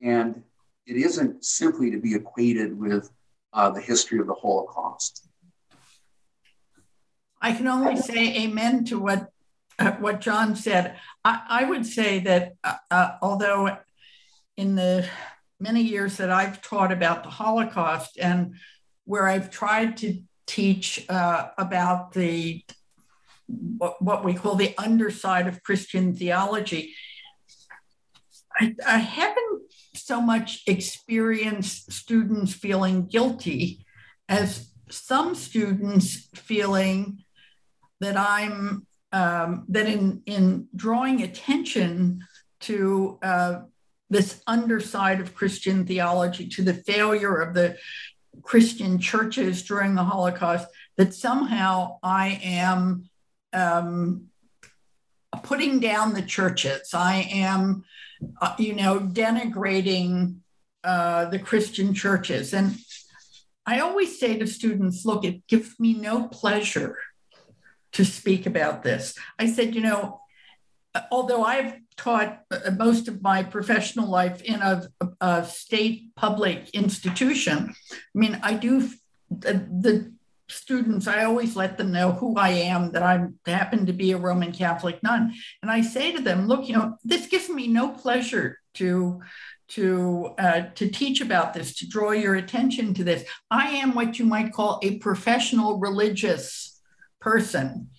and 0.00 0.42
it 0.86 0.96
isn't 0.96 1.44
simply 1.44 1.90
to 1.90 1.98
be 1.98 2.14
equated 2.14 2.78
with 2.78 3.10
uh, 3.58 3.70
the 3.70 3.80
history 3.80 4.20
of 4.20 4.28
the 4.28 4.34
Holocaust. 4.34 5.26
I 7.42 7.52
can 7.52 7.66
only 7.66 7.96
say 7.96 8.44
amen 8.44 8.84
to 8.86 9.00
what 9.00 9.30
uh, 9.80 9.92
what 9.92 10.20
John 10.20 10.54
said. 10.54 10.96
I, 11.24 11.42
I 11.48 11.64
would 11.64 11.84
say 11.84 12.20
that 12.20 12.54
uh, 12.62 12.74
uh, 12.90 13.10
although 13.20 13.76
in 14.56 14.76
the 14.76 15.06
many 15.58 15.82
years 15.82 16.18
that 16.18 16.30
I've 16.30 16.62
taught 16.62 16.92
about 16.92 17.24
the 17.24 17.30
Holocaust 17.30 18.16
and 18.18 18.54
where 19.04 19.26
I've 19.26 19.50
tried 19.50 19.96
to 19.98 20.20
teach 20.46 21.04
uh, 21.08 21.48
about 21.58 22.12
the 22.12 22.64
what, 23.46 24.00
what, 24.00 24.24
we 24.24 24.34
call 24.34 24.54
the 24.54 24.74
underside 24.78 25.46
of 25.48 25.62
Christian 25.62 26.14
theology, 26.14 26.94
I, 28.60 28.74
I 28.86 28.98
haven't 28.98 29.37
so 30.08 30.22
much 30.22 30.62
experience 30.66 31.84
students 31.90 32.54
feeling 32.54 33.06
guilty 33.06 33.84
as 34.26 34.70
some 34.88 35.34
students 35.34 36.28
feeling 36.34 37.22
that 38.00 38.16
I'm 38.16 38.86
um, 39.12 39.66
that 39.68 39.86
in 39.86 40.22
in 40.24 40.68
drawing 40.74 41.22
attention 41.22 42.24
to 42.60 43.18
uh, 43.22 43.54
this 44.08 44.42
underside 44.46 45.20
of 45.20 45.34
Christian 45.34 45.86
theology, 45.86 46.48
to 46.48 46.62
the 46.62 46.78
failure 46.92 47.36
of 47.36 47.52
the 47.52 47.76
Christian 48.42 48.98
churches 48.98 49.62
during 49.62 49.94
the 49.94 50.04
Holocaust, 50.04 50.68
that 50.96 51.12
somehow 51.12 51.98
I 52.02 52.40
am 52.42 53.10
um, 53.52 54.28
putting 55.42 55.80
down 55.80 56.14
the 56.14 56.22
churches. 56.22 56.94
I 56.94 57.28
am 57.30 57.84
uh, 58.40 58.54
you 58.58 58.74
know, 58.74 59.00
denigrating 59.00 60.36
uh, 60.84 61.26
the 61.26 61.38
Christian 61.38 61.94
churches. 61.94 62.52
And 62.52 62.76
I 63.66 63.80
always 63.80 64.18
say 64.18 64.38
to 64.38 64.46
students, 64.46 65.04
look, 65.04 65.24
it 65.24 65.46
gives 65.46 65.78
me 65.78 65.94
no 65.94 66.28
pleasure 66.28 66.96
to 67.92 68.04
speak 68.04 68.46
about 68.46 68.82
this. 68.82 69.14
I 69.38 69.46
said, 69.46 69.74
you 69.74 69.80
know, 69.80 70.20
although 71.10 71.44
I've 71.44 71.74
taught 71.96 72.40
uh, 72.50 72.70
most 72.70 73.08
of 73.08 73.22
my 73.22 73.42
professional 73.42 74.08
life 74.08 74.42
in 74.42 74.62
a, 74.62 74.88
a 75.20 75.44
state 75.44 76.14
public 76.16 76.70
institution, 76.70 77.74
I 77.90 78.18
mean, 78.18 78.38
I 78.42 78.54
do 78.54 78.88
the, 79.30 79.66
the 79.80 80.12
students, 80.48 81.06
I 81.06 81.24
always 81.24 81.56
let 81.56 81.76
them 81.76 81.92
know 81.92 82.12
who 82.12 82.36
I 82.36 82.50
am, 82.50 82.92
that 82.92 83.02
I 83.02 83.26
happen 83.46 83.86
to 83.86 83.92
be 83.92 84.12
a 84.12 84.18
Roman 84.18 84.52
Catholic 84.52 85.02
nun. 85.02 85.32
And 85.62 85.70
I 85.70 85.82
say 85.82 86.12
to 86.12 86.22
them, 86.22 86.46
look, 86.46 86.68
you 86.68 86.74
know, 86.74 86.96
this 87.04 87.26
gives 87.26 87.48
me 87.48 87.68
no 87.68 87.90
pleasure 87.90 88.58
to 88.74 89.20
to 89.68 90.34
uh, 90.38 90.62
to 90.76 90.88
teach 90.88 91.20
about 91.20 91.52
this, 91.52 91.74
to 91.76 91.88
draw 91.88 92.12
your 92.12 92.36
attention 92.36 92.94
to 92.94 93.04
this. 93.04 93.24
I 93.50 93.68
am 93.68 93.94
what 93.94 94.18
you 94.18 94.24
might 94.24 94.52
call 94.52 94.80
a 94.82 94.98
professional 94.98 95.78
religious 95.78 96.80
person. 97.20 97.90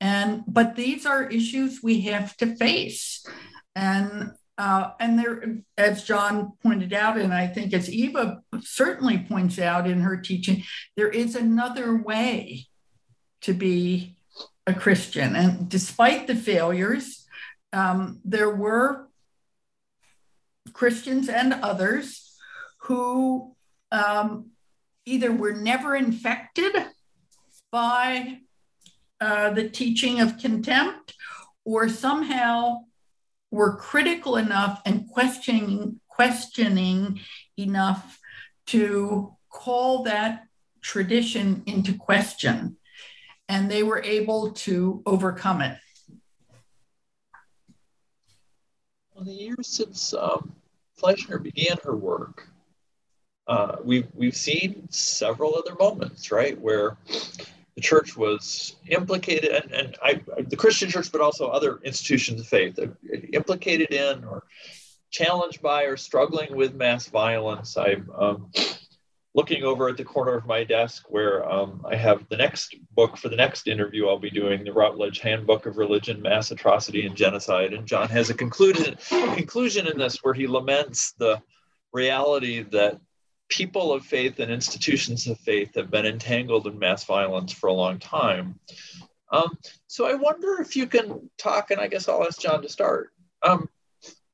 And 0.00 0.42
but 0.46 0.76
these 0.76 1.06
are 1.06 1.30
issues 1.30 1.82
we 1.82 2.02
have 2.02 2.36
to 2.38 2.54
face. 2.56 3.24
And 3.74 4.32
uh, 4.56 4.90
and 5.00 5.18
there, 5.18 5.56
as 5.76 6.04
John 6.04 6.52
pointed 6.62 6.92
out, 6.92 7.18
and 7.18 7.34
I 7.34 7.46
think 7.48 7.72
as 7.72 7.90
Eva 7.90 8.40
certainly 8.60 9.18
points 9.18 9.58
out 9.58 9.88
in 9.88 10.00
her 10.00 10.16
teaching, 10.16 10.62
there 10.96 11.08
is 11.08 11.34
another 11.34 11.96
way 11.96 12.66
to 13.42 13.52
be 13.52 14.16
a 14.66 14.72
Christian. 14.72 15.34
And 15.34 15.68
despite 15.68 16.26
the 16.26 16.36
failures, 16.36 17.26
um, 17.72 18.20
there 18.24 18.54
were 18.54 19.08
Christians 20.72 21.28
and 21.28 21.52
others 21.52 22.36
who 22.82 23.54
um, 23.90 24.50
either 25.04 25.32
were 25.32 25.52
never 25.52 25.96
infected 25.96 26.72
by 27.72 28.38
uh, 29.20 29.50
the 29.50 29.68
teaching 29.68 30.20
of 30.20 30.38
contempt 30.38 31.14
or 31.64 31.88
somehow 31.88 32.84
were 33.54 33.76
critical 33.76 34.36
enough 34.36 34.82
and 34.84 35.08
questioning 35.08 36.00
questioning 36.08 37.20
enough 37.56 38.18
to 38.66 39.34
call 39.50 40.02
that 40.04 40.44
tradition 40.80 41.62
into 41.66 41.92
question. 41.94 42.76
And 43.48 43.70
they 43.70 43.82
were 43.82 44.02
able 44.02 44.52
to 44.66 45.02
overcome 45.06 45.60
it. 45.62 45.78
Well 49.14 49.24
the 49.24 49.32
years 49.32 49.68
since 49.68 50.14
um, 50.14 50.52
fleischner 51.00 51.42
began 51.42 51.76
her 51.84 51.94
work 51.94 52.48
uh, 53.46 53.76
we've 53.84 54.08
we've 54.14 54.36
seen 54.36 54.88
several 54.90 55.54
other 55.54 55.74
moments 55.78 56.32
right 56.32 56.58
where 56.58 56.96
the 57.74 57.80
church 57.80 58.16
was 58.16 58.76
implicated, 58.86 59.50
and, 59.50 59.72
and 59.72 59.96
I, 60.02 60.20
the 60.38 60.56
Christian 60.56 60.90
church, 60.90 61.10
but 61.10 61.20
also 61.20 61.48
other 61.48 61.80
institutions 61.82 62.40
of 62.40 62.46
faith, 62.46 62.78
implicated 63.32 63.92
in 63.92 64.24
or 64.24 64.44
challenged 65.10 65.60
by 65.60 65.84
or 65.84 65.96
struggling 65.96 66.54
with 66.56 66.74
mass 66.74 67.06
violence. 67.08 67.76
I'm 67.76 68.10
um, 68.16 68.50
looking 69.34 69.64
over 69.64 69.88
at 69.88 69.96
the 69.96 70.04
corner 70.04 70.34
of 70.34 70.46
my 70.46 70.62
desk 70.62 71.04
where 71.08 71.48
um, 71.50 71.84
I 71.88 71.96
have 71.96 72.28
the 72.28 72.36
next 72.36 72.76
book 72.92 73.16
for 73.16 73.28
the 73.28 73.36
next 73.36 73.66
interview 73.66 74.06
I'll 74.06 74.18
be 74.18 74.30
doing, 74.30 74.62
the 74.62 74.72
Routledge 74.72 75.18
Handbook 75.18 75.66
of 75.66 75.76
Religion, 75.76 76.22
Mass 76.22 76.52
Atrocity, 76.52 77.06
and 77.06 77.16
Genocide. 77.16 77.74
And 77.74 77.86
John 77.86 78.08
has 78.08 78.30
a 78.30 78.34
conclusion, 78.34 78.96
conclusion 79.08 79.88
in 79.88 79.98
this 79.98 80.18
where 80.22 80.34
he 80.34 80.46
laments 80.46 81.12
the 81.18 81.42
reality 81.92 82.62
that 82.62 83.00
people 83.48 83.92
of 83.92 84.04
faith 84.04 84.40
and 84.40 84.50
institutions 84.50 85.26
of 85.26 85.38
faith 85.40 85.74
have 85.74 85.90
been 85.90 86.06
entangled 86.06 86.66
in 86.66 86.78
mass 86.78 87.04
violence 87.04 87.52
for 87.52 87.68
a 87.68 87.72
long 87.72 87.98
time. 87.98 88.58
Um, 89.30 89.58
so 89.86 90.06
I 90.06 90.14
wonder 90.14 90.60
if 90.60 90.76
you 90.76 90.86
can 90.86 91.28
talk, 91.38 91.70
and 91.70 91.80
I 91.80 91.88
guess 91.88 92.08
I'll 92.08 92.24
ask 92.24 92.40
John 92.40 92.62
to 92.62 92.68
start. 92.68 93.10
Um, 93.42 93.68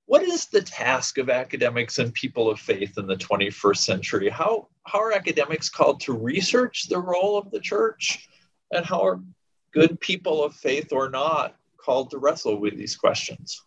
what 0.06 0.22
is 0.22 0.46
the 0.46 0.62
task 0.62 1.18
of 1.18 1.30
academics 1.30 1.98
and 1.98 2.12
people 2.12 2.50
of 2.50 2.58
faith 2.58 2.98
in 2.98 3.06
the 3.06 3.16
21st 3.16 3.76
century? 3.76 4.28
How, 4.28 4.68
how 4.84 5.00
are 5.00 5.12
academics 5.12 5.68
called 5.68 6.00
to 6.00 6.12
research 6.12 6.88
the 6.88 6.98
role 6.98 7.38
of 7.38 7.50
the 7.50 7.60
church? 7.60 8.28
And 8.72 8.84
how 8.84 9.04
are 9.04 9.20
good 9.72 10.00
people 10.00 10.42
of 10.42 10.54
faith 10.54 10.92
or 10.92 11.08
not 11.08 11.56
called 11.76 12.10
to 12.10 12.18
wrestle 12.18 12.60
with 12.60 12.76
these 12.76 12.96
questions? 12.96 13.62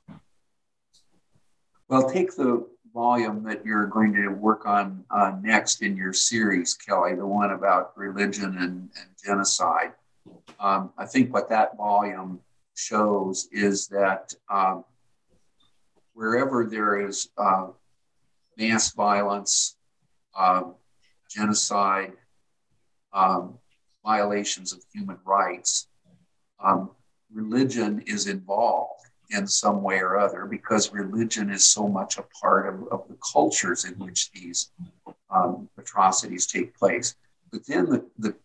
Well, 1.87 2.09
take 2.09 2.35
the 2.35 2.67
volume 2.93 3.43
that 3.43 3.65
you're 3.65 3.87
going 3.87 4.13
to 4.13 4.27
work 4.29 4.65
on 4.65 5.03
uh, 5.09 5.33
next 5.41 5.81
in 5.81 5.97
your 5.97 6.13
series, 6.13 6.75
Kelly, 6.75 7.15
the 7.15 7.25
one 7.25 7.51
about 7.51 7.97
religion 7.97 8.57
and, 8.59 8.89
and 8.99 9.09
genocide. 9.25 9.93
Um, 10.59 10.91
I 10.97 11.05
think 11.05 11.33
what 11.33 11.49
that 11.49 11.75
volume 11.75 12.39
shows 12.75 13.47
is 13.51 13.87
that 13.87 14.33
um, 14.49 14.85
wherever 16.13 16.65
there 16.65 17.07
is 17.07 17.29
uh, 17.37 17.67
mass 18.57 18.93
violence, 18.93 19.75
uh, 20.37 20.63
genocide, 21.29 22.13
um, 23.11 23.55
violations 24.05 24.71
of 24.71 24.83
human 24.93 25.17
rights, 25.25 25.87
um, 26.63 26.91
religion 27.31 28.03
is 28.05 28.27
involved 28.27 28.92
in 29.33 29.47
some 29.47 29.81
way 29.81 29.97
or 29.99 30.17
other 30.17 30.45
because 30.45 30.93
religion 30.93 31.49
is 31.49 31.65
so 31.65 31.87
much 31.87 32.17
a 32.17 32.25
part 32.41 32.67
of, 32.67 32.87
of 32.89 33.07
the 33.07 33.17
cultures 33.33 33.85
in 33.85 33.93
which 33.95 34.31
these 34.31 34.71
um, 35.29 35.69
atrocities 35.77 36.45
take 36.45 36.77
place. 36.77 37.15
But 37.51 37.65
then 37.67 37.85
the, 37.85 38.05
the 38.19 38.35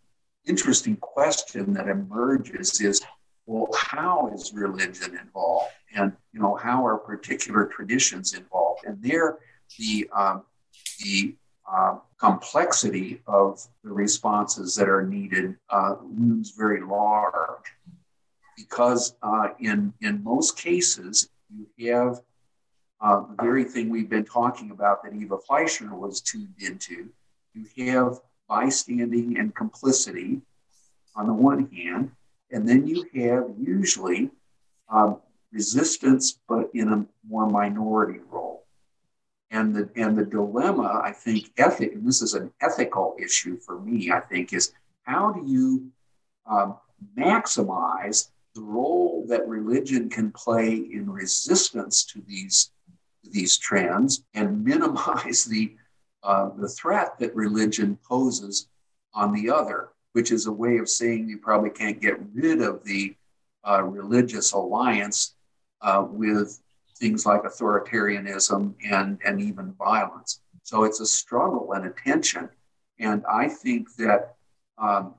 interesting 0.47 0.97
question 0.97 1.73
that 1.75 1.89
emerges 1.89 2.81
is 2.81 3.01
well, 3.47 3.69
how 3.75 4.31
is 4.35 4.53
religion 4.53 5.19
involved? 5.19 5.73
And, 5.95 6.13
you 6.33 6.41
know, 6.41 6.55
how 6.57 6.87
are 6.87 6.99
particular 6.99 7.65
traditions 7.65 8.35
involved? 8.35 8.85
And 8.85 9.03
there, 9.03 9.39
the, 9.79 10.09
um, 10.15 10.43
the 11.03 11.35
uh, 11.71 11.97
complexity 12.19 13.23
of 13.27 13.67
the 13.83 13.91
responses 13.91 14.75
that 14.75 14.89
are 14.89 15.03
needed 15.03 15.57
uh, 15.71 15.95
looms 16.03 16.51
very 16.57 16.83
large 16.83 17.65
because 18.59 19.15
uh, 19.23 19.49
in, 19.61 19.93
in 20.01 20.23
most 20.25 20.59
cases, 20.59 21.31
you 21.49 21.93
have 21.93 22.21
uh, 23.01 23.21
the 23.21 23.43
very 23.43 23.65
thing 23.65 23.89
we've 23.89 24.11
been 24.11 24.25
talking 24.25 24.73
about 24.73 25.03
that 25.03 25.15
Eva 25.15 25.37
Fleischner 25.49 25.97
was 25.97 26.21
tuned 26.21 26.55
into. 26.59 27.09
You 27.55 27.93
have 27.93 28.19
bystanding 28.49 29.39
and 29.39 29.55
complicity 29.55 30.41
on 31.15 31.27
the 31.27 31.33
one 31.33 31.71
hand, 31.71 32.11
and 32.51 32.69
then 32.69 32.87
you 32.87 33.05
have 33.15 33.51
usually 33.57 34.31
um, 34.89 35.21
resistance, 35.53 36.41
but 36.49 36.69
in 36.75 36.93
a 36.93 37.07
more 37.29 37.49
minority 37.49 38.21
role. 38.31 38.65
And 39.51 39.75
the, 39.75 39.89
and 39.97 40.19
the 40.19 40.25
dilemma, 40.25 41.01
I 41.03 41.13
think, 41.13 41.53
ethic, 41.57 41.93
and 41.93 42.07
this 42.07 42.21
is 42.21 42.35
an 42.35 42.53
ethical 42.61 43.17
issue 43.19 43.57
for 43.59 43.79
me, 43.79 44.11
I 44.11 44.21
think, 44.21 44.53
is 44.53 44.73
how 45.05 45.33
do 45.33 45.43
you 45.47 45.91
um, 46.47 46.77
maximize 47.17 48.29
the 48.59 48.65
role 48.65 49.25
that 49.29 49.47
religion 49.47 50.11
can 50.11 50.33
play 50.33 50.75
in 50.75 51.09
resistance 51.09 52.05
to 52.05 52.21
these, 52.27 52.73
these 53.23 53.57
trends 53.57 54.25
and 54.35 54.65
minimize 54.65 55.45
the, 55.45 55.77
uh, 56.25 56.51
the 56.59 56.69
threat 56.69 57.17
that 57.21 57.35
religion 57.37 57.97
poses 58.07 58.69
on 59.15 59.33
the 59.33 59.49
other, 59.49 59.91
which 60.13 60.33
is 60.33 60.47
a 60.47 60.53
way 60.53 60.79
of 60.79 60.89
saying 60.89 61.29
you 61.29 61.39
probably 61.39 61.71
can't 61.71 62.01
get 62.01 62.19
rid 62.35 62.61
of 62.61 62.83
the 62.83 63.15
uh, 63.69 63.83
religious 63.85 64.51
alliance 64.53 65.37
uh, 65.83 66.05
with 66.09 66.61
things 66.97 67.25
like 67.25 67.45
authoritarianism 67.45 68.75
and, 68.91 69.19
and 69.25 69.41
even 69.41 69.73
violence. 69.75 70.41
So 70.65 70.83
it's 70.83 70.99
a 70.99 71.07
struggle 71.07 71.75
and 71.75 71.87
a 71.87 71.91
tension. 71.91 72.49
And 72.99 73.25
I 73.31 73.47
think 73.49 73.95
that 73.97 74.35
um, 74.79 75.15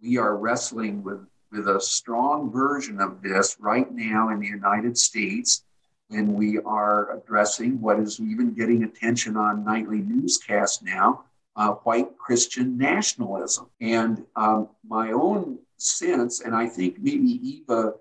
we 0.00 0.16
are 0.16 0.38
wrestling 0.38 1.02
with 1.02 1.20
with 1.52 1.68
a 1.68 1.80
strong 1.80 2.50
version 2.50 3.00
of 3.00 3.22
this 3.22 3.56
right 3.60 3.92
now 3.92 4.30
in 4.30 4.40
the 4.40 4.46
United 4.46 4.96
States 4.96 5.64
when 6.08 6.34
we 6.34 6.58
are 6.60 7.16
addressing 7.16 7.80
what 7.80 7.98
is 7.98 8.20
even 8.20 8.54
getting 8.54 8.84
attention 8.84 9.36
on 9.36 9.64
nightly 9.64 9.98
newscasts 9.98 10.82
now 10.82 11.24
uh, 11.56 11.72
white 11.84 12.16
Christian 12.18 12.78
nationalism. 12.78 13.66
And 13.80 14.24
um, 14.36 14.68
my 14.86 15.12
own 15.12 15.58
sense, 15.76 16.40
and 16.40 16.54
I 16.54 16.66
think 16.66 16.98
maybe 16.98 17.28
Eva 17.46 17.94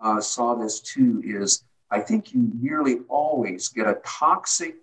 uh, 0.00 0.20
saw 0.20 0.54
this 0.54 0.80
too, 0.80 1.22
is 1.24 1.64
I 1.90 2.00
think 2.00 2.34
you 2.34 2.50
nearly 2.60 3.00
always 3.08 3.68
get 3.68 3.86
a 3.86 4.00
toxic 4.04 4.76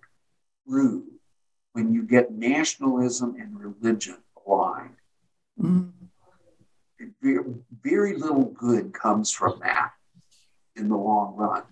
brew 0.66 1.04
when 1.72 1.92
you 1.92 2.02
get 2.02 2.32
nationalism 2.32 3.36
and 3.38 3.58
religion 3.60 4.16
aligned. 4.46 4.96
Mm-hmm 5.60 5.95
very 7.82 8.16
little 8.16 8.44
good 8.44 8.92
comes 8.92 9.30
from 9.30 9.58
that 9.60 9.92
in 10.76 10.88
the 10.88 10.96
long 10.96 11.34
run. 11.36 11.62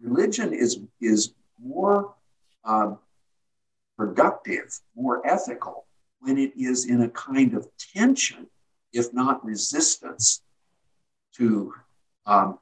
Religion 0.00 0.52
is, 0.52 0.80
is 1.00 1.34
more 1.62 2.14
um, 2.64 2.98
productive, 3.96 4.80
more 4.96 5.26
ethical 5.26 5.86
when 6.20 6.38
it 6.38 6.52
is 6.56 6.86
in 6.86 7.02
a 7.02 7.08
kind 7.10 7.54
of 7.54 7.68
tension, 7.94 8.46
if 8.92 9.12
not 9.12 9.44
resistance, 9.44 10.42
to, 11.36 11.72
um, 12.26 12.58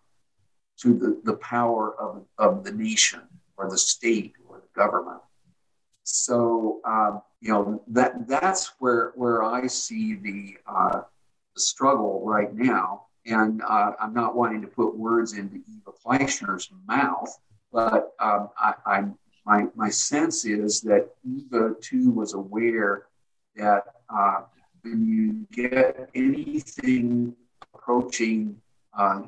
to 0.81 0.95
the, 0.95 1.21
the 1.25 1.37
power 1.39 1.95
of, 1.99 2.25
of 2.39 2.65
the 2.65 2.73
nation 2.73 3.23
or 3.57 3.69
the 3.71 3.79
state 3.79 4.35
or 4.49 4.59
the 4.59 4.81
government. 4.81 5.21
So 6.11 6.81
um, 6.87 7.21
you 7.41 7.53
know 7.53 7.83
that 7.89 8.27
that's 8.27 8.73
where 8.79 9.13
where 9.15 9.43
I 9.43 9.67
see 9.67 10.15
the, 10.15 10.57
uh, 10.67 11.03
struggle 11.59 12.23
right 12.25 12.55
now, 12.55 13.07
and 13.27 13.63
uh, 13.63 13.93
I'm 14.01 14.15
not 14.15 14.35
wanting 14.35 14.63
to 14.63 14.69
put 14.69 14.97
words 14.97 15.35
into 15.35 15.57
Eva 15.57 15.93
Fleischner's 16.05 16.71
mouth, 16.87 17.39
but 17.73 18.15
um, 18.21 18.51
I, 18.59 18.75
I'm 18.87 19.19
my 19.45 19.67
my 19.75 19.89
sense 19.89 20.45
is 20.45 20.81
that 20.83 21.09
Eva 21.25 21.75
too 21.81 22.11
was 22.11 22.35
aware 22.35 23.07
that 23.57 23.85
uh, 24.15 24.43
when 24.83 25.07
you 25.07 25.47
get 25.51 26.11
anything 26.15 27.35
approaching 27.75 28.61
uh, 28.97 29.23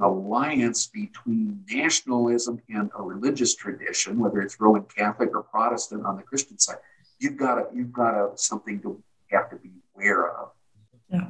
alliance 0.00 0.86
between 0.86 1.62
nationalism 1.70 2.60
and 2.70 2.90
a 2.98 3.02
religious 3.02 3.54
tradition, 3.54 4.18
whether 4.18 4.40
it's 4.40 4.60
Roman 4.60 4.84
Catholic 4.84 5.30
or 5.34 5.42
Protestant 5.42 6.04
on 6.04 6.16
the 6.16 6.22
Christian 6.22 6.58
side, 6.58 6.78
you've 7.18 7.36
got 7.36 7.74
you've 7.74 7.92
got 7.92 8.40
something 8.40 8.80
to 8.80 9.02
have 9.30 9.50
to 9.50 9.56
be 9.56 9.70
aware 9.94 10.30
of. 10.30 10.50
Yeah. 11.10 11.26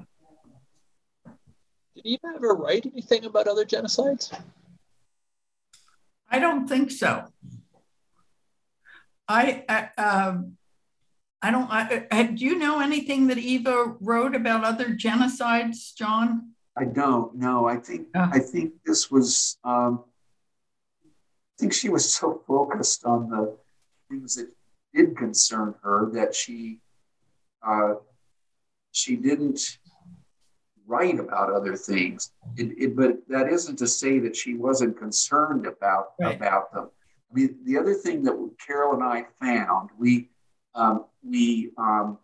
Did 1.95 2.07
Eva 2.07 2.33
ever 2.37 2.55
write 2.55 2.87
anything 2.87 3.25
about 3.25 3.47
other 3.47 3.65
genocides? 3.65 4.33
I 6.31 6.39
don't 6.39 6.69
think 6.69 6.91
so. 6.91 7.25
I, 9.29 9.65
I 9.69 10.03
um, 10.03 10.57
I 11.43 11.51
don't. 11.51 11.71
I, 11.71 12.07
I, 12.11 12.23
do 12.25 12.45
you 12.45 12.59
know 12.59 12.81
anything 12.81 13.29
that 13.29 13.39
Eva 13.39 13.97
wrote 14.01 14.35
about 14.35 14.65
other 14.65 14.91
genocides, 14.91 15.95
John? 15.95 16.53
I 16.77 16.85
don't. 16.85 17.37
know. 17.37 17.67
I 17.67 17.77
think 17.77 18.09
uh. 18.15 18.29
I 18.33 18.39
think 18.39 18.75
this 18.85 19.11
was. 19.11 19.59
Um, 19.65 20.05
I 21.05 21.57
think 21.61 21.73
she 21.73 21.89
was 21.89 22.11
so 22.13 22.43
focused 22.47 23.05
on 23.05 23.29
the 23.31 23.57
things 24.09 24.35
that 24.37 24.49
did 24.95 25.17
concern 25.17 25.75
her 25.83 26.11
that 26.13 26.35
she 26.35 26.81
uh, 27.67 27.95
she 28.93 29.17
didn't 29.17 29.79
write 30.87 31.21
about 31.21 31.53
other 31.53 31.77
things. 31.77 32.33
It, 32.57 32.77
it, 32.77 32.97
but 32.97 33.19
that 33.29 33.49
isn't 33.49 33.77
to 33.77 33.87
say 33.87 34.19
that 34.21 34.35
she 34.35 34.55
wasn't 34.55 34.99
concerned 34.99 35.67
about 35.67 36.15
right. 36.21 36.37
about 36.37 36.73
them. 36.73 36.91
I 37.31 37.35
mean, 37.35 37.59
the 37.65 37.79
other 37.79 37.95
thing 37.95 38.25
that 38.25 38.51
Carol 38.67 38.95
and 38.95 39.05
I 39.05 39.27
found, 39.41 39.91
we 39.99 40.29
um, 40.75 41.05
we 41.23 41.71
um, 41.79 42.19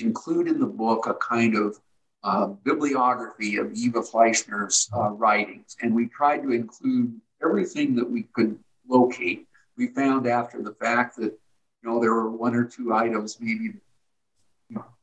include 0.00 0.48
in 0.48 0.58
the 0.58 0.66
book 0.66 1.06
a 1.06 1.14
kind 1.14 1.54
of 1.56 1.78
uh, 2.24 2.46
bibliography 2.46 3.56
of 3.56 3.72
Eva 3.72 4.00
Fleischner's 4.00 4.90
uh, 4.94 5.10
writings, 5.10 5.76
and 5.80 5.94
we 5.94 6.08
tried 6.08 6.42
to 6.42 6.50
include 6.50 7.20
everything 7.42 7.94
that 7.94 8.10
we 8.10 8.24
could 8.34 8.58
locate. 8.88 9.46
We 9.76 9.86
found 9.88 10.26
after 10.26 10.60
the 10.60 10.74
fact 10.74 11.16
that 11.16 11.32
you 11.32 11.88
know 11.88 12.00
there 12.00 12.12
were 12.12 12.30
one 12.30 12.54
or 12.54 12.64
two 12.64 12.92
items 12.92 13.38
maybe 13.40 13.74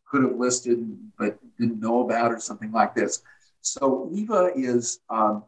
could 0.09 0.23
have 0.23 0.37
listed 0.37 0.97
but 1.17 1.37
didn't 1.59 1.79
know 1.79 2.01
about 2.05 2.31
or 2.31 2.39
something 2.39 2.71
like 2.71 2.95
this. 2.95 3.21
So 3.61 4.09
Eva 4.13 4.51
is 4.55 4.99
um, 5.09 5.43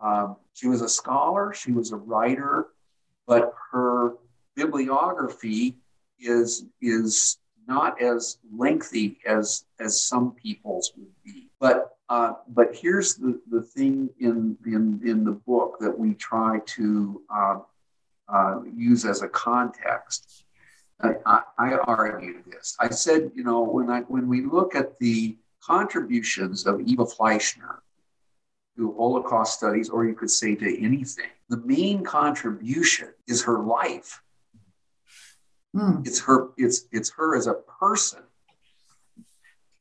um, 0.00 0.36
she 0.54 0.68
was 0.68 0.82
a 0.82 0.88
scholar, 0.88 1.52
she 1.52 1.72
was 1.72 1.92
a 1.92 1.96
writer, 1.96 2.68
but 3.26 3.52
her 3.72 4.14
bibliography 4.56 5.76
is 6.18 6.66
is 6.80 7.38
not 7.66 8.00
as 8.00 8.38
lengthy 8.56 9.18
as 9.26 9.64
as 9.78 10.02
some 10.02 10.32
people's 10.32 10.92
would 10.96 11.12
be. 11.24 11.48
But 11.58 11.96
uh, 12.08 12.34
but 12.48 12.74
here's 12.74 13.14
the, 13.14 13.40
the 13.50 13.62
thing 13.62 14.10
in, 14.18 14.56
in 14.66 15.00
in 15.04 15.24
the 15.24 15.32
book 15.32 15.76
that 15.80 15.96
we 15.96 16.14
try 16.14 16.60
to 16.66 17.22
uh, 17.32 17.58
uh, 18.28 18.62
use 18.74 19.04
as 19.04 19.22
a 19.22 19.28
context. 19.28 20.44
I, 21.02 21.40
I 21.58 21.72
argued 21.74 22.44
this. 22.46 22.76
I 22.78 22.90
said, 22.90 23.30
you 23.34 23.44
know, 23.44 23.62
when 23.62 23.90
I 23.90 24.00
when 24.02 24.28
we 24.28 24.42
look 24.42 24.74
at 24.74 24.98
the 24.98 25.36
contributions 25.62 26.66
of 26.66 26.80
Eva 26.80 27.04
Fleischner 27.04 27.78
to 28.76 28.94
Holocaust 28.94 29.58
studies, 29.58 29.88
or 29.88 30.04
you 30.04 30.14
could 30.14 30.30
say 30.30 30.54
to 30.54 30.84
anything, 30.84 31.30
the 31.48 31.58
main 31.58 32.02
contribution 32.04 33.08
is 33.26 33.42
her 33.44 33.60
life. 33.60 34.22
Mm. 35.74 36.06
It's 36.06 36.20
her, 36.20 36.48
it's 36.56 36.86
it's 36.92 37.10
her 37.10 37.36
as 37.36 37.46
a 37.46 37.54
person. 37.54 38.20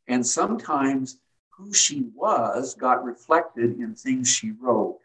And 0.07 0.25
sometimes 0.25 1.19
who 1.51 1.73
she 1.73 2.05
was 2.15 2.73
got 2.75 3.03
reflected 3.03 3.79
in 3.79 3.93
things 3.93 4.29
she 4.29 4.51
wrote. 4.51 4.99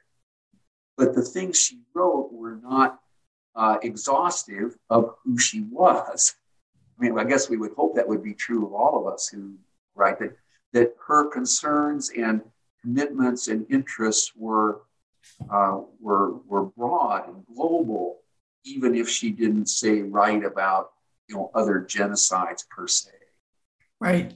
But 0.96 1.14
the 1.14 1.22
things 1.22 1.58
she 1.58 1.80
wrote 1.92 2.32
were 2.32 2.56
not 2.62 3.00
uh, 3.56 3.78
exhaustive 3.82 4.76
of 4.90 5.14
who 5.24 5.38
she 5.38 5.62
was. 5.62 6.34
I 6.98 7.02
mean, 7.02 7.18
I 7.18 7.24
guess 7.24 7.48
we 7.48 7.56
would 7.56 7.72
hope 7.72 7.94
that 7.96 8.08
would 8.08 8.22
be 8.22 8.34
true 8.34 8.66
of 8.66 8.72
all 8.72 9.06
of 9.06 9.12
us 9.12 9.28
who 9.28 9.54
write 9.94 10.18
that 10.20 10.36
that 10.72 10.94
her 11.06 11.28
concerns 11.30 12.10
and 12.10 12.42
commitments 12.82 13.48
and 13.48 13.64
interests 13.70 14.32
were 14.36 14.82
uh, 15.50 15.80
were 16.00 16.34
were 16.46 16.66
broad 16.66 17.28
and 17.28 17.44
global, 17.54 18.20
even 18.64 18.94
if 18.94 19.08
she 19.08 19.30
didn't 19.30 19.66
say 19.66 20.02
right 20.02 20.44
about 20.44 20.90
you 21.28 21.36
know 21.36 21.50
other 21.54 21.80
genocides 21.88 22.68
per 22.68 22.86
se. 22.86 23.10
Right. 24.00 24.34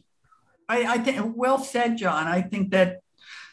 I, 0.69 0.95
I 0.95 0.99
think 0.99 1.37
well 1.37 1.59
said, 1.59 1.97
John. 1.97 2.27
I 2.27 2.43
think 2.43 2.71
that 2.71 3.01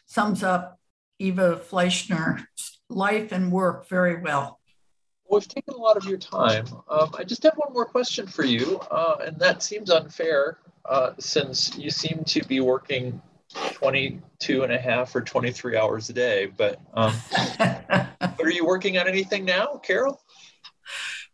sums 0.05 0.43
up 0.43 0.79
Eva 1.19 1.57
Fleischner's 1.57 2.43
life 2.89 3.31
and 3.31 3.51
work 3.51 3.87
very 3.89 4.21
well. 4.21 4.59
Well, 5.27 5.39
we've 5.39 5.47
taken 5.47 5.73
a 5.73 5.77
lot 5.77 5.97
of 5.97 6.05
your 6.05 6.17
time. 6.17 6.65
Um, 6.89 7.09
I 7.17 7.23
just 7.23 7.41
have 7.43 7.53
one 7.55 7.73
more 7.73 7.85
question 7.85 8.27
for 8.27 8.43
you, 8.43 8.79
uh, 8.91 9.17
and 9.25 9.39
that 9.39 9.63
seems 9.63 9.89
unfair 9.89 10.59
uh, 10.87 11.13
since 11.19 11.75
you 11.77 11.89
seem 11.89 12.23
to 12.25 12.43
be 12.45 12.59
working 12.59 13.21
22 13.73 14.63
and 14.63 14.71
a 14.71 14.77
half 14.77 15.15
or 15.15 15.21
23 15.21 15.77
hours 15.77 16.09
a 16.09 16.13
day. 16.13 16.45
But, 16.45 16.79
um, 16.93 17.13
but 17.57 18.39
are 18.39 18.51
you 18.51 18.65
working 18.65 18.99
on 18.99 19.07
anything 19.07 19.45
now, 19.45 19.77
Carol? 19.83 20.21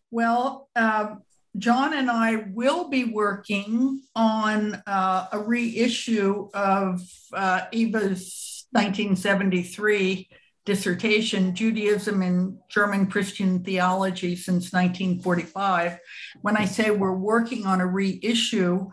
Well, 0.10 0.70
um, 0.76 1.24
John 1.58 1.94
and 1.94 2.10
I 2.10 2.46
will 2.54 2.89
be 2.89 3.04
working 3.04 4.04
on 4.16 4.82
uh, 4.88 5.28
a 5.34 5.39
reissue 5.39 6.50
of 6.54 7.02
uh, 7.34 7.66
Eva's 7.74 8.68
1973 8.72 10.30
dissertation, 10.66 11.55
Judaism 11.55 12.22
and 12.22 12.57
German 12.70 13.07
Christian 13.07 13.64
Theology 13.64 14.36
since 14.36 14.72
1945. 14.72 15.97
When 16.41 16.57
I 16.57 16.66
say 16.66 16.91
we're 16.91 17.12
working 17.14 17.66
on 17.66 17.82
a 17.82 17.88
reissue, 17.88 18.89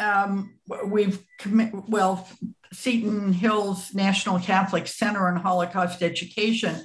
um, 0.00 0.54
we've 0.86 1.24
commit 1.38 1.72
well 1.88 2.28
Seton 2.72 3.32
Hill's 3.32 3.94
National 3.94 4.38
Catholic 4.38 4.86
Center 4.86 5.28
on 5.28 5.36
Holocaust 5.36 6.02
Education 6.02 6.84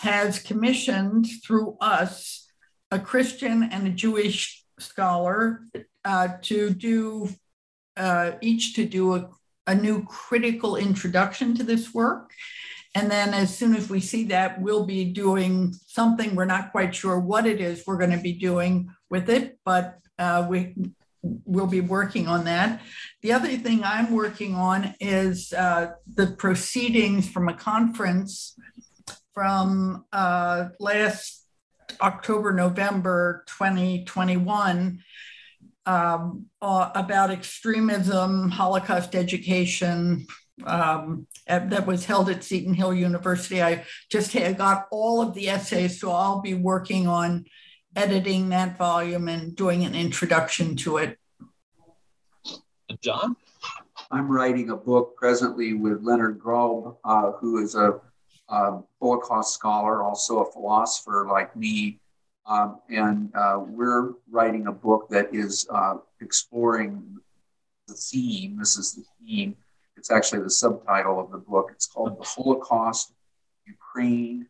has 0.00 0.38
commissioned 0.38 1.26
through 1.44 1.76
us 1.80 2.46
a 2.90 2.98
Christian 2.98 3.62
and 3.64 3.86
a 3.86 3.90
Jewish 3.90 4.64
scholar 4.78 5.62
uh, 6.04 6.28
to 6.42 6.70
do 6.70 7.28
uh, 7.96 8.32
each 8.40 8.74
to 8.74 8.84
do 8.84 9.14
a, 9.14 9.30
a 9.66 9.74
new 9.74 10.04
critical 10.04 10.76
introduction 10.76 11.54
to 11.56 11.62
this 11.62 11.94
work. 11.94 12.32
And 12.94 13.10
then 13.10 13.34
as 13.34 13.56
soon 13.56 13.74
as 13.74 13.90
we 13.90 14.00
see 14.00 14.24
that, 14.24 14.60
we'll 14.60 14.86
be 14.86 15.04
doing 15.04 15.74
something. 15.86 16.36
We're 16.36 16.44
not 16.44 16.70
quite 16.70 16.94
sure 16.94 17.18
what 17.18 17.46
it 17.46 17.60
is 17.60 17.84
we're 17.86 17.98
going 17.98 18.12
to 18.12 18.22
be 18.22 18.34
doing 18.34 18.88
with 19.10 19.28
it, 19.28 19.58
but 19.64 19.98
uh, 20.18 20.46
we 20.48 20.74
we'll 21.22 21.66
be 21.66 21.80
working 21.80 22.28
on 22.28 22.44
that. 22.44 22.82
The 23.22 23.32
other 23.32 23.48
thing 23.56 23.82
I'm 23.82 24.12
working 24.12 24.54
on 24.54 24.94
is 25.00 25.52
uh, 25.52 25.92
the 26.06 26.28
proceedings 26.28 27.28
from 27.28 27.48
a 27.48 27.54
conference 27.54 28.54
from 29.32 30.04
uh, 30.12 30.68
last 30.78 31.46
October, 32.00 32.52
November 32.52 33.44
2021 33.46 35.00
um, 35.86 36.46
uh, 36.62 36.90
about 36.94 37.30
extremism, 37.30 38.50
Holocaust 38.50 39.14
education. 39.14 40.26
Um, 40.64 41.26
that 41.46 41.86
was 41.86 42.06
held 42.06 42.30
at 42.30 42.44
Seton 42.44 42.74
Hill 42.74 42.94
University. 42.94 43.62
I 43.62 43.84
just 44.10 44.32
had, 44.32 44.58
got 44.58 44.86
all 44.90 45.20
of 45.20 45.34
the 45.34 45.48
essays, 45.48 46.00
so 46.00 46.10
I'll 46.10 46.40
be 46.40 46.54
working 46.54 47.06
on 47.06 47.44
editing 47.96 48.48
that 48.48 48.76
volume 48.76 49.28
and 49.28 49.54
doing 49.54 49.84
an 49.84 49.94
introduction 49.94 50.76
to 50.76 50.98
it. 50.98 51.18
John? 53.00 53.36
I'm 54.10 54.30
writing 54.30 54.70
a 54.70 54.76
book 54.76 55.16
presently 55.16 55.74
with 55.74 56.02
Leonard 56.02 56.38
Grob, 56.38 56.96
uh, 57.04 57.32
who 57.32 57.62
is 57.62 57.74
a, 57.74 58.00
a, 58.48 58.80
Holocaust 59.00 59.54
scholar, 59.54 60.02
also 60.02 60.40
a 60.40 60.52
philosopher 60.52 61.26
like 61.30 61.54
me. 61.56 62.00
Um, 62.46 62.80
and 62.90 63.34
uh, 63.34 63.60
we're 63.66 64.12
writing 64.30 64.66
a 64.66 64.72
book 64.72 65.08
that 65.08 65.34
is 65.34 65.66
uh, 65.70 65.96
exploring 66.20 67.16
the 67.88 67.94
theme. 67.94 68.58
This 68.58 68.76
is 68.76 68.94
the 68.94 69.04
theme. 69.18 69.56
It's 70.04 70.10
actually 70.10 70.42
the 70.42 70.50
subtitle 70.50 71.18
of 71.18 71.30
the 71.30 71.38
book. 71.38 71.70
It's 71.72 71.86
called 71.86 72.18
The 72.18 72.24
Holocaust 72.24 73.14
Ukraine 73.64 74.46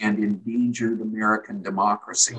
and 0.00 0.18
endangered 0.18 1.00
American 1.00 1.62
democracy. 1.62 2.36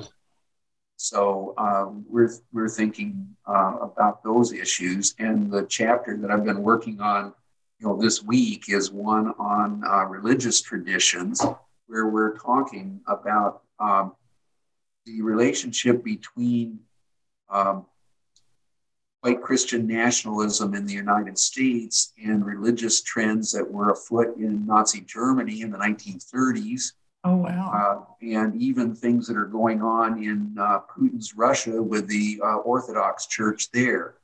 So 0.98 1.54
um, 1.56 2.04
we're, 2.06 2.28
we're 2.52 2.68
thinking 2.68 3.34
uh, 3.46 3.76
about 3.80 4.22
those 4.22 4.52
issues. 4.52 5.14
And 5.18 5.50
the 5.50 5.62
chapter 5.62 6.18
that 6.18 6.30
I've 6.30 6.44
been 6.44 6.62
working 6.62 7.00
on 7.00 7.32
you 7.78 7.86
know, 7.86 7.96
this 7.98 8.22
week 8.22 8.64
is 8.68 8.92
one 8.92 9.28
on 9.38 9.82
uh, 9.86 10.04
religious 10.04 10.60
traditions, 10.60 11.42
where 11.86 12.08
we're 12.08 12.36
talking 12.36 13.00
about 13.06 13.62
um, 13.80 14.12
the 15.06 15.22
relationship 15.22 16.04
between 16.04 16.80
um, 17.48 17.86
white 19.20 19.42
Christian 19.42 19.86
nationalism 19.86 20.74
in 20.74 20.86
the 20.86 20.92
United 20.92 21.38
States 21.38 22.12
and 22.22 22.44
religious 22.44 23.02
trends 23.02 23.50
that 23.52 23.68
were 23.68 23.90
afoot 23.90 24.36
in 24.36 24.66
Nazi 24.66 25.00
Germany 25.00 25.62
in 25.62 25.70
the 25.70 25.78
1930s. 25.78 26.92
Oh, 27.24 27.36
wow. 27.36 28.06
Uh, 28.22 28.24
and 28.24 28.54
even 28.60 28.94
things 28.94 29.26
that 29.26 29.36
are 29.36 29.44
going 29.46 29.82
on 29.82 30.22
in 30.22 30.56
uh, 30.58 30.80
Putin's 30.80 31.34
Russia 31.36 31.82
with 31.82 32.06
the 32.06 32.40
uh, 32.44 32.56
Orthodox 32.58 33.26
Church 33.26 33.70
there. 33.72 34.14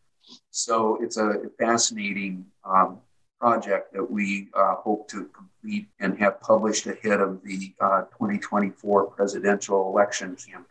So 0.50 1.02
it's 1.02 1.16
a 1.16 1.34
fascinating 1.58 2.46
um, 2.64 2.98
project 3.40 3.92
that 3.94 4.08
we 4.08 4.48
uh, 4.54 4.76
hope 4.76 5.08
to 5.08 5.28
complete 5.34 5.88
and 5.98 6.16
have 6.18 6.40
published 6.40 6.86
ahead 6.86 7.20
of 7.20 7.42
the 7.42 7.74
uh, 7.80 8.02
2024 8.02 9.06
presidential 9.06 9.88
election 9.88 10.36
campaign 10.36 10.64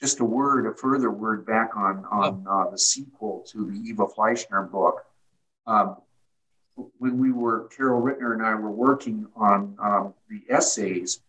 just 0.00 0.20
a 0.20 0.24
word, 0.24 0.66
a 0.66 0.74
further 0.74 1.10
word 1.10 1.44
back 1.44 1.76
on 1.76 2.04
on 2.10 2.46
uh, 2.48 2.70
the 2.70 2.78
sequel 2.78 3.44
to 3.48 3.70
the 3.70 3.78
Eva 3.88 4.06
Fleischner 4.06 4.70
book. 4.70 5.04
Um, 5.66 5.96
when 6.98 7.18
we 7.18 7.32
were 7.32 7.68
Carol 7.76 8.00
Rittner 8.00 8.32
and 8.32 8.42
I 8.42 8.54
were 8.54 8.70
working 8.70 9.26
on 9.36 9.76
um, 9.78 10.14
the 10.30 10.42
essays 10.48 11.20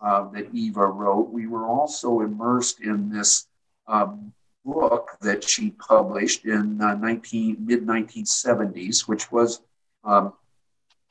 uh, 0.00 0.28
that 0.30 0.52
Eva 0.52 0.86
wrote, 0.86 1.30
we 1.30 1.46
were 1.46 1.66
also 1.66 2.20
immersed 2.20 2.80
in 2.80 3.08
this 3.08 3.46
um, 3.86 4.32
book 4.64 5.16
that 5.22 5.42
she 5.42 5.70
published 5.70 6.44
in 6.44 6.80
uh, 6.82 6.94
19 6.94 7.56
mid 7.60 7.86
1970s, 7.86 9.08
which 9.08 9.32
was 9.32 9.62
um, 10.04 10.34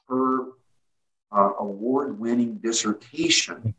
her 0.08 0.46
uh, 1.32 1.52
award-winning 1.60 2.56
dissertation 2.58 3.74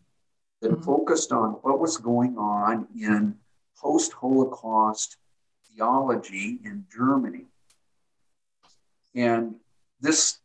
that 0.61 0.71
mm-hmm. 0.71 0.83
focused 0.83 1.33
on 1.33 1.53
what 1.63 1.81
was 1.81 1.97
going 1.97 2.37
on 2.37 2.87
in 2.99 3.35
post 3.77 4.13
Holocaust 4.13 5.17
theology 5.71 6.59
in 6.65 6.85
Germany. 6.95 7.47
And 9.15 9.55
this, 10.01 10.39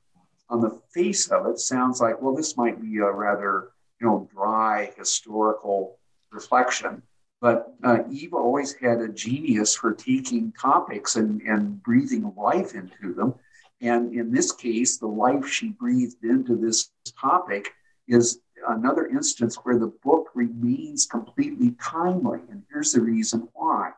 on 0.49 0.61
the 0.61 0.79
face 0.93 1.29
of 1.29 1.45
it, 1.47 1.59
sounds 1.59 1.99
like, 1.99 2.21
well, 2.21 2.35
this 2.35 2.57
might 2.57 2.81
be 2.81 2.97
a 2.97 3.11
rather 3.11 3.71
you 3.99 4.07
know, 4.07 4.29
dry 4.33 4.91
historical 4.97 5.97
reflection. 6.31 7.01
But 7.41 7.73
uh, 7.83 7.99
Eva 8.11 8.37
always 8.37 8.73
had 8.73 8.99
a 8.99 9.09
genius 9.09 9.75
for 9.75 9.93
taking 9.93 10.53
topics 10.53 11.15
and, 11.15 11.41
and 11.41 11.81
breathing 11.83 12.33
life 12.37 12.73
into 12.73 13.13
them. 13.13 13.35
And 13.81 14.13
in 14.13 14.31
this 14.31 14.51
case, 14.51 14.97
the 14.97 15.07
life 15.07 15.47
she 15.47 15.69
breathed 15.69 16.23
into 16.23 16.55
this 16.55 16.91
topic 17.19 17.73
is 18.07 18.39
another 18.67 19.07
instance 19.07 19.55
where 19.63 19.77
the 19.77 19.93
book 20.03 20.29
remains 20.33 21.05
completely 21.05 21.75
timely. 21.81 22.39
And 22.49 22.63
here's 22.71 22.93
the 22.93 23.01
reason 23.01 23.49
why. 23.53 23.91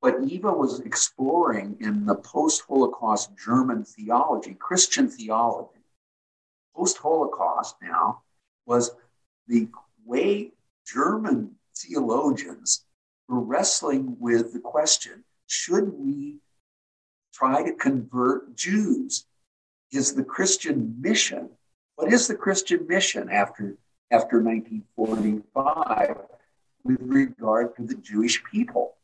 What 0.00 0.22
Eva 0.24 0.52
was 0.52 0.80
exploring 0.80 1.76
in 1.80 2.06
the 2.06 2.14
post 2.14 2.62
Holocaust 2.66 3.30
German 3.36 3.84
theology, 3.84 4.54
Christian 4.54 5.08
theology, 5.08 5.80
post 6.74 6.96
Holocaust 6.98 7.76
now, 7.82 8.22
was 8.66 8.92
the 9.46 9.68
way 10.04 10.52
German 10.86 11.56
theologians 11.76 12.84
were 13.28 13.40
wrestling 13.40 14.16
with 14.18 14.52
the 14.52 14.60
question 14.60 15.24
should 15.46 15.92
we 15.92 16.38
try 17.34 17.62
to 17.64 17.72
convert 17.74 18.56
Jews? 18.56 19.26
Is 19.92 20.14
the 20.14 20.22
Christian 20.24 20.94
mission 21.00 21.50
what 22.00 22.12
is 22.12 22.26
the 22.26 22.34
Christian 22.34 22.86
mission 22.88 23.28
after, 23.28 23.76
after 24.10 24.42
1945 24.42 26.16
with 26.82 26.96
regard 27.00 27.76
to 27.76 27.82
the 27.82 27.94
Jewish 27.96 28.42
people? 28.44 28.94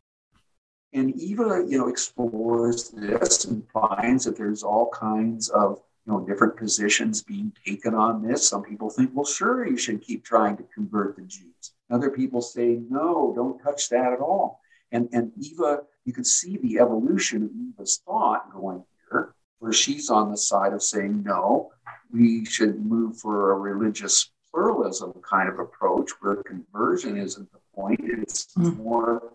And 0.94 1.14
Eva, 1.20 1.62
you 1.68 1.76
know, 1.76 1.88
explores 1.88 2.88
this 2.88 3.44
and 3.44 3.62
finds 3.70 4.24
that 4.24 4.38
there's 4.38 4.62
all 4.62 4.88
kinds 4.88 5.50
of, 5.50 5.82
you 6.06 6.12
know, 6.12 6.20
different 6.20 6.56
positions 6.56 7.22
being 7.22 7.52
taken 7.66 7.94
on 7.94 8.26
this. 8.26 8.48
Some 8.48 8.62
people 8.62 8.88
think, 8.88 9.10
well, 9.12 9.26
sure, 9.26 9.66
you 9.66 9.76
should 9.76 10.00
keep 10.00 10.24
trying 10.24 10.56
to 10.56 10.62
convert 10.74 11.16
the 11.16 11.22
Jews. 11.22 11.72
Other 11.90 12.08
people 12.08 12.40
say, 12.40 12.80
no, 12.88 13.34
don't 13.36 13.62
touch 13.62 13.90
that 13.90 14.14
at 14.14 14.20
all. 14.20 14.60
And, 14.90 15.10
and 15.12 15.32
Eva, 15.38 15.80
you 16.06 16.14
can 16.14 16.24
see 16.24 16.56
the 16.56 16.78
evolution 16.78 17.42
of 17.42 17.50
Eva's 17.50 18.00
thought 18.06 18.50
going 18.54 18.84
here, 19.10 19.34
where 19.58 19.72
she's 19.72 20.08
on 20.08 20.30
the 20.30 20.36
side 20.38 20.72
of 20.72 20.82
saying, 20.82 21.24
no, 21.24 21.72
we 22.12 22.44
should 22.44 22.84
move 22.84 23.18
for 23.18 23.52
a 23.52 23.56
religious 23.56 24.30
pluralism 24.50 25.12
kind 25.22 25.48
of 25.48 25.58
approach 25.58 26.10
where 26.20 26.36
conversion 26.42 27.16
isn't 27.16 27.50
the 27.52 27.58
point, 27.74 28.00
it's 28.02 28.48
mm. 28.56 28.76
more 28.78 29.32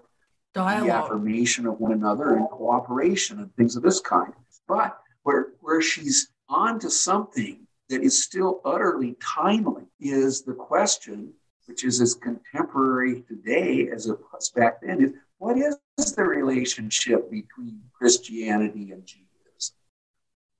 Dialogue. 0.53 0.87
the 0.87 0.93
affirmation 0.93 1.65
of 1.65 1.79
one 1.79 1.91
another 1.91 2.35
and 2.35 2.49
cooperation 2.49 3.39
and 3.39 3.55
things 3.55 3.75
of 3.75 3.83
this 3.83 3.99
kind. 3.99 4.33
But 4.67 4.97
where, 5.23 5.49
where 5.61 5.81
she's 5.81 6.31
on 6.49 6.79
to 6.79 6.89
something 6.89 7.67
that 7.89 8.01
is 8.01 8.21
still 8.23 8.61
utterly 8.65 9.15
timely 9.21 9.83
is 9.99 10.43
the 10.43 10.53
question, 10.53 11.33
which 11.67 11.83
is 11.83 12.01
as 12.01 12.15
contemporary 12.15 13.21
today 13.27 13.89
as 13.89 14.07
it 14.07 14.17
was 14.33 14.49
back 14.49 14.81
then, 14.81 15.03
is 15.03 15.11
what 15.37 15.57
is 15.57 15.77
the 16.15 16.23
relationship 16.23 17.29
between 17.31 17.81
Christianity 17.93 18.91
and 18.91 19.05
Jesus? 19.05 19.30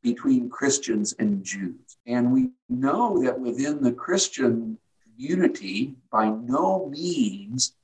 Between 0.02 0.49
Christians 0.49 1.14
and 1.20 1.43
Jews. 1.43 1.97
And 2.06 2.32
we 2.32 2.49
know 2.70 3.22
that 3.24 3.39
within 3.39 3.82
the 3.82 3.91
Christian 3.91 4.78
community, 5.04 5.95
by 6.12 6.30
no 6.30 6.88
means 6.89 7.76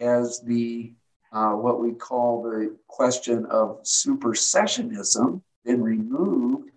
has 0.00 0.40
the 0.40 0.92
uh, 1.30 1.50
what 1.50 1.80
we 1.80 1.92
call 1.92 2.42
the 2.42 2.74
question 2.86 3.44
of 3.46 3.82
supersessionism 3.82 5.42
been 5.64 5.82
removed, 5.82 6.70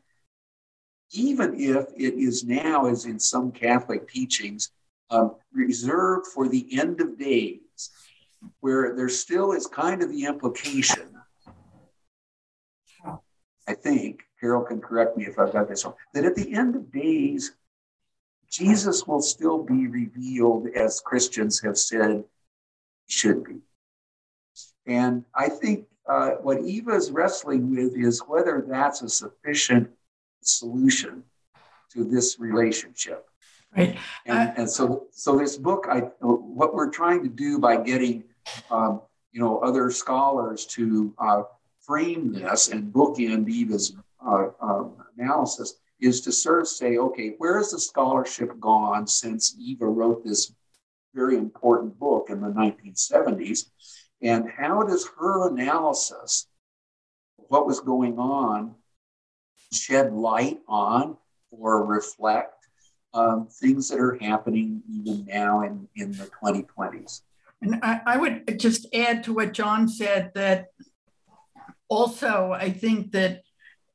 even 1.11 1.53
if 1.55 1.85
it 1.95 2.15
is 2.15 2.43
now, 2.43 2.87
as 2.87 3.05
in 3.05 3.17
some 3.17 3.51
Catholic 3.51 4.09
teachings, 4.09 4.71
um, 5.09 5.35
reserved 5.53 6.27
for 6.27 6.49
the 6.49 6.67
end 6.77 6.99
of 6.99 7.17
days, 7.17 7.59
where 8.59 8.93
there 8.95 9.09
still 9.09 9.53
is 9.53 9.67
kind 9.67 10.03
of 10.03 10.09
the 10.09 10.25
implication 10.25 11.10
I 13.67 13.73
think, 13.73 14.23
Carol 14.39 14.63
can 14.63 14.81
correct 14.81 15.17
me 15.17 15.25
if 15.25 15.37
I've 15.37 15.53
got 15.53 15.69
this 15.69 15.85
wrong, 15.85 15.95
that 16.13 16.25
at 16.25 16.35
the 16.35 16.53
end 16.53 16.75
of 16.75 16.91
days, 16.91 17.53
Jesus 18.49 19.07
will 19.07 19.21
still 19.21 19.63
be 19.63 19.87
revealed 19.87 20.67
as 20.75 20.99
Christians 20.99 21.61
have 21.61 21.77
said 21.77 22.23
he 23.05 23.13
should 23.13 23.43
be. 23.43 23.59
And 24.85 25.23
I 25.33 25.47
think 25.47 25.85
uh, 26.09 26.31
what 26.41 26.61
Eva 26.61 26.91
is 26.91 27.11
wrestling 27.11 27.71
with 27.71 27.95
is 27.95 28.19
whether 28.27 28.65
that's 28.67 29.01
a 29.03 29.09
sufficient 29.09 29.89
solution 30.41 31.23
to 31.93 32.03
this 32.03 32.39
relationship. 32.39 33.27
Right. 33.77 33.97
And, 34.25 34.49
uh, 34.49 34.53
and 34.57 34.69
so, 34.69 35.07
so 35.11 35.37
this 35.37 35.55
book, 35.55 35.87
I 35.89 35.99
what 36.19 36.73
we're 36.73 36.89
trying 36.89 37.23
to 37.23 37.29
do 37.29 37.57
by 37.57 37.77
getting, 37.77 38.23
um, 38.69 39.01
you 39.31 39.39
know, 39.39 39.59
other 39.59 39.91
scholars 39.91 40.65
to 40.65 41.13
uh, 41.17 41.43
frame 41.91 42.31
this 42.31 42.69
and 42.69 42.93
bookend 42.93 43.49
Eva's 43.49 43.93
uh, 44.25 44.47
uh, 44.61 44.85
analysis 45.17 45.75
is 45.99 46.21
to 46.21 46.31
sort 46.31 46.61
of 46.61 46.67
say, 46.69 46.97
okay, 46.97 47.35
where 47.37 47.57
has 47.57 47.71
the 47.71 47.79
scholarship 47.79 48.57
gone 48.61 49.05
since 49.05 49.57
Eva 49.59 49.85
wrote 49.85 50.23
this 50.23 50.53
very 51.13 51.35
important 51.35 51.99
book 51.99 52.27
in 52.29 52.39
the 52.39 52.47
1970s? 52.47 53.65
And 54.21 54.49
how 54.49 54.83
does 54.83 55.05
her 55.19 55.49
analysis 55.49 56.47
of 57.37 57.45
what 57.49 57.67
was 57.67 57.81
going 57.81 58.17
on 58.17 58.75
shed 59.73 60.13
light 60.13 60.61
on 60.69 61.17
or 61.51 61.85
reflect 61.85 62.67
um, 63.13 63.49
things 63.51 63.89
that 63.89 63.99
are 63.99 64.17
happening 64.21 64.81
even 64.89 65.25
now 65.25 65.63
in, 65.63 65.89
in 65.97 66.13
the 66.13 66.29
2020s? 66.41 67.23
And 67.61 67.79
I, 67.83 67.99
I 68.05 68.17
would 68.17 68.57
just 68.57 68.87
add 68.95 69.25
to 69.25 69.33
what 69.33 69.51
John 69.51 69.89
said 69.89 70.31
that 70.35 70.69
also, 71.91 72.53
I 72.53 72.71
think 72.71 73.11
that 73.11 73.41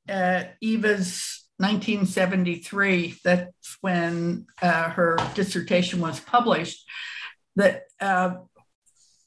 uh, 0.07 0.45
Eva's 0.61 1.47
1973, 1.57 3.15
that's 3.25 3.79
when 3.81 4.47
uh, 4.61 4.91
her 4.91 5.17
dissertation 5.35 6.01
was 6.01 6.21
published, 6.21 6.87
that 7.57 7.85
uh, 7.99 8.35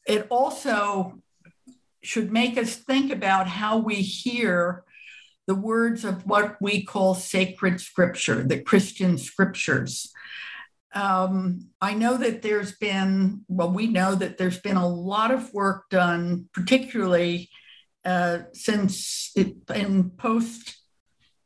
it 0.06 0.28
also 0.30 1.20
should 2.04 2.32
make 2.32 2.60
us 2.60 2.76
think 2.76 3.12
about 3.12 3.48
how 3.48 3.80
we 3.80 3.96
hear 3.96 4.84
the 5.48 5.56
words 5.56 6.06
of 6.06 6.28
what 6.28 6.62
we 6.62 6.84
call 6.84 7.16
sacred 7.16 7.82
scripture, 7.82 8.44
the 8.44 8.62
Christian 8.62 9.18
scriptures. 9.18 10.12
Um, 10.94 11.70
I 11.82 11.96
know 11.96 12.18
that 12.18 12.44
there's 12.44 12.74
been, 12.74 13.46
well, 13.48 13.72
we 13.72 13.88
know 13.88 14.14
that 14.14 14.38
there's 14.38 14.60
been 14.60 14.78
a 14.78 14.88
lot 14.88 15.32
of 15.32 15.52
work 15.56 15.90
done, 15.90 16.50
particularly 16.54 17.50
uh, 18.06 18.40
since 18.54 19.32
it, 19.36 19.56
in 19.74 20.12
post 20.12 20.78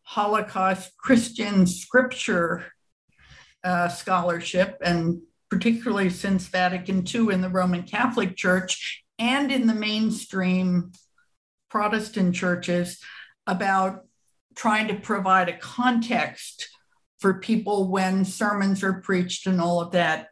Holocaust 0.04 0.96
Christian 0.98 1.66
scripture 1.66 2.66
uh, 3.64 3.88
scholarship, 3.88 4.78
and 4.84 5.22
particularly 5.50 6.10
since 6.10 6.48
Vatican 6.48 7.04
II 7.08 7.34
in 7.34 7.42
the 7.42 7.50
Roman 7.50 7.84
Catholic 7.84 8.36
Church 8.36 9.04
and 9.18 9.52
in 9.52 9.68
the 9.68 9.74
mainstream 9.74 10.92
Protestant 11.70 12.36
churches, 12.36 13.00
about 13.48 14.02
trying 14.56 14.88
to 14.88 14.96
provide 14.96 15.50
a 15.50 15.58
context 15.58 16.70
for 17.20 17.36
people 17.36 17.90
when 17.90 18.26
sermons 18.26 18.84
are 18.84 19.02
preached 19.02 19.48
and 19.48 19.60
all 19.60 19.82
of 19.82 19.92
that. 19.92 20.28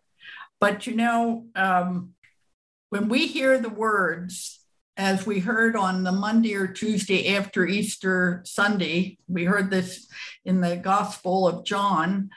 But 0.59 0.85
you 0.85 0.95
know, 0.95 1.45
um, 1.55 2.11
when 2.89 3.09
we 3.09 3.27
hear 3.27 3.57
the 3.57 3.69
words, 3.69 4.60
as 5.01 5.25
we 5.25 5.39
heard 5.39 5.75
on 5.75 6.03
the 6.03 6.11
Monday 6.11 6.53
or 6.53 6.67
Tuesday 6.67 7.35
after 7.35 7.65
Easter 7.65 8.43
Sunday, 8.45 9.17
we 9.27 9.45
heard 9.45 9.71
this 9.71 10.07
in 10.45 10.61
the 10.61 10.75
Gospel 10.75 11.47
of 11.47 11.65
John 11.65 12.29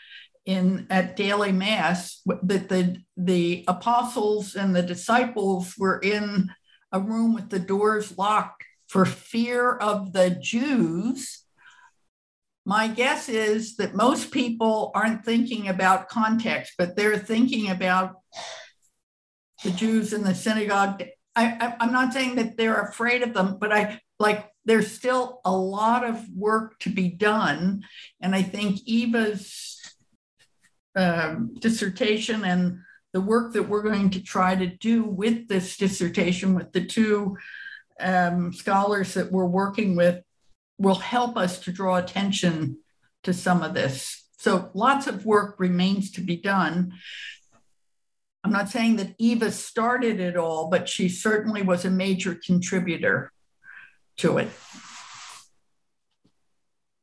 in 0.46 0.86
at 0.88 1.14
daily 1.14 1.52
mass 1.52 2.22
that 2.42 2.70
the 2.70 2.96
the 3.18 3.64
apostles 3.68 4.54
and 4.54 4.74
the 4.74 4.82
disciples 4.82 5.74
were 5.76 5.98
in 5.98 6.50
a 6.90 7.00
room 7.00 7.34
with 7.34 7.50
the 7.50 7.58
doors 7.58 8.16
locked 8.16 8.64
for 8.86 9.04
fear 9.04 9.72
of 9.72 10.14
the 10.14 10.30
Jews 10.30 11.44
my 12.66 12.88
guess 12.88 13.28
is 13.28 13.76
that 13.76 13.94
most 13.94 14.30
people 14.30 14.90
aren't 14.94 15.22
thinking 15.22 15.68
about 15.68 16.08
context, 16.08 16.76
but 16.78 16.96
they're 16.96 17.18
thinking 17.18 17.68
about 17.68 18.14
the 19.62 19.70
Jews 19.70 20.14
in 20.14 20.24
the 20.24 20.34
synagogue. 20.34 21.02
I, 21.36 21.76
am 21.80 21.92
not 21.92 22.12
saying 22.12 22.36
that 22.36 22.56
they're 22.56 22.82
afraid 22.82 23.22
of 23.22 23.34
them, 23.34 23.58
but 23.58 23.72
I 23.72 24.00
like 24.18 24.48
there's 24.64 24.90
still 24.90 25.40
a 25.44 25.54
lot 25.54 26.04
of 26.04 26.24
work 26.34 26.78
to 26.80 26.90
be 26.90 27.08
done. 27.08 27.84
And 28.20 28.34
I 28.34 28.42
think 28.42 28.80
Eva's 28.86 29.80
um, 30.96 31.54
dissertation 31.58 32.44
and 32.44 32.78
the 33.12 33.20
work 33.20 33.52
that 33.52 33.68
we're 33.68 33.82
going 33.82 34.10
to 34.10 34.22
try 34.22 34.54
to 34.54 34.66
do 34.66 35.04
with 35.04 35.48
this 35.48 35.76
dissertation 35.76 36.54
with 36.54 36.72
the 36.72 36.84
two 36.84 37.36
um, 38.00 38.52
scholars 38.52 39.14
that 39.14 39.30
we're 39.30 39.44
working 39.44 39.96
with 39.96 40.22
will 40.78 40.96
help 40.96 41.36
us 41.36 41.60
to 41.60 41.72
draw 41.72 41.96
attention 41.96 42.78
to 43.22 43.32
some 43.32 43.62
of 43.62 43.74
this. 43.74 44.24
So 44.38 44.70
lots 44.74 45.06
of 45.06 45.24
work 45.24 45.56
remains 45.58 46.10
to 46.12 46.20
be 46.20 46.36
done. 46.36 46.92
I'm 48.44 48.52
not 48.52 48.68
saying 48.68 48.96
that 48.96 49.14
Eva 49.16 49.50
started 49.50 50.20
it 50.20 50.36
all, 50.36 50.68
but 50.68 50.86
she 50.86 51.08
certainly 51.08 51.62
was 51.62 51.86
a 51.86 51.90
major 51.90 52.34
contributor 52.34 53.32
to 54.18 54.36
it. 54.36 54.48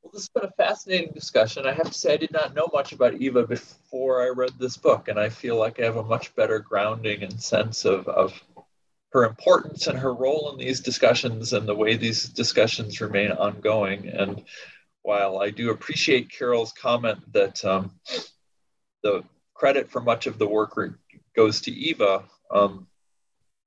Well, 0.04 0.12
this 0.14 0.22
has 0.22 0.30
been 0.30 0.46
a 0.46 0.64
fascinating 0.64 1.14
discussion. 1.14 1.66
I 1.66 1.74
have 1.74 1.90
to 1.90 1.98
say, 1.98 2.14
I 2.14 2.18
did 2.18 2.32
not 2.32 2.54
know 2.54 2.70
much 2.72 2.92
about 2.92 3.16
Eva 3.16 3.48
before 3.48 4.22
I 4.22 4.30
read 4.30 4.52
this 4.60 4.78
book, 4.78 5.08
and 5.08 5.20
I 5.20 5.30
feel 5.30 5.56
like 5.56 5.80
I 5.80 5.86
have 5.86 5.98
a 5.98 6.04
much 6.04 6.36
better 6.36 6.60
grounding 6.60 7.24
and 7.24 7.42
sense 7.42 7.86
of, 7.86 8.08
of 8.08 8.40
her 9.12 9.26
importance 9.26 9.88
and 9.88 9.98
her 9.98 10.14
role 10.14 10.52
in 10.52 10.60
these 10.60 10.80
discussions 10.80 11.54
and 11.54 11.68
the 11.68 11.76
way 11.76 11.96
these 11.96 12.26
discussions 12.26 13.02
remain 13.02 13.32
ongoing. 13.32 14.08
And 14.10 14.44
while 15.02 15.40
I 15.40 15.50
do 15.50 15.72
appreciate 15.72 16.30
Carol's 16.30 16.72
comment 16.72 17.20
that 17.34 17.66
um, 17.66 17.92
the 19.02 19.24
credit 19.56 19.90
for 19.90 20.02
much 20.02 20.28
of 20.28 20.38
the 20.38 20.48
work 20.48 20.78
goes 21.36 21.62
to 21.62 21.72
Eva, 21.72 22.24
um, 22.52 22.88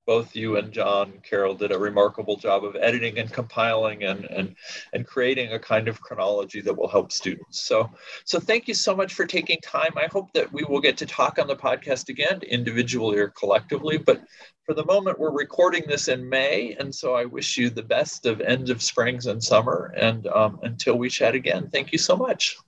both 0.06 0.36
you 0.36 0.56
and 0.56 0.72
John 0.72 1.14
Carol 1.22 1.54
did 1.54 1.72
a 1.72 1.78
remarkable 1.78 2.36
job 2.36 2.64
of 2.64 2.76
editing 2.76 3.18
and 3.18 3.32
compiling 3.32 4.04
and, 4.04 4.26
and, 4.26 4.54
and 4.92 5.06
creating 5.06 5.52
a 5.52 5.58
kind 5.58 5.88
of 5.88 6.00
chronology 6.00 6.60
that 6.60 6.76
will 6.76 6.88
help 6.88 7.10
students. 7.10 7.62
So, 7.62 7.90
so 8.24 8.38
thank 8.38 8.68
you 8.68 8.74
so 8.74 8.94
much 8.94 9.14
for 9.14 9.24
taking 9.24 9.58
time. 9.62 9.92
I 9.96 10.06
hope 10.12 10.32
that 10.34 10.52
we 10.52 10.62
will 10.64 10.80
get 10.80 10.98
to 10.98 11.06
talk 11.06 11.38
on 11.38 11.46
the 11.46 11.56
podcast 11.56 12.10
again, 12.10 12.40
individually 12.42 13.18
or 13.18 13.28
collectively. 13.28 13.96
But 13.96 14.22
for 14.66 14.74
the 14.74 14.84
moment, 14.84 15.18
we're 15.18 15.30
recording 15.30 15.84
this 15.86 16.08
in 16.08 16.28
May. 16.28 16.76
And 16.78 16.94
so 16.94 17.14
I 17.14 17.24
wish 17.24 17.56
you 17.56 17.70
the 17.70 17.82
best 17.82 18.26
of 18.26 18.40
end 18.42 18.68
of 18.68 18.82
springs 18.82 19.26
and 19.26 19.42
summer. 19.42 19.94
And 19.96 20.26
um, 20.26 20.60
until 20.62 20.96
we 20.96 21.08
chat 21.08 21.34
again, 21.34 21.70
thank 21.72 21.92
you 21.92 21.98
so 21.98 22.16
much. 22.16 22.58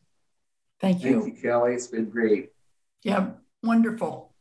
Thank 0.80 1.02
you. 1.02 1.20
Thank 1.20 1.36
you, 1.36 1.42
Kelly. 1.42 1.74
It's 1.74 1.86
been 1.86 2.08
great. 2.08 2.50
Yeah, 3.02 3.30
wonderful. 3.62 4.32